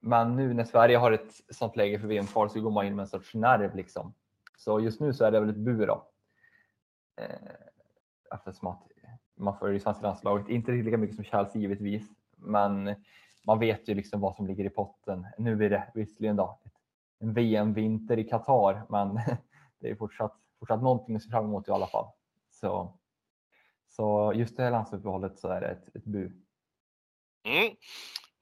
men 0.00 0.36
nu 0.36 0.54
när 0.54 0.64
Sverige 0.64 0.96
har 0.96 1.12
ett 1.12 1.40
sånt 1.50 1.76
läge 1.76 1.98
för 1.98 2.08
VM-kval 2.08 2.50
så 2.50 2.60
går 2.60 2.70
man 2.70 2.86
in 2.86 2.96
med 2.96 3.02
en 3.02 3.08
sorts 3.08 3.34
nerv 3.34 3.76
liksom. 3.76 4.14
Så 4.56 4.80
just 4.80 5.00
nu 5.00 5.12
så 5.12 5.24
är 5.24 5.30
det 5.30 5.40
väl 5.40 5.50
ett 5.50 5.56
bu 5.56 5.86
då. 5.86 6.06
Eftersom 8.34 8.68
att 8.68 8.82
man 9.34 9.58
får 9.58 9.68
det 9.68 9.80
svenska 9.80 10.06
landslaget, 10.06 10.48
inte 10.48 10.72
lika 10.72 10.96
mycket 10.96 11.16
som 11.16 11.24
Chelsea 11.24 11.62
givetvis, 11.62 12.08
men 12.36 12.94
man 13.46 13.58
vet 13.58 13.88
ju 13.88 13.94
liksom 13.94 14.20
vad 14.20 14.36
som 14.36 14.46
ligger 14.46 14.64
i 14.64 14.70
potten. 14.70 15.26
Nu 15.38 15.56
blir 15.56 15.70
det 15.70 15.90
visserligen 15.94 16.36
då 16.36 16.58
en 17.18 17.34
VM-vinter 17.34 18.18
i 18.18 18.24
Qatar, 18.24 18.82
men 18.88 19.14
det 19.78 19.90
är 19.90 19.94
fortsatt, 19.94 20.36
fortsatt 20.58 20.82
någonting 20.82 21.16
att 21.16 21.22
se 21.22 21.30
fram 21.30 21.44
emot 21.44 21.68
i 21.68 21.70
alla 21.70 21.86
fall. 21.86 22.06
Så, 22.50 22.98
så 23.88 24.32
just 24.34 24.56
det 24.56 24.62
här 24.62 24.70
landslagsuppehållet 24.70 25.38
så 25.38 25.48
är 25.48 25.60
det 25.60 25.68
ett, 25.68 25.96
ett 25.96 26.04
bu. 26.04 26.32
Mm. 27.44 27.76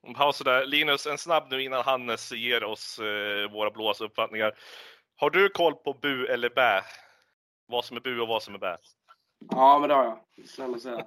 Om 0.07 0.15
pausen 0.15 0.45
där. 0.45 0.67
Linus, 0.67 1.07
en 1.07 1.19
snabb 1.19 1.47
nu 1.51 1.63
innan 1.63 1.85
Hannes 1.85 2.33
ger 2.33 2.65
oss 2.65 2.99
eh, 2.99 3.51
våra 3.53 3.71
blåas 3.71 4.01
uppfattningar. 4.01 4.59
Har 5.17 5.31
du 5.31 5.49
koll 5.49 5.75
på 5.75 5.93
bu 5.93 6.27
eller 6.27 6.51
bä? 6.51 6.85
Vad 7.67 7.85
som 7.85 7.97
är 7.97 8.01
bu 8.01 8.21
och 8.21 8.29
vad 8.29 8.43
som 8.43 8.55
är 8.55 8.59
bä? 8.59 8.77
Ja, 9.51 9.79
men 9.79 9.89
det 9.89 9.95
har 9.95 10.05
jag. 10.05 10.49
Snälla 10.49 10.79
säga. 10.79 11.07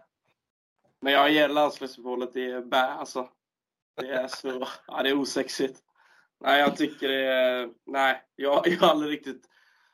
Men 1.01 1.13
jag 1.13 1.31
ger 1.31 1.49
landslagsuppehållet 1.49 2.35
i 2.35 2.61
bä 2.61 2.77
alltså. 2.77 3.29
Det 4.01 4.07
är 4.07 4.27
så, 4.27 4.67
ja 4.87 5.03
det 5.03 5.09
är 5.09 5.17
osexigt. 5.17 5.79
Nej, 6.39 6.59
jag 6.59 6.77
tycker 6.77 7.07
det 7.07 7.25
är, 7.25 7.69
nej, 7.85 8.23
jag, 8.35 8.67
jag 8.67 8.79
har 8.79 8.87
aldrig 8.87 9.11
riktigt 9.11 9.45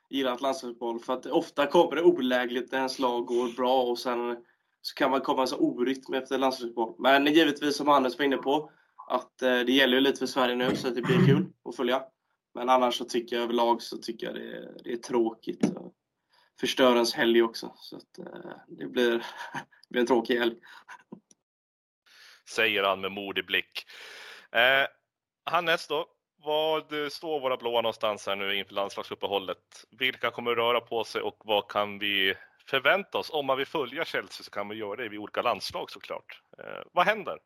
gillat 0.09 0.41
landslagsuppehåll 0.41 0.99
för 0.99 1.13
att 1.13 1.25
ofta 1.25 1.67
kommer 1.67 1.95
det 1.95 2.03
olägligt 2.03 2.71
när 2.71 2.79
ens 2.79 2.99
lag 2.99 3.25
går 3.25 3.55
bra 3.55 3.83
och 3.83 3.99
sen 3.99 4.45
så 4.81 4.95
kan 4.95 5.11
man 5.11 5.21
komma 5.21 5.43
i 5.43 5.47
så 5.47 5.57
orytm 5.57 6.13
efter 6.13 6.37
landslagsuppehåll. 6.37 6.95
Men 6.99 7.25
givetvis 7.25 7.77
som 7.77 7.87
Hannes 7.87 8.17
var 8.17 8.25
inne 8.25 8.37
på 8.37 8.71
att 9.07 9.41
eh, 9.41 9.59
det 9.59 9.71
gäller 9.71 9.93
ju 9.93 10.01
lite 10.01 10.19
för 10.19 10.25
Sverige 10.25 10.55
nu 10.55 10.75
så 10.75 10.87
att 10.87 10.95
det 10.95 11.01
blir 11.01 11.25
kul 11.25 11.45
att 11.65 11.75
följa. 11.75 12.03
Men 12.53 12.69
annars 12.69 12.95
så 12.95 13.05
tycker 13.05 13.35
jag 13.35 13.43
överlag 13.43 13.81
så 13.81 13.97
tycker 13.97 14.27
jag 14.27 14.35
det 14.35 14.57
är, 14.57 14.71
det 14.83 14.91
är 14.91 14.97
tråkigt. 14.97 15.61
Förstör 16.59 16.93
ens 16.93 17.13
helg 17.13 17.41
också. 17.41 17.73
Så 17.75 17.95
att, 17.97 18.19
eh, 18.19 18.51
det, 18.67 18.85
blir, 18.85 19.11
det 19.11 19.23
blir 19.89 20.01
en 20.01 20.07
tråkig 20.07 20.39
helg. 20.39 20.55
Säger 22.49 22.83
han 22.83 23.01
med 23.01 23.11
modig 23.11 23.45
blick. 23.45 23.85
Eh, 24.51 24.87
Hannes 25.51 25.87
då? 25.87 26.05
Vad 26.43 27.11
står 27.11 27.39
våra 27.39 27.57
blåa 27.57 27.81
någonstans 27.81 28.27
här 28.27 28.35
nu 28.35 28.55
inför 28.55 28.73
landslagsuppehållet? 28.73 29.85
Vilka 29.91 30.31
kommer 30.31 30.51
röra 30.55 30.81
på 30.81 31.03
sig 31.03 31.21
och 31.21 31.41
vad 31.45 31.71
kan 31.71 31.99
vi 31.99 32.33
förvänta 32.69 33.17
oss? 33.17 33.29
Om 33.29 33.45
man 33.45 33.57
vill 33.57 33.67
följa 33.67 34.05
Chelsea 34.05 34.43
så 34.43 34.51
kan 34.51 34.67
man 34.67 34.77
göra 34.77 34.95
det 34.95 35.09
vid 35.09 35.19
olika 35.19 35.41
landslag 35.41 35.91
såklart. 35.91 36.41
Eh, 36.57 36.81
vad 36.91 37.05
händer? 37.05 37.39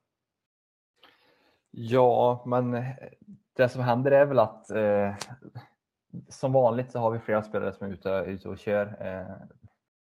Ja, 1.71 2.43
men 2.45 2.73
eh, 2.73 2.95
det 3.53 3.69
som 3.69 3.81
händer 3.81 4.11
är 4.11 4.25
väl 4.25 4.39
att 4.39 4.69
eh, 4.69 5.15
som 6.29 6.53
vanligt 6.53 6.91
så 6.91 6.99
har 6.99 7.11
vi 7.11 7.19
flera 7.19 7.43
spelare 7.43 7.73
som 7.73 7.87
är 7.87 7.91
ute, 7.91 8.09
ute 8.09 8.49
och 8.49 8.57
kör. 8.57 8.85
Eh, 8.99 9.35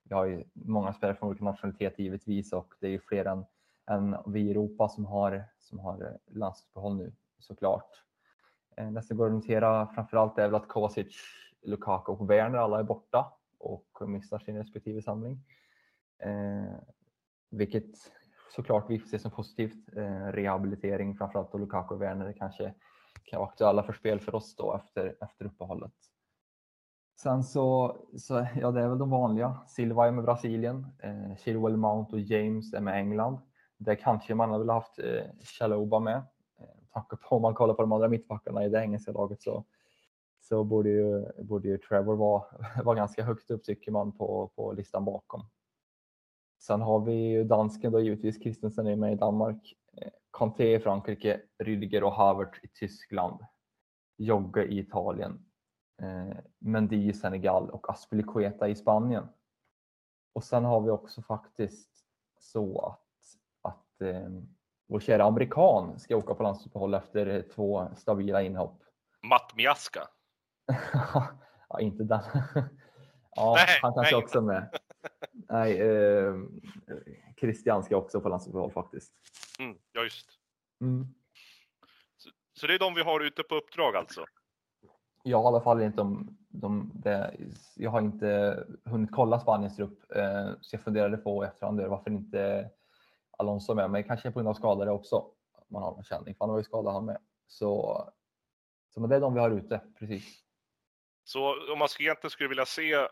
vi 0.09 0.15
har 0.15 0.25
ju 0.25 0.45
många 0.53 0.93
spelare 0.93 1.17
från 1.17 1.29
olika 1.29 1.45
nationaliteter 1.45 2.03
givetvis 2.03 2.53
och 2.53 2.75
det 2.81 2.87
är 2.87 2.91
ju 2.91 3.01
fler 3.01 3.25
än, 3.25 3.45
än 3.91 4.17
vi 4.27 4.41
i 4.41 4.51
Europa 4.51 4.89
som 4.89 5.05
har, 5.05 5.45
som 5.59 5.79
har 5.79 6.03
eh, 6.03 6.35
landslagsuppehåll 6.37 6.97
nu 6.97 7.13
såklart. 7.39 8.05
Eh, 8.77 8.91
det 8.91 9.03
som 9.03 9.17
går 9.17 9.27
att 9.27 9.33
notera 9.33 9.87
framförallt 9.87 10.39
är 10.39 10.47
väl 10.47 10.55
att 10.55 10.69
Kovacic, 10.69 11.17
Lukaku 11.63 12.13
och 12.13 12.31
Werner 12.31 12.59
alla 12.59 12.79
är 12.79 12.83
borta 12.83 13.33
och 13.59 14.09
missar 14.09 14.39
sin 14.39 14.57
respektive 14.57 15.03
samling. 15.03 15.41
Eh, 16.19 16.75
vilket 17.51 17.91
såklart 18.55 18.91
vi 18.91 18.99
får 18.99 19.09
se 19.09 19.19
som 19.19 19.31
positivt. 19.31 19.97
Eh, 19.97 20.27
rehabilitering 20.27 21.17
framförallt 21.17 21.55
och 21.55 21.61
Lukaku 21.61 21.95
och 21.95 22.03
Werner 22.03 22.33
kanske 22.33 22.75
kan 23.25 23.41
vara 23.41 23.49
aktuella 23.49 23.83
för 23.83 23.93
spel 23.93 24.21
för 24.21 24.35
oss 24.35 24.57
då 24.57 24.75
efter, 24.75 25.17
efter 25.21 25.45
uppehållet. 25.45 25.93
Sen 27.17 27.45
så, 27.45 27.97
så, 28.17 28.47
ja 28.57 28.71
det 28.71 28.81
är 28.81 28.89
väl 28.89 28.99
de 28.99 29.11
vanliga. 29.11 29.59
Silva 29.67 30.07
är 30.07 30.11
med 30.11 30.25
Brasilien, 30.25 30.87
eh, 31.03 31.37
Chilwell 31.37 31.77
Mount 31.77 32.17
och 32.17 32.21
James 32.21 32.75
är 32.75 32.81
med 32.81 32.95
England. 32.95 33.39
Där 33.77 33.95
kanske 33.95 34.35
man 34.35 34.51
hade 34.51 34.65
velat 34.65 34.75
haft 34.75 34.99
eh, 34.99 35.25
Chaloba 35.59 35.99
med. 36.01 36.17
Eh, 36.59 36.67
tanke 36.93 37.17
på 37.17 37.37
om 37.37 37.43
man 37.43 37.55
kollar 37.55 37.75
på 37.75 37.83
de 37.83 37.93
andra 37.93 38.09
mittbackarna 38.09 38.65
i 38.65 38.69
det 38.69 38.81
engelska 38.83 39.13
laget 39.13 39.43
så, 39.43 39.65
så 40.41 40.65
borde 40.65 40.89
ju, 40.89 41.27
borde 41.43 41.69
ju 41.69 41.79
Trevor 41.79 42.17
vara, 42.17 42.45
vara 42.85 42.97
ganska 42.97 43.25
högt 43.25 43.51
upp 43.51 43.65
tycker 43.65 43.93
man 43.93 44.13
på, 44.13 44.51
på 44.57 44.73
listan 44.73 45.05
bakom. 45.05 45.47
Sen 46.67 46.83
har 46.83 47.01
vi 47.01 47.13
ju 47.13 47.45
dansken 47.45 47.93
då 47.93 48.01
givetvis, 48.01 48.43
Christensen 48.43 48.87
är 48.87 48.97
med 48.97 49.13
i 49.13 49.17
Danmark. 49.17 49.75
Eh, 49.97 50.09
Kanté 50.33 50.75
i 50.75 50.81
Frankrike, 50.81 51.41
Rüdiger 51.59 52.03
och 52.03 52.13
Havertz 52.13 52.59
i 52.63 52.69
Tyskland. 52.69 53.41
Jogge 54.17 54.65
i 54.65 54.79
Italien. 54.79 55.47
Eh, 56.03 56.37
Mendy 56.59 57.09
i 57.09 57.13
Senegal 57.13 57.71
och 57.71 57.91
Aspilicueta 57.91 58.69
i 58.69 58.75
Spanien. 58.75 59.29
Och 60.33 60.45
sen 60.45 60.65
har 60.65 60.81
vi 60.81 60.91
också 60.91 61.23
faktiskt 61.23 61.91
så 62.41 62.81
att, 62.81 63.73
att 63.73 64.01
eh, 64.01 64.31
vår 64.87 65.01
kära 65.01 65.25
amerikan 65.25 65.99
ska 65.99 66.17
åka 66.17 66.35
på 66.35 66.43
landslagsuppehåll 66.43 66.95
efter 66.95 67.49
två 67.55 67.89
stabila 67.97 68.43
inhopp. 68.43 68.83
Matt 69.23 69.57
Miaska. 69.57 70.01
ja, 71.69 71.81
inte 71.81 72.05
den. 72.05 72.23
ja, 73.37 73.55
Nej, 73.57 73.79
han 73.83 73.95
kanske 73.95 74.17
nej. 74.17 74.25
också 74.25 74.39
är 74.39 74.43
med. 74.43 74.79
Nej, 75.33 75.81
eh, 75.81 76.35
Christian 77.41 77.83
ska 77.83 77.97
också 77.97 78.21
på 78.21 78.29
landslagsuppehåll 78.29 78.73
faktiskt. 78.73 79.13
Mm, 79.59 79.79
ja, 79.93 80.03
just. 80.03 80.27
Mm. 80.81 81.07
Så 82.61 82.67
det 82.67 82.75
är 82.75 82.79
de 82.79 82.95
vi 82.95 83.03
har 83.03 83.21
ute 83.21 83.43
på 83.43 83.55
uppdrag 83.55 83.97
alltså? 83.97 84.25
Jag 85.23 85.43
har 85.43 85.45
i 85.45 85.47
alla 85.55 85.61
fall 85.61 85.83
inte 85.83 86.01
om 86.01 86.37
de, 86.49 86.91
det, 86.95 87.37
jag 87.77 87.91
har 87.91 88.01
inte 88.01 88.59
hunnit 88.85 89.11
kolla 89.13 89.41
Spaniens 89.41 89.77
trupp 89.77 90.17
eh, 90.17 90.51
så 90.61 90.77
jag 90.77 90.83
funderade 90.83 91.17
på 91.17 91.45
efterhand 91.45 91.81
varför 91.81 92.11
inte 92.11 92.71
Alonso 93.39 93.75
med 93.75 93.91
mig. 93.91 94.05
Kanske 94.05 94.31
på 94.31 94.39
grund 94.39 94.49
av 94.49 94.55
skadade 94.55 94.91
också. 94.91 95.27
Man 95.69 95.83
har 95.83 95.91
någon 95.91 96.05
känning, 96.05 96.35
för 96.35 96.45
han 96.45 96.51
var 96.51 96.59
ju 96.59 96.65
skadad 96.65 96.95
han 96.95 97.05
med. 97.05 97.19
Så, 97.47 98.03
så 98.95 99.01
men 99.01 99.11
det 99.11 99.17
är 99.17 99.21
de 99.21 99.35
vi 99.35 99.41
har 99.41 99.51
ute, 99.51 99.81
precis. 99.99 100.44
Så 101.25 101.73
om 101.73 101.79
man 101.79 101.89
egentligen 101.99 102.31
skulle 102.31 102.49
vilja 102.49 102.67
se 102.67 102.93
eh, 102.93 103.09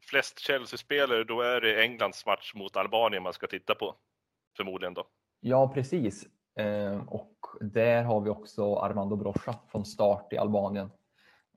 flest 0.00 0.38
Chelsea-spelare, 0.38 1.24
då 1.24 1.40
är 1.40 1.60
det 1.60 1.82
Englands 1.82 2.26
match 2.26 2.54
mot 2.54 2.76
Albanien 2.76 3.22
man 3.22 3.32
ska 3.32 3.46
titta 3.46 3.74
på. 3.74 3.94
Förmodligen 4.56 4.94
då. 4.94 5.06
Ja, 5.40 5.68
precis. 5.74 6.26
Eh, 6.56 7.08
och 7.08 7.36
där 7.60 8.02
har 8.02 8.20
vi 8.20 8.30
också 8.30 8.76
Armando 8.76 9.16
Brocha 9.16 9.54
från 9.68 9.84
start 9.84 10.32
i 10.32 10.38
Albanien 10.38 10.90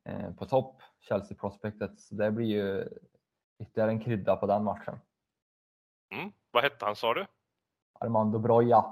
eh, 0.05 0.31
på 0.31 0.45
topp, 0.45 0.81
Chelsea 0.99 1.37
prospektet. 1.37 1.99
Så 1.99 2.15
det 2.15 2.31
blir 2.31 2.47
ju 2.47 2.87
ytterligare 3.59 3.91
en 3.91 3.99
krydda 3.99 4.35
på 4.35 4.47
den 4.47 4.63
matchen. 4.63 4.99
Mm. 6.13 6.31
Vad 6.51 6.63
hette 6.63 6.85
han 6.85 6.95
sa 6.95 7.13
du? 7.13 7.25
Armando 7.99 8.39
Broja. 8.39 8.85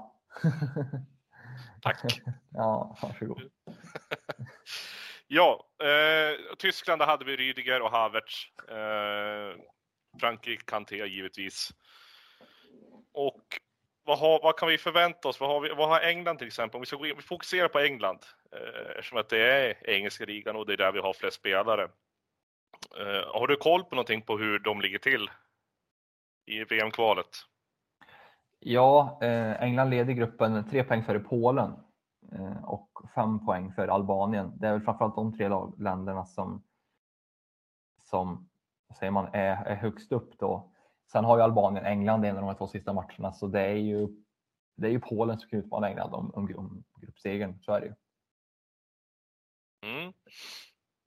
Tack. 1.82 2.00
ja, 2.52 2.96
varsågod. 3.02 3.42
Ja, 5.34 5.66
eh, 5.82 6.56
Tyskland 6.58 7.00
där 7.00 7.06
hade 7.06 7.24
vi 7.24 7.36
Rüdiger 7.36 7.80
och 7.80 7.90
Havertz. 7.90 8.46
Eh, 8.68 9.60
Frankrike, 10.20 10.64
Kanté 10.66 11.06
givetvis. 11.06 11.70
Och 13.12 13.42
vad, 14.04 14.18
har, 14.18 14.40
vad 14.42 14.56
kan 14.56 14.68
vi 14.68 14.78
förvänta 14.78 15.28
oss? 15.28 15.40
Vad 15.40 15.50
har, 15.50 15.60
vi, 15.60 15.68
vad 15.68 15.88
har 15.88 16.00
England 16.00 16.38
till 16.38 16.46
exempel? 16.46 16.76
Om 16.76 16.80
vi 16.80 16.86
ska 16.86 16.96
gå 16.96 17.06
in, 17.06 17.16
vi 17.16 17.22
fokuserar 17.22 17.68
på 17.68 17.78
England 17.78 18.18
eh, 18.52 18.90
eftersom 18.98 19.18
att 19.18 19.28
det 19.28 19.38
är 19.38 19.90
engelska 19.90 20.24
ligan 20.24 20.56
och 20.56 20.66
det 20.66 20.72
är 20.72 20.76
där 20.76 20.92
vi 20.92 20.98
har 20.98 21.12
flest 21.12 21.36
spelare. 21.36 21.82
Eh, 23.00 23.32
har 23.40 23.46
du 23.46 23.56
koll 23.56 23.84
på 23.84 23.94
någonting 23.94 24.22
på 24.22 24.38
hur 24.38 24.58
de 24.58 24.80
ligger 24.80 24.98
till 24.98 25.30
i 26.46 26.64
VM-kvalet? 26.64 27.36
Ja, 28.60 29.18
eh, 29.22 29.62
England 29.62 29.90
leder 29.90 30.12
gruppen 30.12 30.70
tre 30.70 30.84
poäng 30.84 31.04
före 31.04 31.20
Polen 31.20 31.72
Eh, 32.32 32.64
och 32.64 32.90
fem 33.14 33.46
poäng 33.46 33.72
för 33.72 33.88
Albanien. 33.88 34.52
Det 34.58 34.66
är 34.66 34.72
väl 34.72 34.82
framförallt 34.82 35.16
de 35.16 35.36
tre 35.36 35.48
länderna 35.78 36.24
som, 36.24 36.62
som 38.02 38.48
säger 38.98 39.10
man, 39.10 39.28
är, 39.32 39.64
är 39.64 39.74
högst 39.74 40.12
upp 40.12 40.38
då. 40.38 40.70
Sen 41.12 41.24
har 41.24 41.36
ju 41.36 41.42
Albanien 41.42 41.84
England 41.84 42.24
i 42.24 42.28
en 42.28 42.36
av 42.36 42.42
de 42.42 42.48
här 42.48 42.54
två 42.54 42.66
sista 42.66 42.92
matcherna, 42.92 43.32
så 43.32 43.46
det 43.46 43.60
är 43.60 43.76
ju, 43.76 44.08
det 44.76 44.86
är 44.86 44.90
ju 44.90 45.00
Polen 45.00 45.38
som 45.38 45.50
kan 45.50 45.58
utmana 45.58 45.88
England 45.88 46.14
om, 46.14 46.30
om, 46.34 46.54
om 46.56 46.84
gruppsegern. 47.00 47.58
Så 47.60 47.72
är 47.72 47.80
det 47.80 47.86
ju. 47.86 47.94
Mm. 49.84 50.12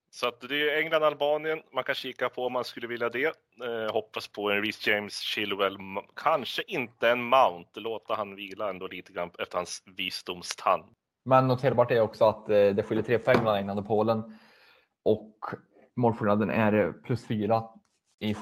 Så 0.09 0.27
att 0.27 0.41
det 0.41 0.69
är 0.69 0.81
England-Albanien 0.81 1.61
man 1.73 1.83
kan 1.83 1.95
kika 1.95 2.29
på 2.29 2.45
om 2.45 2.53
man 2.53 2.63
skulle 2.63 2.87
vilja 2.87 3.09
det. 3.09 3.35
Eh, 3.63 3.93
hoppas 3.93 4.27
på 4.27 4.51
en 4.51 4.63
Reece 4.63 4.87
James, 4.87 5.19
Chilwell, 5.19 5.77
kanske 6.15 6.63
inte 6.67 7.09
en 7.09 7.23
Mount. 7.23 7.79
Låta 7.79 8.15
han 8.15 8.35
vila 8.35 8.69
ändå 8.69 8.87
lite 8.87 9.13
grann 9.13 9.31
efter 9.39 9.57
hans 9.57 9.83
visdomstand. 9.85 10.83
Men 11.27 11.47
noterbart 11.47 11.91
är 11.91 12.01
också 12.01 12.25
att 12.25 12.49
eh, 12.49 12.69
det 12.69 12.83
skiljer 12.83 13.03
tre 13.03 13.19
poäng 13.19 13.37
mellan 13.37 13.57
England 13.57 13.79
och 13.79 13.87
Polen 13.87 14.39
och 15.03 15.39
målskillnaden 15.95 16.49
är 16.49 16.93
plus 17.03 17.27
fyra 17.27 17.63
i 18.19 18.33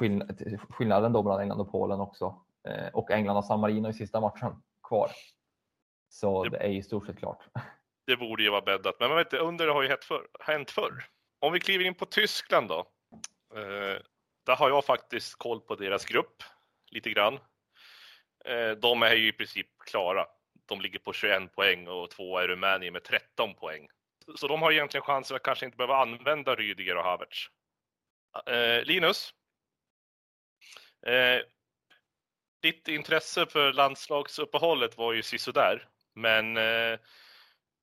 skillnaden 0.69 1.13
då 1.13 1.23
mellan 1.23 1.41
England 1.41 1.61
och 1.61 1.71
Polen 1.71 1.99
också. 1.99 2.45
Eh, 2.67 2.87
och 2.93 3.11
England 3.11 3.35
har 3.35 3.41
San 3.41 3.59
Marino 3.59 3.89
i 3.89 3.93
sista 3.93 4.21
matchen 4.21 4.51
kvar. 4.87 5.11
Så 6.09 6.43
det, 6.43 6.49
det 6.49 6.57
är 6.57 6.69
i 6.69 6.83
stort 6.83 7.05
sett 7.05 7.17
klart. 7.17 7.43
Det 8.07 8.17
borde 8.17 8.43
ju 8.43 8.49
vara 8.49 8.61
bäddat, 8.61 8.95
men 8.99 9.09
man 9.09 9.17
vet 9.17 9.27
inte, 9.27 9.37
under 9.37 9.67
har 9.67 9.83
ju 9.83 9.89
hänt 9.89 10.03
förr. 10.03 10.27
Hänt 10.39 10.71
förr. 10.71 11.03
Om 11.39 11.53
vi 11.53 11.59
kliver 11.59 11.85
in 11.85 11.95
på 11.95 12.05
Tyskland 12.05 12.67
då. 12.67 12.79
Eh, 13.55 14.01
där 14.45 14.55
har 14.55 14.69
jag 14.69 14.85
faktiskt 14.85 15.35
koll 15.35 15.61
på 15.61 15.75
deras 15.75 16.05
grupp 16.05 16.43
lite 16.91 17.09
grann. 17.09 17.33
Eh, 18.45 18.71
de 18.81 19.03
är 19.03 19.15
ju 19.15 19.27
i 19.27 19.31
princip 19.31 19.67
klara. 19.85 20.25
De 20.65 20.81
ligger 20.81 20.99
på 20.99 21.13
21 21.13 21.55
poäng 21.55 21.87
och 21.87 22.09
två 22.09 22.39
är 22.39 22.47
Rumänien 22.47 22.93
med 22.93 23.03
13 23.03 23.55
poäng. 23.55 23.87
Så 24.35 24.47
de 24.47 24.61
har 24.61 24.71
egentligen 24.71 25.03
chansen 25.03 25.35
att 25.35 25.43
kanske 25.43 25.65
inte 25.65 25.77
behöva 25.77 25.97
använda 25.97 26.55
Rydiger 26.55 26.97
och 26.97 27.03
Havertz. 27.03 27.49
Eh, 28.47 28.83
Linus? 28.83 29.33
Eh, 31.05 31.41
ditt 32.61 32.87
intresse 32.87 33.45
för 33.45 33.73
landslagsuppehållet 33.73 34.97
var 34.97 35.13
ju 35.13 35.21
sisådär, 35.21 35.87
men 36.13 36.57
eh, 36.57 36.99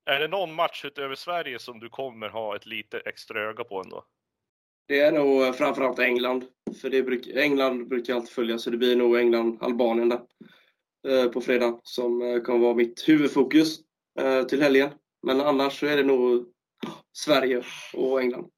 är 0.05 0.21
det 0.21 0.29
någon 0.29 0.55
match 0.55 0.85
utöver 0.85 1.15
Sverige 1.15 1.59
som 1.59 1.81
du 1.81 1.89
kommer 1.89 2.29
ha 2.29 2.57
ett 2.57 2.67
lite 2.67 3.01
extra 3.01 3.41
öga 3.41 3.65
på 3.65 3.81
ändå? 3.81 4.05
Det 4.89 5.01
är 5.01 5.13
nog 5.13 5.43
eh, 5.43 5.53
framförallt 5.53 5.99
England. 5.99 6.45
För 6.81 6.91
det 6.91 7.03
bruk, 7.03 7.27
England 7.27 7.89
brukar 7.89 8.15
alltid 8.15 8.31
följa, 8.31 8.59
så 8.59 8.71
det 8.71 8.77
blir 8.77 8.97
nog 8.97 9.19
England-Albanien 9.19 10.09
där 10.09 10.21
Eh, 11.09 11.29
på 11.29 11.41
fredag 11.41 11.81
som 11.83 12.23
eh, 12.23 12.43
kommer 12.43 12.59
vara 12.59 12.75
mitt 12.75 13.09
huvudfokus 13.09 13.79
eh, 14.21 14.43
till 14.43 14.63
helgen. 14.63 14.91
Men 15.23 15.41
annars 15.41 15.81
så 15.81 15.87
är 15.87 15.97
det 15.97 16.03
nog 16.03 16.53
Sverige 17.13 17.63
och 17.95 18.21
England. 18.21 18.51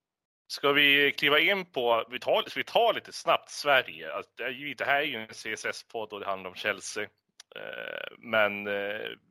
Ska 0.46 0.72
vi 0.72 1.12
kliva 1.18 1.40
in 1.40 1.64
på, 1.64 2.04
vi 2.10 2.18
tar, 2.18 2.44
vi 2.56 2.64
tar 2.64 2.94
lite 2.94 3.12
snabbt 3.12 3.50
Sverige. 3.50 4.12
Alltså, 4.12 4.30
det 4.76 4.84
här 4.84 5.00
är 5.00 5.04
ju 5.04 5.16
en 5.16 5.28
CSS-podd 5.28 6.12
och 6.12 6.20
det 6.20 6.26
handlar 6.26 6.50
om 6.50 6.56
Chelsea. 6.56 7.08
Men 8.18 8.64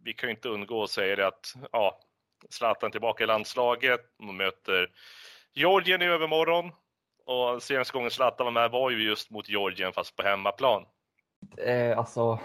vi 0.04 0.14
kan 0.18 0.30
ju 0.30 0.36
inte 0.36 0.50
undgå 0.50 0.84
att 0.84 0.90
säga 0.90 1.16
det 1.16 1.28
att 1.28 1.54
ja, 1.72 2.00
Zlatan 2.50 2.92
tillbaka 2.92 3.24
i 3.24 3.28
landslaget, 3.28 4.02
man 4.24 4.38
möter 4.38 4.92
Georgien 5.54 6.02
i 6.02 6.06
övermorgon 6.06 6.72
och 7.26 7.64
senaste 7.64 7.94
gången 7.94 8.12
Zlatan 8.12 8.46
var 8.46 8.52
med 8.52 8.72
var 8.72 8.90
ju 8.90 9.04
just 9.04 9.32
mot 9.32 9.50
Georgien 9.50 9.94
fast 9.94 10.16
på 10.16 10.24
hemmaplan. 10.24 10.86
Eh, 11.58 11.98
alltså, 11.98 12.40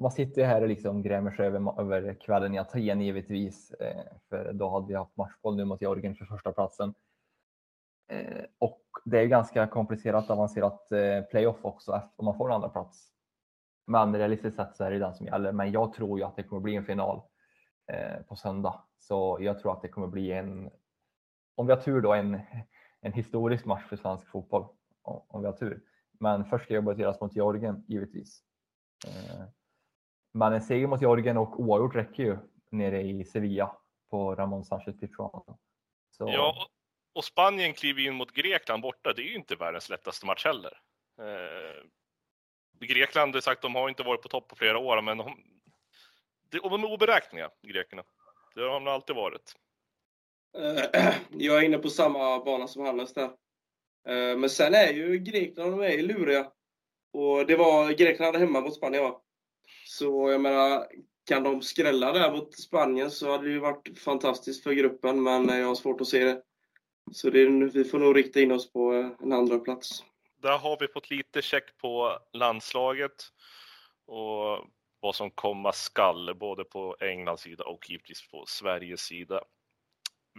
man 0.00 0.10
sitter 0.10 0.40
ju 0.40 0.46
här 0.46 0.62
och 0.62 0.68
liksom 0.68 1.02
grämer 1.02 1.30
sig 1.30 1.46
över, 1.46 1.80
över 1.80 2.14
kvällen 2.14 2.54
i 2.54 2.58
Aten 2.58 3.00
givetvis, 3.00 3.70
eh, 3.70 4.04
för 4.28 4.52
då 4.52 4.70
hade 4.70 4.86
vi 4.86 4.94
haft 4.94 5.16
matchboll 5.16 5.56
nu 5.56 5.64
mot 5.64 5.80
Georgien 5.80 6.14
för 6.14 6.24
första 6.24 6.52
platsen. 6.52 6.94
Eh, 8.08 8.44
och 8.58 8.82
det 9.04 9.18
är 9.18 9.26
ganska 9.26 9.66
komplicerat 9.66 10.30
avancerat 10.30 10.92
eh, 10.92 11.22
playoff 11.22 11.64
också 11.64 12.02
om 12.16 12.24
man 12.24 12.36
får 12.36 12.48
en 12.48 12.54
andra 12.54 12.68
plats. 12.68 13.08
Men 13.86 14.16
realistiskt 14.16 14.56
sett 14.56 14.76
så 14.76 14.84
är 14.84 14.90
det 14.90 14.98
den 14.98 15.14
som 15.14 15.26
gäller. 15.26 15.52
Men 15.52 15.72
jag 15.72 15.92
tror 15.92 16.18
ju 16.18 16.24
att 16.24 16.36
det 16.36 16.42
kommer 16.42 16.62
bli 16.62 16.76
en 16.76 16.84
final 16.84 17.22
eh, 17.92 18.22
på 18.28 18.36
söndag. 18.36 18.82
Så 18.98 19.38
jag 19.40 19.58
tror 19.58 19.72
att 19.72 19.82
det 19.82 19.88
kommer 19.88 20.06
bli 20.06 20.32
en, 20.32 20.70
om 21.54 21.66
vi 21.66 21.72
har 21.72 21.80
tur 21.80 22.00
då, 22.00 22.12
en, 22.12 22.40
en 23.00 23.12
historisk 23.12 23.64
match 23.64 23.84
för 23.88 23.96
svensk 23.96 24.26
fotboll. 24.26 24.66
Om 25.02 25.40
vi 25.40 25.46
har 25.46 25.52
tur. 25.52 25.82
Men 26.20 26.44
först 26.44 26.64
ska 26.64 26.74
jag 26.74 26.84
börja 26.84 27.14
mot 27.20 27.36
Georgien 27.36 27.84
givetvis. 27.88 28.42
Men 30.34 30.52
en 30.52 30.62
seger 30.62 30.86
mot 30.86 31.00
Georgien 31.00 31.36
och 31.36 31.60
oavgjort 31.60 31.94
räcker 31.94 32.22
ju 32.22 32.38
nere 32.70 33.02
i 33.02 33.24
Sevilla 33.24 33.76
på 34.10 34.34
Ramon 34.34 34.64
Sanchez 34.64 35.00
Pizjuan. 35.00 35.42
Så... 36.10 36.28
Ja, 36.28 36.68
och 37.14 37.24
Spanien 37.24 37.74
kliver 37.74 38.02
in 38.02 38.14
mot 38.14 38.32
Grekland 38.32 38.82
borta. 38.82 39.12
Det 39.12 39.22
är 39.22 39.26
ju 39.26 39.34
inte 39.34 39.56
världens 39.56 39.88
lättaste 39.88 40.26
match 40.26 40.44
heller. 40.44 40.78
Eh, 41.20 41.84
Grekland, 42.80 43.32
det 43.32 43.42
sagt, 43.42 43.62
de 43.62 43.74
har 43.74 43.88
inte 43.88 44.02
varit 44.02 44.22
på 44.22 44.28
topp 44.28 44.48
på 44.48 44.56
flera 44.56 44.78
år, 44.78 45.02
men 45.02 45.18
de, 45.18 45.36
de 46.50 46.84
är 46.84 46.92
oberäkneliga, 46.92 47.50
grekerna. 47.62 48.02
Det 48.54 48.60
har 48.60 48.68
de 48.68 48.86
alltid 48.86 49.16
varit. 49.16 49.54
Eh, 50.58 51.14
jag 51.30 51.58
är 51.58 51.62
inne 51.62 51.78
på 51.78 51.90
samma 51.90 52.44
bana 52.44 52.68
som 52.68 52.86
Hannes 52.86 53.14
där. 53.14 53.30
Eh, 54.08 54.36
men 54.36 54.50
sen 54.50 54.74
är 54.74 54.92
ju 54.92 55.18
Grekland, 55.18 55.70
de 55.70 55.80
är 55.80 55.90
ju 55.90 56.02
luriga. 56.02 56.50
Och 57.12 57.46
det 57.46 57.56
var 57.56 57.92
Grekland 57.92 58.36
hemma 58.36 58.60
mot 58.60 58.74
Spanien 58.74 59.02
va? 59.02 59.20
Så 59.86 60.30
jag 60.30 60.40
menar, 60.40 60.86
kan 61.28 61.42
de 61.42 61.62
skrälla 61.62 62.12
där 62.12 62.32
mot 62.32 62.58
Spanien 62.58 63.10
så 63.10 63.30
hade 63.30 63.44
det 63.44 63.50
ju 63.50 63.58
varit 63.58 63.98
fantastiskt 63.98 64.62
för 64.62 64.72
gruppen, 64.72 65.22
men 65.22 65.48
jag 65.48 65.66
har 65.66 65.74
svårt 65.74 66.00
att 66.00 66.08
se 66.08 66.24
det. 66.24 66.42
Så 67.12 67.30
det, 67.30 67.46
vi 67.74 67.84
får 67.84 67.98
nog 67.98 68.16
rikta 68.16 68.40
in 68.40 68.52
oss 68.52 68.72
på 68.72 68.94
eh, 68.94 69.10
en 69.22 69.32
andra 69.32 69.58
plats. 69.58 70.04
Där 70.42 70.58
har 70.58 70.76
vi 70.80 70.88
fått 70.88 71.10
lite 71.10 71.42
check 71.42 71.78
på 71.78 72.18
landslaget 72.32 73.12
och 74.06 74.66
vad 75.00 75.14
som 75.14 75.30
komma 75.30 75.72
skall, 75.72 76.34
både 76.34 76.64
på 76.64 76.96
Englands 77.00 77.42
sida 77.42 77.64
och 77.64 77.90
givetvis 77.90 78.30
på 78.30 78.44
Sveriges 78.46 79.00
sida. 79.00 79.40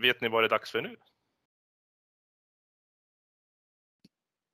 Vet 0.02 0.22
ni 0.22 0.30
vad 0.30 0.44
det 0.44 0.48
är 0.48 0.50
dags 0.50 0.72
för 0.72 0.82
nu? 0.82 0.96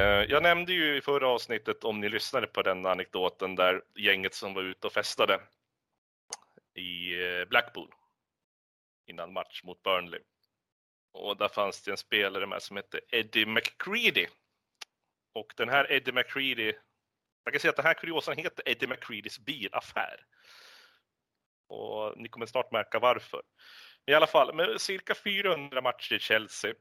Eh, 0.00 0.24
jag 0.28 0.42
nämnde 0.42 0.72
ju 0.72 0.96
i 0.96 1.00
förra 1.00 1.28
avsnittet, 1.28 1.84
om 1.84 2.00
ni 2.00 2.08
lyssnade 2.08 2.46
på 2.46 2.62
den 2.62 2.86
anekdoten, 2.86 3.54
där 3.54 3.82
gänget 3.94 4.34
som 4.34 4.54
var 4.54 4.62
ute 4.62 4.86
och 4.86 4.92
festade 4.92 5.40
i 6.74 7.22
eh, 7.24 7.44
Blackpool 7.44 7.94
innan 9.06 9.32
match 9.32 9.62
mot 9.64 9.82
Burnley. 9.82 10.20
Och 11.12 11.36
där 11.36 11.48
fanns 11.48 11.82
det 11.82 11.90
en 11.90 11.96
spelare 11.96 12.46
med 12.46 12.62
som 12.62 12.76
hette 12.76 13.00
Eddie 13.08 13.46
McCready. 13.46 14.26
Och 15.34 15.52
den 15.56 15.68
här 15.68 15.92
Eddie 15.92 16.12
McCready, 16.12 16.72
man 17.44 17.52
kan 17.52 17.60
säga 17.60 17.70
att 17.70 17.76
den 17.76 17.86
här 17.86 17.94
kuriosan 17.94 18.36
heter 18.36 18.68
Eddie 18.68 18.86
McCreadys 18.86 19.38
bilaffär. 19.38 20.26
Och 21.68 22.18
ni 22.18 22.28
kommer 22.28 22.46
snart 22.46 22.72
märka 22.72 22.98
varför. 22.98 23.42
I 24.06 24.14
alla 24.14 24.26
fall, 24.26 24.54
med 24.54 24.80
cirka 24.80 25.14
400 25.14 25.80
matcher 25.80 26.14
i 26.14 26.18
Chelsea 26.18 26.74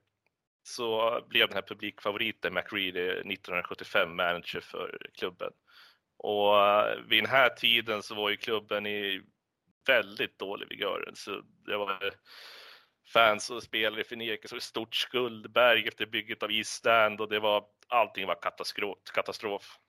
så 0.70 1.22
blev 1.30 1.48
den 1.48 1.56
här 1.56 1.62
publikfavoriten 1.68 2.54
McReady 2.54 3.10
1975 3.10 4.16
manager 4.16 4.60
för 4.60 4.98
klubben. 5.14 5.52
Och 6.18 6.58
eh, 6.58 7.00
vid 7.08 7.24
den 7.24 7.32
här 7.32 7.50
tiden 7.50 8.04
så 8.04 8.16
var 8.16 8.30
ju 8.30 8.38
klubben 8.38 8.86
i 8.86 9.22
väldigt 9.88 10.40
dålig 10.40 10.70
vigör. 10.70 11.12
Så 11.14 11.42
det 11.66 11.78
var 11.78 12.14
fans 13.14 13.50
och 13.50 13.64
spelare 13.64 14.02
i 14.02 14.04
förnekelse 14.04 14.56
och 14.56 14.64
stort 14.64 14.96
skuldberg 14.96 15.88
efter 15.88 16.06
bygget 16.06 16.44
av 16.44 16.52
East 16.52 16.86
och 17.20 17.30
det 17.30 17.40
var, 17.40 17.66
allting 17.88 18.28
var 18.28 18.42
katastrof. 18.42 18.98
katastrof. 19.14 19.80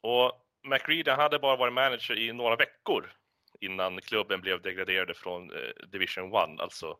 Och 0.00 0.46
McReady 0.62 1.10
hade 1.10 1.38
bara 1.38 1.56
varit 1.56 1.72
manager 1.72 2.18
i 2.18 2.32
några 2.32 2.56
veckor 2.56 3.12
innan 3.60 4.00
klubben 4.00 4.40
blev 4.40 4.62
degraderade 4.62 5.14
från 5.14 5.50
eh, 5.50 5.86
Division 5.88 6.34
1, 6.34 6.60
alltså 6.60 6.98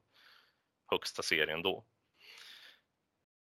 högsta 0.90 1.22
serien 1.22 1.62
då. 1.62 1.84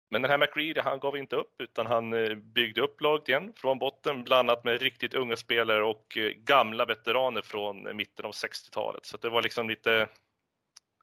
Men 0.10 0.22
den 0.22 0.32
här 0.32 0.38
McReady, 0.38 0.82
han 0.82 1.00
gav 1.00 1.18
inte 1.18 1.36
upp 1.36 1.62
utan 1.62 1.86
han 1.88 2.14
eh, 2.14 2.36
byggde 2.36 2.82
upp 2.82 3.02
laget 3.02 3.30
igen 3.30 3.54
från 3.56 3.80
botten, 3.80 4.24
bland 4.24 4.50
annat 4.50 4.64
med 4.64 4.82
riktigt 4.82 5.14
unga 5.14 5.36
spelare 5.36 5.84
och 5.84 6.18
eh, 6.18 6.32
gamla 6.32 6.86
veteraner 6.86 7.42
från 7.42 7.98
mitten 7.98 8.26
av 8.26 8.32
60-talet. 8.32 9.06
Så 9.06 9.18
det 9.18 9.30
var 9.30 9.42
liksom 9.42 9.70
lite 9.70 10.02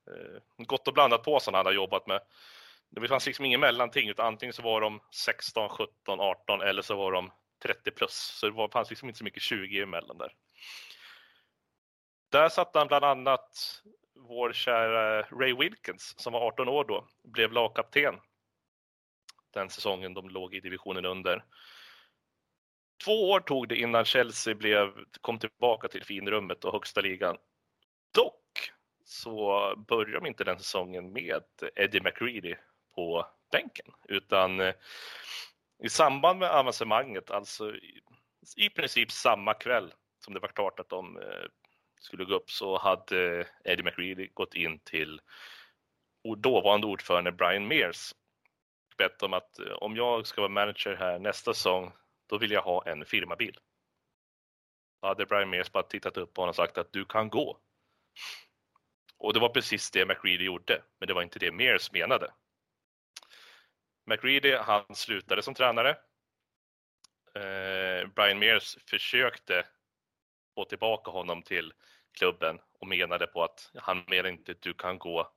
eh, 0.07 0.65
gott 0.67 0.89
och 0.89 0.95
blandat 0.95 1.23
på 1.23 1.41
som 1.41 1.55
han 1.55 1.67
har 1.67 1.73
jobbat 1.73 2.07
med. 2.07 2.21
Det 2.91 3.09
fanns 3.09 3.27
liksom 3.27 3.45
ingen 3.45 3.61
mellanting, 3.61 4.09
utan 4.09 4.27
antingen 4.27 4.53
så 4.53 4.63
var 4.63 4.81
de 4.81 5.01
16, 5.15 5.69
17, 5.69 6.21
18 6.21 6.61
eller 6.61 6.83
så 6.83 6.97
var 6.97 7.13
de 7.13 7.31
30 7.63 7.91
plus. 7.91 8.13
Så 8.13 8.47
det 8.47 8.53
var, 8.53 8.69
fanns 8.69 8.91
liksom 8.91 9.09
inte 9.09 9.19
så 9.19 9.25
mycket 9.25 9.43
20 9.43 9.83
emellan 9.83 10.19
där. 10.19 10.33
Där 12.33 12.49
satt 12.49 12.75
han 12.75 12.87
bland 12.87 13.05
annat 13.05 13.83
vår 14.15 14.53
kära 14.53 15.23
Ray 15.23 15.55
Wilkins 15.55 16.15
som 16.19 16.33
var 16.33 16.41
18 16.41 16.69
år 16.69 16.85
då, 16.85 17.07
blev 17.25 17.53
lagkapten 17.53 18.15
den 19.53 19.71
säsongen 19.71 20.15
de 20.15 20.29
låg 20.29 20.55
i 20.55 20.61
divisionen 20.61 21.05
under. 21.05 21.45
Två 23.05 23.31
år 23.31 23.41
tog 23.41 23.69
det 23.69 23.77
innan 23.77 24.05
Chelsea 24.05 24.55
blev, 24.55 24.93
kom 25.21 25.39
tillbaka 25.39 25.89
till 25.89 26.05
finrummet 26.05 26.65
och 26.65 26.73
högsta 26.73 27.01
ligan. 27.01 27.37
Dock 28.15 28.73
så 29.05 29.75
började 29.89 30.13
de 30.13 30.27
inte 30.27 30.45
den 30.45 30.59
säsongen 30.59 31.13
med 31.13 31.43
Eddie 31.75 32.01
McReady 32.01 32.55
på 32.95 33.27
bänken, 33.53 33.87
utan 34.09 34.61
eh, 34.61 34.75
i 35.83 35.89
samband 35.89 36.39
med 36.39 36.51
avancemanget, 36.51 37.31
alltså 37.31 37.75
i 38.57 38.71
princip 38.71 39.11
samma 39.11 39.55
kväll 39.55 39.95
som 40.25 40.35
det 40.35 40.41
var 40.41 40.49
klart 40.49 40.81
att 40.81 40.89
de 40.89 41.17
eh, 41.17 41.47
skulle 42.01 42.25
gå 42.25 42.35
upp 42.35 42.51
så 42.51 42.79
hade 42.79 43.41
eh, 43.41 43.47
Eddie 43.65 43.83
McReady 43.83 44.29
gått 44.35 44.55
in 44.55 44.79
till 44.79 45.21
dåvarande 46.37 46.87
ordförande 46.87 47.33
Brian 47.33 47.69
Mears 47.69 48.15
bett 48.97 49.23
om 49.23 49.33
att 49.33 49.59
eh, 49.59 49.73
om 49.73 49.97
jag 49.97 50.27
ska 50.27 50.41
vara 50.41 50.51
manager 50.51 50.97
här 50.97 51.19
nästa 51.19 51.55
säsong, 51.55 51.93
då 52.27 52.39
vill 52.39 52.51
jag 52.51 52.63
ha 52.63 52.87
en 52.87 53.05
firmabil. 53.05 53.59
Då 55.03 55.09
hade 55.09 55.27
Brian 55.27 55.51
Mears 55.51 55.73
bara 55.73 55.83
tittat 55.83 56.17
upp 56.17 56.35
på 56.35 56.43
honom 56.43 56.49
och 56.49 56.57
sagt 56.57 56.79
att 56.79 56.93
du 56.93 57.05
kan 57.05 57.29
gå. 57.29 57.59
Och 59.19 59.35
det 59.35 59.41
var 59.41 59.49
precis 59.49 59.91
det 59.91 60.07
McReady 60.07 60.45
gjorde, 60.45 60.83
men 60.99 61.07
det 61.07 61.15
var 61.15 61.23
inte 61.23 61.39
det 61.39 61.53
Mears 61.53 61.93
menade. 61.93 62.33
McReady, 64.07 64.57
han 64.57 64.95
slutade 64.95 65.43
som 65.43 65.55
tränare. 65.55 65.91
Eh, 67.35 68.09
Brian 68.09 68.39
Mears 68.39 68.77
försökte 68.87 69.67
få 70.55 70.65
tillbaka 70.65 71.11
honom 71.11 71.43
till 71.43 71.73
klubben 72.19 72.61
och 72.81 72.87
menade 72.87 73.27
på 73.27 73.45
att 73.45 73.71
han 73.75 74.05
menade 74.07 74.29
inte 74.29 74.53
att 74.53 74.63
du 74.63 74.75
kan 74.75 74.99
gå, 74.99 75.33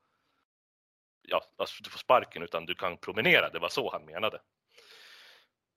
ja, 1.27 1.43
alltså 1.57 1.83
du 1.83 1.89
får 1.89 1.99
sparken 1.99 2.43
utan 2.43 2.65
du 2.65 2.75
kan 2.75 2.97
promenera. 2.97 3.49
Det 3.49 3.59
var 3.59 3.69
så 3.69 3.91
han 3.91 4.05
menade. 4.05 4.41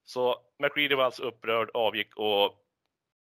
Så 0.04 0.40
McReady 0.58 0.94
var 0.94 1.04
alltså 1.04 1.22
upprörd, 1.22 1.70
avgick 1.74 2.16
och 2.16 2.64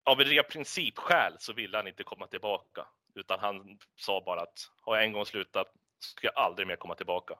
av 0.06 0.20
rena 0.20 0.44
principskäl 0.44 1.36
så 1.40 1.54
ville 1.54 1.78
han 1.78 1.88
inte 1.88 2.04
komma 2.04 2.28
tillbaka 2.28 2.88
utan 3.16 3.40
han 3.40 3.80
sa 3.96 4.22
bara 4.26 4.42
att 4.42 4.72
har 4.82 4.96
jag 4.96 5.06
en 5.06 5.14
gång 5.14 5.26
slutat 5.26 5.68
ska 6.00 6.28
jag 6.28 6.38
aldrig 6.38 6.68
mer 6.68 6.76
komma 6.76 6.96
tillbaka. 6.96 7.40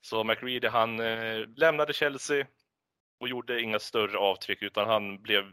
Så 0.00 0.24
McReady 0.24 0.68
han 0.68 1.00
eh, 1.00 1.46
lämnade 1.56 1.92
Chelsea 1.92 2.46
och 3.20 3.28
gjorde 3.28 3.62
inga 3.62 3.78
större 3.78 4.18
avtryck 4.18 4.62
utan 4.62 4.88
han 4.88 5.22
blev 5.22 5.52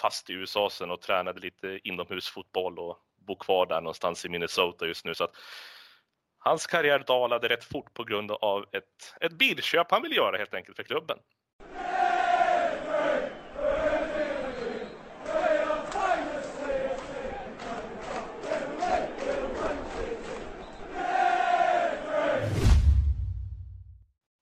fast 0.00 0.30
i 0.30 0.32
USA 0.32 0.70
sen 0.70 0.90
och 0.90 1.00
tränade 1.00 1.40
lite 1.40 1.80
inomhusfotboll 1.84 2.78
och 2.78 2.98
bor 3.16 3.36
kvar 3.36 3.66
där 3.66 3.80
någonstans 3.80 4.24
i 4.24 4.28
Minnesota 4.28 4.86
just 4.86 5.04
nu. 5.04 5.14
Så 5.14 5.24
att 5.24 5.36
hans 6.48 6.66
karriär 6.66 7.04
dalade 7.06 7.48
rätt 7.48 7.64
fort 7.64 7.94
på 7.94 8.04
grund 8.04 8.30
av 8.30 8.64
ett, 8.72 9.14
ett 9.20 9.32
bilköp 9.32 9.90
han 9.90 10.02
ville 10.02 10.14
göra 10.14 10.36
helt 10.36 10.54
enkelt 10.54 10.76
för 10.76 10.82
klubben. 10.82 11.18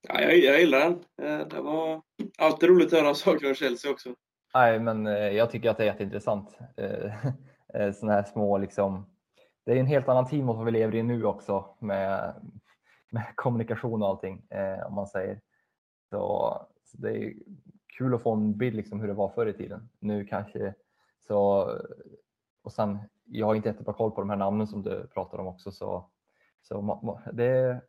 Ja, 0.07 0.21
jag, 0.21 0.37
jag 0.37 0.59
gillar 0.59 0.79
den. 0.79 1.03
Eh, 1.21 1.47
det 1.47 1.61
var 1.61 2.01
alltid 2.37 2.69
roligt 2.69 2.93
att 2.93 2.99
höra 2.99 3.13
saker 3.13 3.47
om 3.47 3.55
Chelsea 3.55 3.91
också. 3.91 4.09
Nej, 4.53 4.79
men 4.79 5.07
eh, 5.07 5.13
jag 5.13 5.51
tycker 5.51 5.69
att 5.69 5.77
det 5.77 5.83
är 5.83 5.87
jätteintressant. 5.87 6.59
Eh, 6.77 7.91
Sådana 7.93 8.13
här 8.13 8.23
små 8.23 8.57
liksom. 8.57 9.16
Det 9.67 9.73
är 9.73 9.79
en 9.79 9.85
helt 9.85 10.09
annan 10.09 10.25
tid 10.25 10.43
mot 10.43 10.57
vad 10.57 10.65
vi 10.65 10.71
lever 10.71 10.95
i 10.95 11.03
nu 11.03 11.25
också 11.25 11.65
med, 11.79 12.33
med 13.09 13.25
kommunikation 13.35 14.01
och 14.01 14.09
allting 14.09 14.45
eh, 14.49 14.87
om 14.87 14.93
man 14.93 15.07
säger. 15.07 15.41
Så, 16.09 16.17
så 16.83 16.97
det 16.97 17.17
är 17.17 17.33
kul 17.97 18.15
att 18.15 18.21
få 18.21 18.33
en 18.33 18.57
bild 18.57 18.75
liksom 18.75 18.99
hur 18.99 19.07
det 19.07 19.13
var 19.13 19.29
förr 19.29 19.45
i 19.45 19.53
tiden. 19.53 19.89
Nu 19.99 20.25
kanske 20.25 20.73
så 21.19 21.71
och 22.63 22.71
sen. 22.71 22.99
Jag 23.25 23.47
har 23.47 23.55
inte 23.55 23.69
jättebra 23.69 23.93
koll 23.93 24.11
på 24.11 24.21
de 24.21 24.29
här 24.29 24.37
namnen 24.37 24.67
som 24.67 24.83
du 24.83 25.07
pratar 25.07 25.37
om 25.37 25.47
också 25.47 25.71
så, 25.71 26.09
så 26.61 27.11
det 27.33 27.45
är 27.45 27.81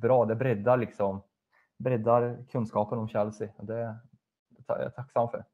bra. 0.00 0.24
Det 0.24 0.34
breddar 0.34 0.76
liksom 0.76 1.22
breddar 1.78 2.44
kunskapen 2.50 2.98
om 2.98 3.08
Chelsea. 3.08 3.48
Det, 3.58 3.96
det 4.48 4.72
är 4.72 4.82
jag 4.82 4.94
tacksam 4.94 5.28
för. 5.28 5.44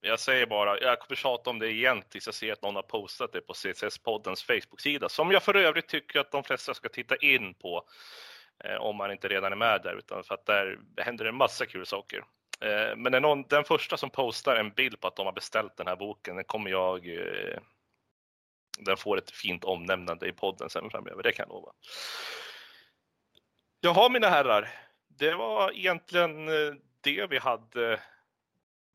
Jag 0.00 0.20
säger 0.20 0.46
bara, 0.46 0.80
jag 0.80 0.98
kommer 0.98 1.16
tjata 1.16 1.50
om 1.50 1.58
det 1.58 1.70
igen 1.70 2.02
tills 2.08 2.26
jag 2.26 2.34
ser 2.34 2.52
att 2.52 2.62
någon 2.62 2.74
har 2.74 2.82
postat 2.82 3.32
det 3.32 3.40
på 3.40 3.52
CSS-poddens 3.52 4.44
Facebook-sida, 4.46 5.08
som 5.08 5.30
jag 5.30 5.42
för 5.42 5.56
övrigt 5.56 5.88
tycker 5.88 6.20
att 6.20 6.30
de 6.30 6.44
flesta 6.44 6.74
ska 6.74 6.88
titta 6.88 7.16
in 7.16 7.54
på 7.54 7.84
eh, 8.64 8.76
om 8.76 8.96
man 8.96 9.12
inte 9.12 9.28
redan 9.28 9.52
är 9.52 9.56
med 9.56 9.82
där, 9.82 9.98
utan 9.98 10.24
för 10.24 10.34
att 10.34 10.46
där 10.46 10.78
händer 10.96 11.24
en 11.24 11.34
massa 11.34 11.66
kul 11.66 11.86
saker. 11.86 12.24
Eh, 12.60 12.96
men 12.96 13.22
någon, 13.22 13.42
den 13.42 13.64
första 13.64 13.96
som 13.96 14.10
postar 14.10 14.56
en 14.56 14.70
bild 14.70 15.00
på 15.00 15.08
att 15.08 15.16
de 15.16 15.26
har 15.26 15.32
beställt 15.32 15.76
den 15.76 15.86
här 15.86 15.96
boken, 15.96 16.36
den 16.36 16.44
kommer 16.44 16.70
jag 16.70 17.08
eh, 17.08 17.58
den 18.78 18.96
får 18.96 19.18
ett 19.18 19.30
fint 19.30 19.64
omnämnande 19.64 20.28
i 20.28 20.32
podden 20.32 20.70
sen 20.70 20.90
framöver, 20.90 21.22
det 21.22 21.32
kan 21.32 21.44
jag 21.48 21.54
lova. 21.54 21.72
Jaha 23.80 24.08
mina 24.08 24.28
herrar, 24.28 24.68
det 25.08 25.34
var 25.34 25.72
egentligen 25.72 26.48
eh, 26.48 26.74
det 27.00 27.26
vi 27.26 27.38
hade 27.38 28.00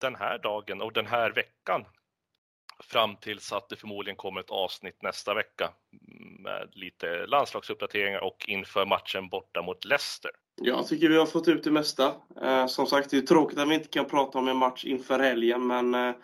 den 0.03 0.15
här 0.15 0.37
dagen 0.37 0.81
och 0.81 0.93
den 0.93 1.07
här 1.07 1.31
veckan. 1.31 1.85
Fram 2.83 3.15
tills 3.15 3.53
att 3.53 3.69
det 3.69 3.75
förmodligen 3.75 4.17
kommer 4.17 4.39
ett 4.39 4.49
avsnitt 4.49 5.01
nästa 5.01 5.33
vecka 5.33 5.69
med 6.39 6.69
lite 6.71 7.25
landslagsuppdateringar 7.25 8.19
och 8.19 8.45
inför 8.47 8.85
matchen 8.85 9.29
borta 9.29 9.61
mot 9.61 9.85
Leicester. 9.85 10.31
Jag 10.61 10.87
tycker 10.87 11.09
vi 11.09 11.17
har 11.17 11.25
fått 11.25 11.47
ut 11.47 11.63
det 11.63 11.71
mesta. 11.71 12.13
Eh, 12.41 12.67
som 12.67 12.85
sagt, 12.85 13.09
det 13.09 13.17
är 13.17 13.21
tråkigt 13.21 13.59
att 13.59 13.69
vi 13.69 13.75
inte 13.75 13.87
kan 13.87 14.05
prata 14.05 14.37
om 14.37 14.47
en 14.47 14.57
match 14.57 14.85
inför 14.85 15.19
helgen, 15.19 15.67
men 15.67 15.95
eh, 15.95 16.15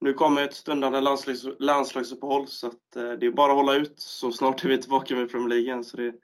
nu 0.00 0.12
kommer 0.12 0.42
ett 0.42 0.54
stundande 0.54 1.00
landslags, 1.00 1.44
landslagsuppehåll 1.58 2.46
så 2.46 2.66
att, 2.66 2.92
det 3.20 3.26
är 3.26 3.30
bara 3.30 3.52
att 3.52 3.58
hålla 3.58 3.74
ut 3.74 4.00
så 4.00 4.32
snart 4.32 4.64
är 4.64 4.68
vi 4.68 4.78
tillbaka 4.78 5.14
med 5.14 5.30
Premier 5.30 5.48
League 5.48 5.84
Så 5.84 5.96
det, 5.96 6.14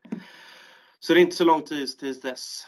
så 1.01 1.15
det 1.15 1.21
är 1.21 1.23
inte 1.23 1.37
så 1.37 1.45
lång 1.45 1.63
tid 1.63 1.99
tills 1.99 2.21
dess. 2.21 2.67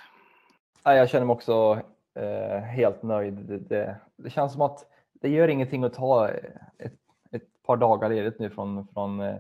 Jag 0.85 1.11
känner 1.11 1.27
mig 1.27 1.35
också 1.35 1.83
eh, 2.15 2.59
helt 2.59 3.03
nöjd. 3.03 3.35
Det, 3.35 3.59
det, 3.59 3.97
det, 4.17 4.31
känns 4.31 4.53
som 4.53 4.63
att 4.63 4.87
det 5.13 5.29
gör 5.29 5.49
ingenting 5.49 5.85
att 5.85 5.95
ta 5.95 6.29
ett, 6.29 6.95
ett 7.31 7.63
par 7.63 7.77
dagar 7.77 8.09
ledigt 8.09 8.39
nu 8.39 8.51
från, 8.51 8.89
från, 8.89 9.21
eh, 9.21 9.37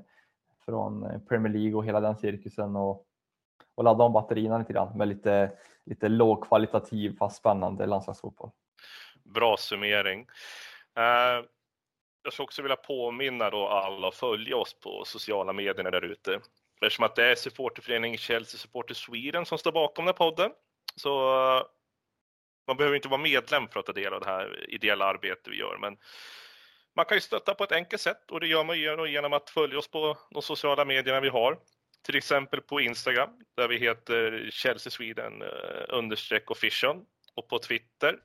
från 0.64 1.20
Premier 1.28 1.52
League 1.52 1.74
och 1.74 1.84
hela 1.84 2.00
den 2.00 2.16
cirkusen 2.16 2.76
och, 2.76 3.06
och 3.74 3.84
ladda 3.84 4.04
om 4.04 4.12
batterierna 4.12 4.58
lite 4.58 4.72
grann 4.72 4.98
med 4.98 5.08
lite, 5.08 5.52
lite 5.84 6.08
lågkvalitativ 6.08 7.16
fast 7.18 7.36
spännande 7.36 7.86
landslagsfotboll. 7.86 8.50
Bra 9.24 9.56
summering. 9.56 10.20
Uh, 10.98 11.46
jag 12.22 12.32
skulle 12.32 12.44
också 12.44 12.62
vilja 12.62 12.76
påminna 12.76 13.50
då 13.50 13.68
alla 13.68 14.08
att 14.08 14.14
följa 14.14 14.56
oss 14.56 14.80
på 14.80 15.02
sociala 15.06 15.52
medierna 15.52 15.90
där 15.90 16.04
ute. 16.04 16.40
Eftersom 16.80 17.04
att 17.04 17.16
det 17.16 17.30
är 17.30 17.34
supporterföreningen 17.34 18.18
Chelsea 18.18 18.58
Supporter 18.58 18.94
Sweden 18.94 19.46
som 19.46 19.58
står 19.58 19.72
bakom 19.72 20.04
den 20.04 20.14
här 20.14 20.30
podden 20.30 20.50
så 20.96 21.32
eh, 21.56 21.62
man 22.66 22.76
behöver 22.76 22.96
inte 22.96 23.08
vara 23.08 23.20
medlem 23.20 23.68
för 23.68 23.80
att 23.80 23.86
ta 23.86 23.92
del 23.92 24.12
av 24.12 24.20
det 24.20 24.26
här 24.26 24.70
ideella 24.70 25.04
arbetet 25.04 25.48
vi 25.48 25.58
gör, 25.58 25.78
men 25.80 25.96
man 26.96 27.04
kan 27.04 27.16
ju 27.16 27.20
stötta 27.20 27.54
på 27.54 27.64
ett 27.64 27.72
enkelt 27.72 28.02
sätt 28.02 28.30
och 28.30 28.40
det 28.40 28.46
gör 28.46 28.64
man 28.64 29.10
genom 29.10 29.32
att 29.32 29.50
följa 29.50 29.78
oss 29.78 29.90
på 29.90 30.18
de 30.30 30.42
sociala 30.42 30.84
medierna 30.84 31.20
vi 31.20 31.28
har. 31.28 31.58
Till 32.06 32.16
exempel 32.16 32.60
på 32.60 32.80
Instagram 32.80 33.30
där 33.56 33.68
vi 33.68 33.78
heter 33.78 34.48
Chelsea 34.52 34.90
Sweden 34.90 35.42
eh, 35.42 35.48
understreck 35.88 36.50
official 36.50 37.00
och 37.34 37.48
på 37.48 37.58
Twitter 37.58 38.18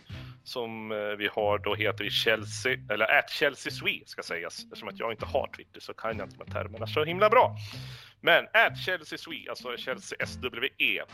som 0.43 0.91
eh, 0.91 0.97
vi 0.97 1.27
har 1.27 1.57
då 1.57 1.75
heter 1.75 2.03
vi 2.03 2.09
Chelsea, 2.09 2.77
eller 2.89 3.19
at 3.19 3.29
Chelsea 3.29 3.71
Swede 3.71 4.05
ska 4.05 4.23
sägas. 4.23 4.63
Eftersom 4.63 4.87
att 4.87 4.99
jag 4.99 5.11
inte 5.11 5.25
har 5.25 5.47
Twitter 5.47 5.79
så 5.79 5.93
kan 5.93 6.17
jag 6.17 6.27
inte 6.27 6.37
de 6.37 6.51
termerna 6.51 6.87
så 6.87 7.03
himla 7.03 7.29
bra. 7.29 7.55
Men 8.21 8.45
at 8.53 8.77
Chelsea 8.85 9.17
Swede, 9.17 9.49
alltså 9.49 9.77
Chelsea 9.77 10.25
SWE 10.25 11.05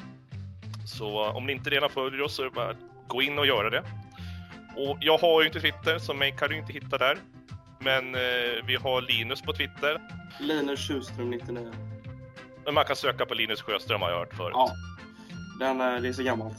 så 0.86 1.26
om 1.26 1.46
ni 1.46 1.54
inte 1.54 1.70
redan 1.70 1.90
följer 1.90 2.22
oss 2.22 2.36
så 2.36 2.42
är 2.42 2.46
det 2.46 2.52
bara 2.52 2.70
att 2.70 2.93
gå 3.14 3.22
in 3.22 3.40
och 3.40 3.46
göra 3.46 3.70
det. 3.70 3.84
Och 4.76 4.98
jag 5.02 5.18
har 5.18 5.42
ju 5.42 5.48
inte 5.48 5.60
Twitter, 5.60 6.00
så 6.00 6.14
mig 6.14 6.32
kan 6.32 6.50
du 6.50 6.58
inte 6.58 6.74
hitta 6.74 6.98
där. 6.98 7.18
Men 7.80 8.16
eh, 8.16 8.66
vi 8.66 8.76
har 8.76 9.02
Linus 9.02 9.42
på 9.42 9.54
Twitter. 9.54 10.02
Linus 10.40 10.88
Sjöström 10.88 11.30
99. 11.30 11.72
Men 12.66 12.74
man 12.74 12.86
kan 12.86 12.96
söka 12.96 13.26
på 13.26 13.34
Linus 13.34 13.62
Sjöström 13.62 14.02
har 14.02 14.10
jag 14.10 14.20
hört 14.20 14.34
förut. 14.34 14.54
Ja, 14.54 14.72
Den, 15.60 15.82
eh, 15.82 16.02
det 16.02 16.08
är 16.08 16.14
så 16.14 16.24
gammalt. 16.24 16.58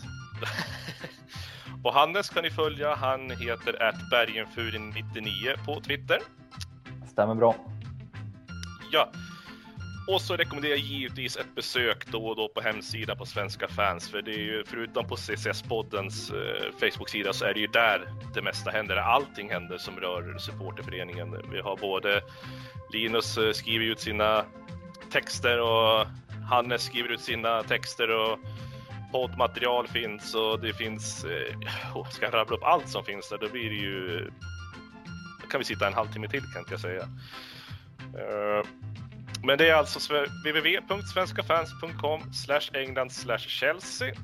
och 1.85 1.95
Hannes 1.95 2.31
kan 2.31 2.43
ni 2.43 2.51
följa. 2.51 2.95
Han 2.95 3.31
heter 3.31 3.73
Bergenfurin99 4.13 5.65
på 5.67 5.81
Twitter. 5.81 6.19
Stämmer 7.13 7.35
bra. 7.35 7.57
Ja. 8.93 9.11
Och 10.07 10.21
så 10.21 10.37
rekommenderar 10.37 10.73
jag 10.73 10.81
givetvis 10.81 11.37
ett 11.37 11.55
besök 11.55 12.07
då 12.07 12.27
och 12.27 12.37
då 12.37 12.49
på 12.49 12.61
hemsidan 12.61 13.17
på 13.17 13.27
Svenska 13.27 13.69
fans. 13.69 14.11
För 14.11 14.23
det 14.23 14.35
är 14.35 14.39
ju, 14.39 14.65
förutom 14.67 15.09
på 15.09 15.17
CCS-poddens 15.17 16.33
eh, 16.33 16.73
Facebook-sida 16.81 17.33
så 17.33 17.45
är 17.45 17.55
det 17.55 17.61
ju 17.61 17.67
där 17.67 18.09
det 18.35 18.43
mesta 18.43 18.71
händer. 18.71 18.97
Allting 18.97 19.51
händer 19.51 19.79
som 19.79 20.01
rör 20.01 20.39
supporterföreningen. 20.39 21.37
Vi 21.53 21.61
har 21.61 21.77
både 21.77 22.23
Linus 22.93 23.39
eh, 23.39 23.53
skriver 23.53 23.85
ut 23.85 24.01
sina 24.01 24.45
texter 25.13 25.61
och 25.61 26.07
Hannes 26.51 26.83
skriver 26.83 27.09
ut 27.09 27.21
sina 27.21 27.63
texter 27.63 28.11
och 28.11 28.39
poddmaterial 29.13 29.89
finns 29.89 30.35
och 30.35 30.61
det 30.61 30.73
finns, 30.73 31.25
eh, 31.25 31.97
oh, 31.97 32.09
ska 32.11 32.25
jag 32.25 32.35
rabbla 32.35 32.57
upp 32.57 32.65
allt 32.65 32.89
som 32.89 33.05
finns 33.05 33.29
där, 33.29 33.39
då 33.39 33.49
blir 33.49 33.71
det 33.71 33.77
ju, 33.77 34.31
då 35.41 35.47
kan 35.51 35.59
vi 35.59 35.65
sitta 35.65 35.87
en 35.87 35.95
halvtimme 35.95 36.29
till 36.29 36.41
kan 36.41 36.65
jag 36.71 36.81
säga. 36.81 37.09
Uh, 38.15 38.67
men 39.45 39.59
det 39.59 39.69
är 39.69 39.75
alltså 39.75 40.15
www.svenskafans.com 40.45 42.21
England 42.75 43.13
Chelsea 43.39 44.15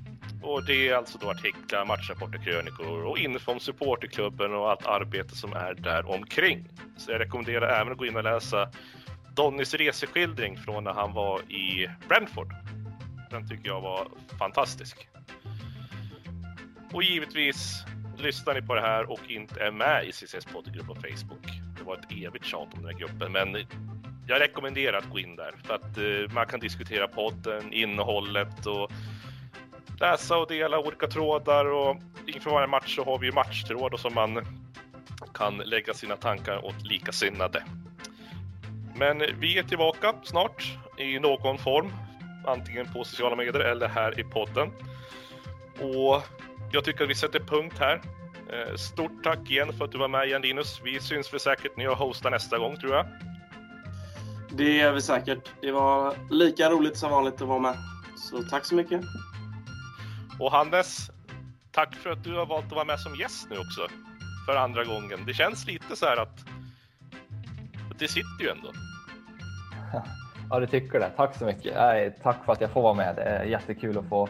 och 0.42 0.64
det 0.64 0.88
är 0.88 0.94
alltså 0.94 1.18
då 1.18 1.30
artiklar, 1.30 1.84
matchrapporter, 1.84 2.38
krönikor 2.38 3.04
och 3.04 3.18
info 3.18 3.52
om 3.52 3.60
supporterklubben 3.60 4.54
och 4.54 4.70
allt 4.70 4.86
arbete 4.86 5.36
som 5.36 5.52
är 5.52 5.74
där 5.74 6.10
omkring. 6.10 6.68
Så 6.96 7.10
jag 7.10 7.20
rekommenderar 7.20 7.80
även 7.80 7.92
att 7.92 7.98
gå 7.98 8.06
in 8.06 8.16
och 8.16 8.24
läsa 8.24 8.70
Donnys 9.36 9.74
reseskildring 9.74 10.58
från 10.58 10.84
när 10.84 10.92
han 10.92 11.12
var 11.12 11.40
i 11.40 11.88
Brentford. 12.08 12.54
Den 13.30 13.48
tycker 13.48 13.68
jag 13.68 13.80
var 13.80 14.08
fantastisk. 14.38 15.08
Och 16.92 17.02
givetvis 17.02 17.84
lyssnar 18.18 18.54
ni 18.54 18.62
på 18.62 18.74
det 18.74 18.80
här 18.80 19.10
och 19.10 19.20
inte 19.28 19.60
är 19.60 19.70
med 19.70 20.04
i 20.06 20.12
CCS 20.12 20.44
poddgrupp 20.44 20.86
på 20.86 20.94
Facebook. 20.94 21.46
Det 21.78 21.82
var 21.84 21.94
ett 21.94 22.12
evigt 22.12 22.44
tjat 22.44 22.74
om 22.74 22.82
den 22.82 22.92
här 22.92 22.98
gruppen, 22.98 23.32
men 23.32 23.56
jag 24.30 24.40
rekommenderar 24.40 24.98
att 24.98 25.10
gå 25.10 25.18
in 25.18 25.36
där 25.36 25.54
för 25.64 25.74
att 25.74 25.98
eh, 25.98 26.34
man 26.34 26.46
kan 26.46 26.60
diskutera 26.60 27.08
podden, 27.08 27.72
innehållet 27.72 28.66
och 28.66 28.90
läsa 30.00 30.36
och 30.36 30.48
dela 30.48 30.78
olika 30.78 31.06
trådar 31.06 31.64
och 31.64 31.96
inför 32.26 32.50
varje 32.50 32.66
match 32.66 32.96
så 32.96 33.04
har 33.04 33.18
vi 33.18 33.26
ju 33.26 33.32
matchtråd 33.32 33.94
och 33.94 34.00
som 34.00 34.14
man 34.14 34.46
kan 35.34 35.56
lägga 35.56 35.94
sina 35.94 36.16
tankar 36.16 36.64
åt 36.64 36.82
likasinnade. 36.82 37.64
Men 38.94 39.22
vi 39.38 39.58
är 39.58 39.62
tillbaka 39.62 40.14
snart 40.22 40.78
i 40.98 41.18
någon 41.18 41.58
form, 41.58 41.92
antingen 42.46 42.92
på 42.92 43.04
sociala 43.04 43.36
medier 43.36 43.60
eller 43.60 43.88
här 43.88 44.20
i 44.20 44.24
podden. 44.24 44.70
Och 45.80 46.22
jag 46.72 46.84
tycker 46.84 47.04
att 47.04 47.10
vi 47.10 47.14
sätter 47.14 47.40
punkt 47.40 47.76
här. 47.78 48.00
Eh, 48.52 48.74
stort 48.76 49.24
tack 49.24 49.50
igen 49.50 49.72
för 49.72 49.84
att 49.84 49.92
du 49.92 49.98
var 49.98 50.08
med 50.08 50.26
igen 50.26 50.42
Linus. 50.42 50.80
Vi 50.84 51.00
syns 51.00 51.32
väl 51.32 51.40
säkert 51.40 51.76
när 51.76 51.84
jag 51.84 51.94
hostar 51.94 52.30
nästa 52.30 52.58
gång 52.58 52.76
tror 52.76 52.94
jag. 52.94 53.06
Det 54.52 54.76
gör 54.76 54.92
vi 54.92 55.00
säkert. 55.00 55.50
Det 55.60 55.72
var 55.72 56.14
lika 56.30 56.70
roligt 56.70 56.96
som 56.96 57.10
vanligt 57.10 57.42
att 57.42 57.48
vara 57.48 57.58
med. 57.58 57.76
Så 58.16 58.42
tack 58.42 58.64
så 58.64 58.74
mycket. 58.74 59.00
Och 60.38 60.52
Hannes, 60.52 61.10
tack 61.72 61.94
för 61.94 62.10
att 62.10 62.24
du 62.24 62.36
har 62.36 62.46
valt 62.46 62.66
att 62.66 62.72
vara 62.72 62.84
med 62.84 63.00
som 63.00 63.14
gäst 63.14 63.46
nu 63.50 63.58
också. 63.58 63.86
För 64.46 64.56
andra 64.56 64.84
gången. 64.84 65.18
Det 65.26 65.34
känns 65.34 65.66
lite 65.66 65.96
så 65.96 66.06
här 66.06 66.16
att 66.16 66.44
det 67.98 68.08
sitter 68.08 68.44
ju 68.44 68.48
ändå. 68.48 68.72
Ja, 70.52 70.60
du 70.60 70.66
tycker 70.66 71.00
det. 71.00 71.10
Tack 71.16 71.36
så 71.36 71.44
mycket. 71.44 71.74
Nej, 71.74 72.18
tack 72.22 72.44
för 72.44 72.52
att 72.52 72.60
jag 72.60 72.70
får 72.70 72.82
vara 72.82 72.94
med. 72.94 73.16
Det 73.16 73.22
är 73.22 73.44
jättekul 73.44 73.98
att 73.98 74.08
få, 74.08 74.28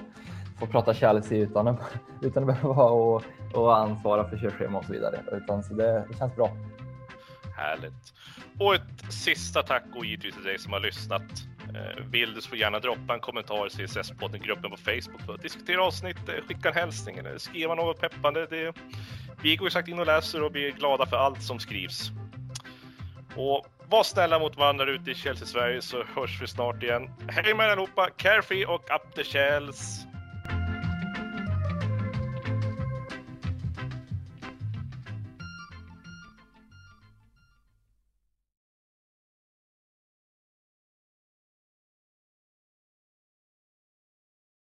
få 0.59 0.66
prata 0.66 0.95
Chelsea 0.95 1.39
utan, 1.39 1.68
att, 1.68 1.81
utan 2.23 2.43
att 2.43 2.47
behöva 2.47 2.85
och, 2.85 3.23
och 3.55 3.77
ansvara 3.77 4.29
för 4.29 4.37
körschema 4.37 4.79
och 4.79 4.85
så 4.85 4.93
vidare. 4.93 5.21
Utan, 5.33 5.62
så 5.62 5.75
det, 5.75 6.05
det 6.09 6.18
känns 6.18 6.37
bra. 6.37 6.51
Härligt. 7.57 8.12
Och 8.61 8.75
ett 8.75 9.13
sista 9.13 9.63
tack 9.63 9.85
och 9.95 10.05
givetvis 10.05 10.35
till 10.35 10.45
dig 10.45 10.59
som 10.59 10.73
har 10.73 10.81
lyssnat. 10.81 11.23
Eh, 11.75 12.05
vill 12.11 12.35
du 12.35 12.41
så 12.41 12.57
gärna 12.57 12.79
droppa 12.79 13.15
en 13.15 13.21
kommentar 13.21 13.67
i 13.67 13.71
CSS-podden-gruppen 13.71 14.71
på 14.71 14.77
Facebook 14.77 15.23
för 15.27 15.35
att 15.35 15.43
diskutera 15.43 15.85
avsnittet, 15.85 16.29
eh, 16.29 16.45
skicka 16.49 16.69
en 16.69 16.75
hälsning 16.75 17.17
eller 17.17 17.39
skriva 17.39 17.75
något 17.75 18.01
peppande. 18.01 18.47
Det, 18.47 18.73
vi 19.43 19.57
går 19.57 19.67
ju 19.67 19.71
sagt 19.71 19.89
in 19.89 19.99
och 19.99 20.07
läser 20.07 20.43
och 20.43 20.53
blir 20.53 20.71
glada 20.71 21.07
för 21.07 21.17
allt 21.17 21.43
som 21.43 21.59
skrivs. 21.59 22.11
Och 23.37 23.67
var 23.89 24.03
snälla 24.03 24.39
mot 24.39 24.57
varandra 24.57 24.91
ute 24.91 25.11
i 25.11 25.15
Chelsea-Sverige 25.15 25.83
så 25.83 26.05
hörs 26.15 26.43
vi 26.43 26.47
snart 26.47 26.83
igen. 26.83 27.11
Hej 27.29 27.55
med 27.55 27.71
allihopa! 27.71 28.11
Carefree 28.17 28.67
och 28.67 28.91
up 28.91 29.15
the 29.15 29.25
shells! 29.25 30.10